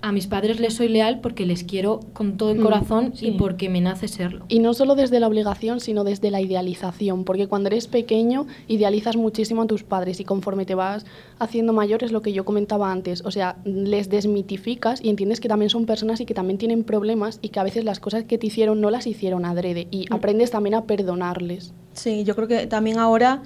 a 0.00 0.12
mis 0.12 0.28
padres 0.28 0.60
les 0.60 0.74
soy 0.74 0.88
leal 0.88 1.20
porque 1.20 1.44
les 1.44 1.64
quiero 1.64 1.98
con 2.12 2.36
todo 2.36 2.52
el 2.52 2.58
Mm, 2.60 2.62
corazón 2.62 3.12
sí. 3.16 3.26
y 3.26 3.30
porque 3.32 3.68
me 3.68 3.80
nace 3.80 4.06
serlo. 4.06 4.44
Y 4.48 4.60
no 4.60 4.72
solo 4.72 4.94
desde 4.94 5.18
la 5.18 5.26
obligación, 5.26 5.80
sino 5.80 6.04
desde 6.04 6.30
la 6.30 6.40
idealización, 6.40 7.24
porque 7.24 7.48
cuando 7.48 7.66
eres 7.68 7.88
pequeño 7.88 8.46
idealizas 8.68 9.16
muchísimo 9.16 9.62
a 9.62 9.66
tus 9.66 9.82
padres 9.82 10.20
y 10.20 10.24
conforme 10.24 10.64
te 10.66 10.76
vas 10.76 11.04
haciendo 11.40 11.72
mayor 11.72 12.04
es 12.04 12.12
lo 12.12 12.22
que 12.22 12.32
yo 12.32 12.44
comentaba 12.44 12.92
antes, 12.92 13.24
o 13.24 13.30
sea, 13.32 13.56
les 13.64 14.08
desmitificas 14.08 15.00
y 15.02 15.08
entiendes 15.10 15.40
que 15.40 15.48
también 15.48 15.68
son 15.70 15.84
personas 15.84 16.20
y 16.20 16.26
que 16.26 16.34
también 16.34 16.58
tienen 16.58 16.84
problemas 16.84 17.38
y 17.42 17.48
que 17.48 17.58
a 17.58 17.64
veces 17.64 17.84
las 17.84 17.98
cosas 17.98 18.22
que 18.24 18.38
te 18.38 18.46
hicieron 18.46 18.80
no 18.80 18.90
las 18.90 19.06
hicieron 19.08 19.44
adrede 19.44 19.88
y 19.90 20.06
aprendes 20.10 20.50
también 20.52 20.74
a 20.76 20.84
perdonarles. 20.84 21.72
Sí, 21.94 22.22
yo 22.22 22.36
creo 22.36 22.46
que 22.46 22.66
también 22.68 22.98
ahora, 22.98 23.42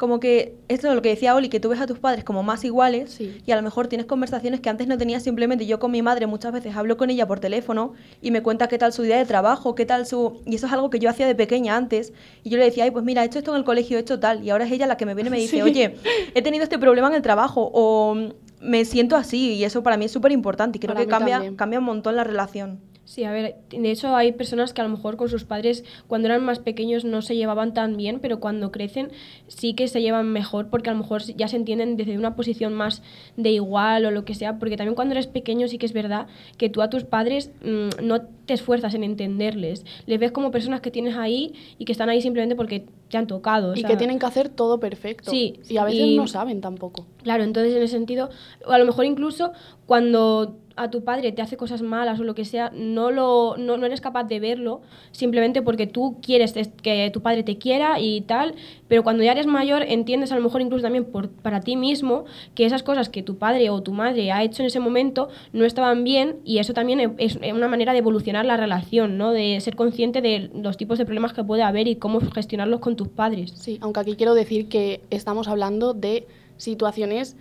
como 0.00 0.18
que 0.18 0.54
esto 0.68 0.88
es 0.88 0.94
lo 0.94 1.02
que 1.02 1.10
decía 1.10 1.34
Oli, 1.34 1.50
que 1.50 1.60
tú 1.60 1.68
ves 1.68 1.78
a 1.78 1.86
tus 1.86 1.98
padres 1.98 2.24
como 2.24 2.42
más 2.42 2.64
iguales 2.64 3.10
Sí. 3.12 3.36
y 3.44 3.52
a 3.52 3.56
lo 3.56 3.60
mejor 3.60 3.86
tienes 3.86 4.06
conversaciones 4.06 4.60
que 4.60 4.70
antes 4.70 4.86
no 4.88 4.96
tenías 4.96 5.22
simplemente. 5.22 5.66
Yo 5.66 5.78
con 5.78 5.90
mi 5.90 6.00
madre 6.00 6.26
muchas 6.26 6.52
veces 6.52 6.74
hablo 6.74 6.96
con 6.96 7.10
ella 7.10 7.26
por 7.26 7.38
teléfono 7.38 7.92
y 8.22 8.30
me 8.30 8.42
cuenta 8.42 8.66
qué 8.66 8.78
tal 8.78 8.94
su 8.94 9.02
día 9.02 9.18
de 9.18 9.26
trabajo, 9.26 9.74
qué 9.74 9.84
tal 9.84 10.06
su... 10.06 10.40
Y 10.46 10.54
eso 10.54 10.66
es 10.66 10.72
algo 10.72 10.88
que 10.88 10.98
yo 11.00 11.10
hacía 11.10 11.26
de 11.26 11.34
pequeña 11.34 11.76
antes. 11.76 12.14
Y 12.42 12.48
yo 12.48 12.56
le 12.56 12.64
decía, 12.64 12.84
ay, 12.84 12.90
pues 12.92 13.04
mira, 13.04 13.22
he 13.22 13.26
hecho 13.26 13.38
esto 13.40 13.50
en 13.50 13.58
el 13.58 13.64
colegio, 13.64 13.98
he 13.98 14.00
hecho 14.00 14.18
tal. 14.18 14.42
Y 14.42 14.48
ahora 14.48 14.64
es 14.64 14.72
ella 14.72 14.86
la 14.86 14.96
que 14.96 15.04
me 15.04 15.14
viene 15.14 15.28
y 15.28 15.32
me 15.32 15.36
dice, 15.38 15.56
Sí. 15.56 15.62
oye, 15.62 15.96
he 16.34 16.40
tenido 16.40 16.64
este 16.64 16.78
problema 16.78 17.08
en 17.08 17.14
el 17.14 17.22
trabajo 17.22 17.70
o 17.74 18.16
me 18.62 18.84
siento 18.86 19.16
así. 19.16 19.52
Y 19.54 19.64
eso 19.64 19.82
para 19.82 19.98
mí 19.98 20.06
es 20.06 20.12
súper 20.12 20.32
importante 20.32 20.78
y 20.78 20.80
creo 20.80 20.94
Para 20.94 21.04
que 21.04 21.10
cambia, 21.10 21.34
también. 21.34 21.56
cambia 21.56 21.78
un 21.78 21.84
montón 21.84 22.16
la 22.16 22.24
relación. 22.24 22.80
Sí, 23.10 23.24
a 23.24 23.32
ver, 23.32 23.56
de 23.70 23.90
hecho 23.90 24.14
hay 24.14 24.30
personas 24.30 24.72
que 24.72 24.82
a 24.82 24.84
lo 24.84 24.90
mejor 24.90 25.16
con 25.16 25.28
sus 25.28 25.42
padres 25.42 25.82
cuando 26.06 26.28
eran 26.28 26.44
más 26.44 26.60
pequeños 26.60 27.04
no 27.04 27.22
se 27.22 27.34
llevaban 27.34 27.74
tan 27.74 27.96
bien, 27.96 28.20
pero 28.20 28.38
cuando 28.38 28.70
crecen 28.70 29.10
sí 29.48 29.74
que 29.74 29.88
se 29.88 30.00
llevan 30.00 30.28
mejor 30.28 30.68
porque 30.70 30.90
a 30.90 30.92
lo 30.92 31.00
mejor 31.00 31.22
ya 31.22 31.48
se 31.48 31.56
entienden 31.56 31.96
desde 31.96 32.16
una 32.16 32.36
posición 32.36 32.72
más 32.72 33.02
de 33.36 33.50
igual 33.50 34.06
o 34.06 34.12
lo 34.12 34.24
que 34.24 34.36
sea, 34.36 34.60
porque 34.60 34.76
también 34.76 34.94
cuando 34.94 35.14
eres 35.14 35.26
pequeño 35.26 35.66
sí 35.66 35.76
que 35.76 35.86
es 35.86 35.92
verdad 35.92 36.28
que 36.56 36.68
tú 36.68 36.82
a 36.82 36.88
tus 36.88 37.02
padres 37.02 37.50
mm, 37.64 38.06
no 38.06 38.20
te 38.46 38.54
esfuerzas 38.54 38.94
en 38.94 39.02
entenderles, 39.02 39.84
les 40.06 40.20
ves 40.20 40.30
como 40.30 40.52
personas 40.52 40.80
que 40.80 40.92
tienes 40.92 41.16
ahí 41.16 41.54
y 41.78 41.86
que 41.86 41.92
están 41.92 42.10
ahí 42.10 42.20
simplemente 42.22 42.54
porque 42.54 42.86
te 43.08 43.16
han 43.16 43.26
tocado. 43.26 43.72
o 43.72 43.76
y 43.76 43.82
que 43.82 43.96
tienen 43.96 44.20
que 44.20 44.26
hacer 44.26 44.48
todo 44.50 44.78
perfecto. 44.78 45.32
Sí, 45.32 45.58
y 45.68 45.78
a 45.78 45.84
veces 45.84 46.06
y- 46.06 46.16
no 46.16 46.28
saben 46.28 46.60
tampoco. 46.60 47.06
Claro, 47.24 47.42
entonces 47.42 47.74
en 47.74 47.82
ese 47.82 47.92
sentido, 47.96 48.30
o 48.64 48.70
a 48.70 48.78
lo 48.78 48.84
mejor 48.86 49.04
incluso 49.04 49.52
cuando 49.86 50.58
a 50.82 50.90
tu 50.90 51.04
padre 51.04 51.32
te 51.32 51.42
hace 51.42 51.56
cosas 51.56 51.82
malas 51.82 52.18
o 52.20 52.24
lo 52.24 52.34
que 52.34 52.44
sea, 52.44 52.70
no, 52.74 53.10
lo, 53.10 53.56
no, 53.58 53.76
no 53.76 53.86
eres 53.86 54.00
capaz 54.00 54.24
de 54.24 54.40
verlo 54.40 54.80
simplemente 55.12 55.62
porque 55.62 55.86
tú 55.86 56.18
quieres 56.22 56.56
es- 56.56 56.68
que 56.82 57.10
tu 57.12 57.20
padre 57.20 57.42
te 57.42 57.58
quiera 57.58 58.00
y 58.00 58.22
tal, 58.22 58.54
pero 58.88 59.02
cuando 59.02 59.22
ya 59.22 59.32
eres 59.32 59.46
mayor 59.46 59.82
entiendes 59.82 60.32
a 60.32 60.36
lo 60.36 60.42
mejor 60.42 60.60
incluso 60.60 60.82
también 60.82 61.04
por, 61.04 61.28
para 61.30 61.60
ti 61.60 61.76
mismo 61.76 62.24
que 62.54 62.64
esas 62.64 62.82
cosas 62.82 63.08
que 63.08 63.22
tu 63.22 63.36
padre 63.38 63.70
o 63.70 63.82
tu 63.82 63.92
madre 63.92 64.32
ha 64.32 64.42
hecho 64.42 64.62
en 64.62 64.66
ese 64.66 64.80
momento 64.80 65.28
no 65.52 65.64
estaban 65.64 66.04
bien 66.04 66.36
y 66.44 66.58
eso 66.58 66.72
también 66.74 67.00
e- 67.00 67.14
es 67.18 67.36
una 67.36 67.68
manera 67.68 67.92
de 67.92 67.98
evolucionar 67.98 68.44
la 68.46 68.56
relación, 68.56 69.18
¿no? 69.18 69.32
de 69.32 69.60
ser 69.60 69.76
consciente 69.76 70.20
de 70.22 70.50
los 70.54 70.76
tipos 70.76 70.98
de 70.98 71.04
problemas 71.04 71.32
que 71.32 71.44
puede 71.44 71.62
haber 71.62 71.88
y 71.88 71.96
cómo 71.96 72.20
gestionarlos 72.20 72.80
con 72.80 72.96
tus 72.96 73.08
padres. 73.08 73.52
Sí, 73.56 73.78
aunque 73.80 74.00
aquí 74.00 74.14
quiero 74.16 74.34
decir 74.34 74.68
que 74.68 75.00
estamos 75.10 75.48
hablando 75.48 75.94
de 75.94 76.26
situaciones 76.56 77.36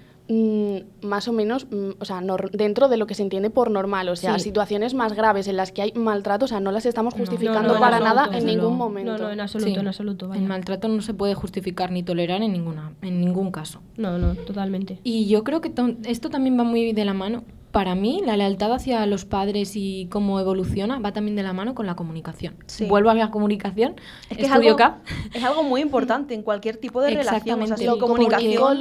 más 1.02 1.28
o 1.28 1.34
menos, 1.34 1.66
mm, 1.72 1.90
o 2.00 2.06
sea, 2.06 2.22
dentro 2.52 2.88
de 2.88 2.98
lo 2.98 3.08
que 3.08 3.16
se 3.16 3.24
entiende 3.24 3.50
por 3.50 3.72
normal, 3.72 4.10
o 4.10 4.16
sea, 4.16 4.36
Sí. 4.38 4.42
situaciones 4.46 4.94
más 4.94 5.14
graves 5.14 5.48
en 5.48 5.58
las 5.58 5.72
que 5.72 5.82
hay 5.82 5.92
maltrato, 5.94 6.46
o 6.46 6.48
sea, 6.48 6.60
no 6.60 6.72
las 6.72 6.86
estamos 6.86 7.16
justificando 7.16 7.70
no, 7.70 7.74
no, 7.76 7.80
para 7.80 7.98
en 7.98 8.04
nada 8.04 8.26
absoluto, 8.26 8.38
en 8.38 8.46
ningún 8.46 8.78
momento. 8.78 9.12
No, 9.14 9.18
no, 9.18 9.32
en 9.32 9.40
absoluto, 9.42 9.72
Sí. 9.74 9.80
en 9.80 9.88
absoluto. 9.88 10.28
vaya. 10.28 10.42
El 10.42 10.48
maltrato 10.48 10.88
no 10.88 11.02
se 11.02 11.14
puede 11.16 11.34
justificar 11.34 11.92
ni 11.92 12.04
tolerar 12.04 12.44
en, 12.44 12.52
ninguna, 12.52 12.94
en 13.02 13.20
ningún 13.20 13.52
caso. 13.52 13.82
No, 13.98 14.18
no, 14.20 14.36
totalmente. 14.36 15.00
Y 15.04 15.26
yo 15.28 15.44
creo 15.44 15.62
que 15.62 15.70
to- 15.72 15.96
esto 16.06 16.30
también 16.30 16.60
va 16.60 16.64
muy 16.64 16.94
de 16.94 17.06
la 17.06 17.14
mano. 17.14 17.44
Para 17.72 17.94
mí, 17.94 18.22
la 18.26 18.36
lealtad 18.36 18.72
hacia 18.74 19.06
los 19.06 19.26
padres 19.26 19.76
y 19.76 20.08
cómo 20.12 20.40
evoluciona 20.40 21.00
va 21.00 21.12
también 21.12 21.36
de 21.36 21.44
la 21.44 21.54
mano 21.54 21.76
con 21.76 21.86
la 21.86 21.96
comunicación. 21.96 22.56
Sí. 22.66 22.86
Vuelvo 22.86 23.10
a 23.12 23.14
la 23.14 23.30
comunicación. 23.30 23.94
Es 24.30 24.38
que 24.38 24.44
es 24.46 24.50
estudio 24.52 24.76
algo, 24.80 24.96
es 25.34 25.44
algo 25.44 25.64
muy 25.64 25.82
importante 25.82 26.34
en 26.34 26.42
cualquier 26.42 26.78
tipo 26.78 27.00
de 27.02 27.12
relación. 27.12 27.62
O 27.62 27.68
sea, 27.78 27.92
comunicación. 28.00 28.80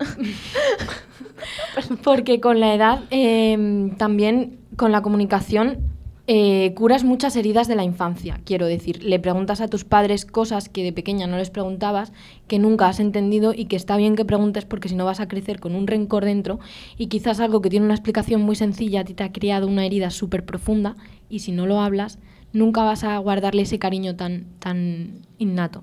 Porque 2.04 2.40
con 2.40 2.60
la 2.60 2.74
edad, 2.74 3.04
eh, 3.10 3.90
también 3.96 4.58
con 4.76 4.92
la 4.92 5.02
comunicación, 5.02 5.90
eh, 6.32 6.74
curas 6.74 7.02
muchas 7.02 7.34
heridas 7.34 7.66
de 7.66 7.74
la 7.74 7.82
infancia. 7.82 8.40
Quiero 8.44 8.66
decir, 8.66 9.02
le 9.02 9.18
preguntas 9.18 9.60
a 9.60 9.66
tus 9.66 9.84
padres 9.84 10.24
cosas 10.24 10.68
que 10.68 10.84
de 10.84 10.92
pequeña 10.92 11.26
no 11.26 11.36
les 11.36 11.50
preguntabas, 11.50 12.12
que 12.46 12.60
nunca 12.60 12.86
has 12.86 13.00
entendido 13.00 13.52
y 13.52 13.64
que 13.64 13.74
está 13.74 13.96
bien 13.96 14.14
que 14.14 14.24
preguntes 14.24 14.64
porque 14.64 14.88
si 14.88 14.94
no 14.94 15.04
vas 15.04 15.18
a 15.18 15.26
crecer 15.26 15.58
con 15.58 15.74
un 15.74 15.88
rencor 15.88 16.24
dentro 16.24 16.60
y 16.96 17.08
quizás 17.08 17.40
algo 17.40 17.60
que 17.60 17.68
tiene 17.68 17.86
una 17.86 17.96
explicación 17.96 18.42
muy 18.42 18.54
sencilla 18.54 19.00
a 19.00 19.04
ti 19.04 19.14
te 19.14 19.24
ha 19.24 19.32
creado 19.32 19.66
una 19.66 19.84
herida 19.84 20.10
súper 20.10 20.44
profunda 20.44 20.94
y 21.28 21.40
si 21.40 21.50
no 21.50 21.66
lo 21.66 21.80
hablas, 21.80 22.20
nunca 22.52 22.84
vas 22.84 23.02
a 23.02 23.18
guardarle 23.18 23.62
ese 23.62 23.80
cariño 23.80 24.14
tan, 24.14 24.44
tan 24.60 25.22
innato. 25.38 25.82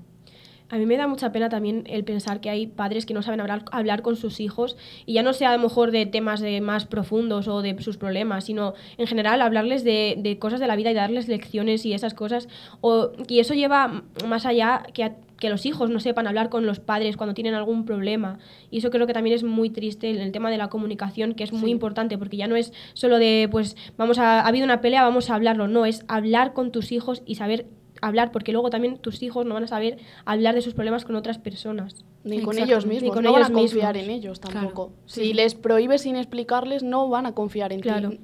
A 0.70 0.76
mí 0.76 0.84
me 0.84 0.98
da 0.98 1.06
mucha 1.06 1.32
pena 1.32 1.48
también 1.48 1.84
el 1.86 2.04
pensar 2.04 2.40
que 2.40 2.50
hay 2.50 2.66
padres 2.66 3.06
que 3.06 3.14
no 3.14 3.22
saben 3.22 3.40
hablar, 3.40 3.64
hablar 3.72 4.02
con 4.02 4.16
sus 4.16 4.38
hijos 4.38 4.76
y 5.06 5.14
ya 5.14 5.22
no 5.22 5.32
sea 5.32 5.50
a 5.52 5.56
lo 5.56 5.62
mejor 5.62 5.92
de 5.92 6.04
temas 6.04 6.40
de 6.40 6.60
más 6.60 6.84
profundos 6.84 7.48
o 7.48 7.62
de 7.62 7.80
sus 7.82 7.96
problemas, 7.96 8.44
sino 8.44 8.74
en 8.98 9.06
general 9.06 9.40
hablarles 9.40 9.82
de, 9.82 10.16
de 10.18 10.38
cosas 10.38 10.60
de 10.60 10.66
la 10.66 10.76
vida 10.76 10.90
y 10.90 10.94
darles 10.94 11.26
lecciones 11.26 11.86
y 11.86 11.94
esas 11.94 12.12
cosas. 12.12 12.48
O, 12.82 13.12
y 13.28 13.38
eso 13.40 13.54
lleva 13.54 14.02
más 14.26 14.44
allá 14.44 14.82
que, 14.92 15.04
a- 15.04 15.16
que 15.38 15.48
los 15.48 15.64
hijos 15.64 15.88
no 15.88 16.00
sepan 16.00 16.26
hablar 16.26 16.50
con 16.50 16.66
los 16.66 16.80
padres 16.80 17.16
cuando 17.16 17.32
tienen 17.32 17.54
algún 17.54 17.86
problema. 17.86 18.38
Y 18.70 18.78
eso 18.78 18.90
creo 18.90 19.06
que 19.06 19.14
también 19.14 19.36
es 19.36 19.44
muy 19.44 19.70
triste 19.70 20.10
en 20.10 20.18
el 20.18 20.32
tema 20.32 20.50
de 20.50 20.58
la 20.58 20.68
comunicación, 20.68 21.32
que 21.34 21.44
es 21.44 21.52
muy 21.52 21.66
Sí. 21.66 21.70
importante, 21.70 22.18
porque 22.18 22.36
ya 22.36 22.46
no 22.48 22.56
es 22.56 22.72
solo 22.92 23.18
de, 23.18 23.48
pues, 23.50 23.74
vamos 23.96 24.18
a, 24.18 24.40
ha 24.40 24.46
habido 24.48 24.64
una 24.64 24.80
pelea, 24.82 25.02
vamos 25.02 25.30
a 25.30 25.34
hablarlo. 25.36 25.66
No, 25.68 25.86
es 25.86 26.04
hablar 26.08 26.52
con 26.52 26.72
tus 26.72 26.90
hijos 26.92 27.22
y 27.24 27.36
saber 27.36 27.66
hablar, 28.00 28.30
porque 28.32 28.52
luego 28.52 28.70
también 28.70 28.98
tus 28.98 29.22
hijos 29.22 29.44
no 29.46 29.54
van 29.54 29.64
a 29.64 29.68
saber 29.68 29.98
hablar 30.24 30.54
de 30.54 30.62
sus 30.62 30.74
problemas 30.74 31.04
con 31.04 31.16
otras 31.16 31.38
personas. 31.38 32.04
ni 32.24 32.40
con 32.42 32.58
ellos 32.58 32.84
Ni 32.86 32.94
mismos, 32.94 33.14
con 33.14 33.24
no 33.24 33.32
van 33.32 33.42
a 33.42 33.46
ellos 33.46 33.58
confiar 33.58 33.94
mismos. 33.94 34.08
en 34.10 34.14
ellos 34.18 34.38
Claro, 34.40 34.54
tampoco. 34.60 34.92
sí. 35.06 35.20
Si 35.22 35.32
les 35.34 35.54
prohíbes 35.54 36.02
sin 36.02 36.16
explicarles, 36.16 36.82
no 36.82 37.08
van 37.08 37.26
a 37.26 37.32
confiar 37.32 37.72
en 37.72 37.80
Claro. 37.80 38.10
ti. 38.10 38.20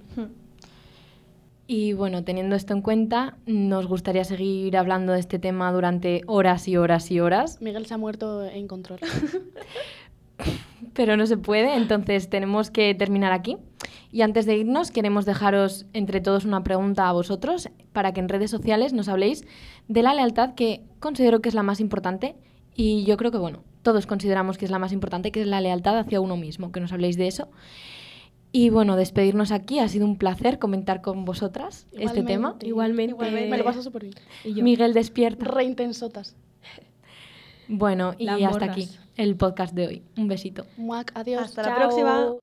Y 1.66 1.94
bueno, 1.94 2.22
teniendo 2.24 2.56
esto 2.56 2.74
en 2.74 2.82
cuenta, 2.82 3.38
nos 3.46 3.86
gustaría 3.86 4.24
seguir 4.24 4.76
hablando 4.76 5.14
de 5.14 5.20
este 5.20 5.38
tema 5.38 5.72
durante 5.72 6.20
horas 6.26 6.68
y 6.68 6.76
horas 6.76 7.10
y 7.10 7.20
horas, 7.20 7.62
Miguel 7.62 7.86
se 7.86 7.94
ha 7.94 7.98
muerto 7.98 8.44
en 8.44 8.68
control. 8.68 8.98
pero 10.92 11.16
no 11.16 11.26
se 11.26 11.36
puede, 11.36 11.74
entonces 11.76 12.28
tenemos 12.28 12.70
que 12.70 12.94
terminar 12.94 13.32
aquí. 13.32 13.56
Y 14.14 14.22
antes 14.22 14.46
de 14.46 14.56
irnos, 14.56 14.92
queremos 14.92 15.24
dejaros 15.24 15.86
entre 15.92 16.20
todos 16.20 16.44
una 16.44 16.62
pregunta 16.62 17.08
a 17.08 17.12
vosotros 17.12 17.68
para 17.92 18.12
que 18.12 18.20
en 18.20 18.28
redes 18.28 18.48
sociales 18.48 18.92
nos 18.92 19.08
habléis 19.08 19.44
de 19.88 20.02
la 20.04 20.14
lealtad 20.14 20.54
que 20.54 20.84
considero 21.00 21.42
que 21.42 21.48
es 21.48 21.54
la 21.56 21.64
más 21.64 21.80
importante 21.80 22.36
y 22.76 23.02
yo 23.06 23.16
creo 23.16 23.32
que, 23.32 23.38
bueno, 23.38 23.64
todos 23.82 24.06
consideramos 24.06 24.56
que 24.56 24.66
es 24.66 24.70
la 24.70 24.78
más 24.78 24.92
importante, 24.92 25.32
que 25.32 25.40
es 25.40 25.48
la 25.48 25.60
lealtad 25.60 25.98
hacia 25.98 26.20
uno 26.20 26.36
mismo, 26.36 26.70
que 26.70 26.78
nos 26.78 26.92
habléis 26.92 27.16
de 27.16 27.26
eso. 27.26 27.48
Y 28.52 28.70
bueno, 28.70 28.94
despedirnos 28.94 29.50
aquí, 29.50 29.80
ha 29.80 29.88
sido 29.88 30.06
un 30.06 30.16
placer 30.16 30.60
comentar 30.60 31.02
con 31.02 31.24
vosotras 31.24 31.88
este 31.90 32.22
tema. 32.22 32.54
Igualmente. 32.62 33.16
Me 33.16 33.58
lo 33.58 33.64
paso 33.64 33.82
súper 33.82 34.02
bien. 34.02 34.14
Y 34.44 34.54
yo. 34.54 34.62
Miguel 34.62 34.94
despierta. 34.94 35.44
Re 35.46 35.64
intensotas. 35.64 36.36
Bueno, 37.66 38.14
y 38.16 38.28
hasta 38.28 38.66
aquí 38.66 38.88
el 39.16 39.34
podcast 39.34 39.74
de 39.74 39.88
hoy. 39.88 40.02
Un 40.16 40.28
besito. 40.28 40.66
Muac, 40.76 41.10
adiós. 41.16 41.42
Hasta 41.42 41.68
la 41.68 41.74
próxima. 41.74 42.36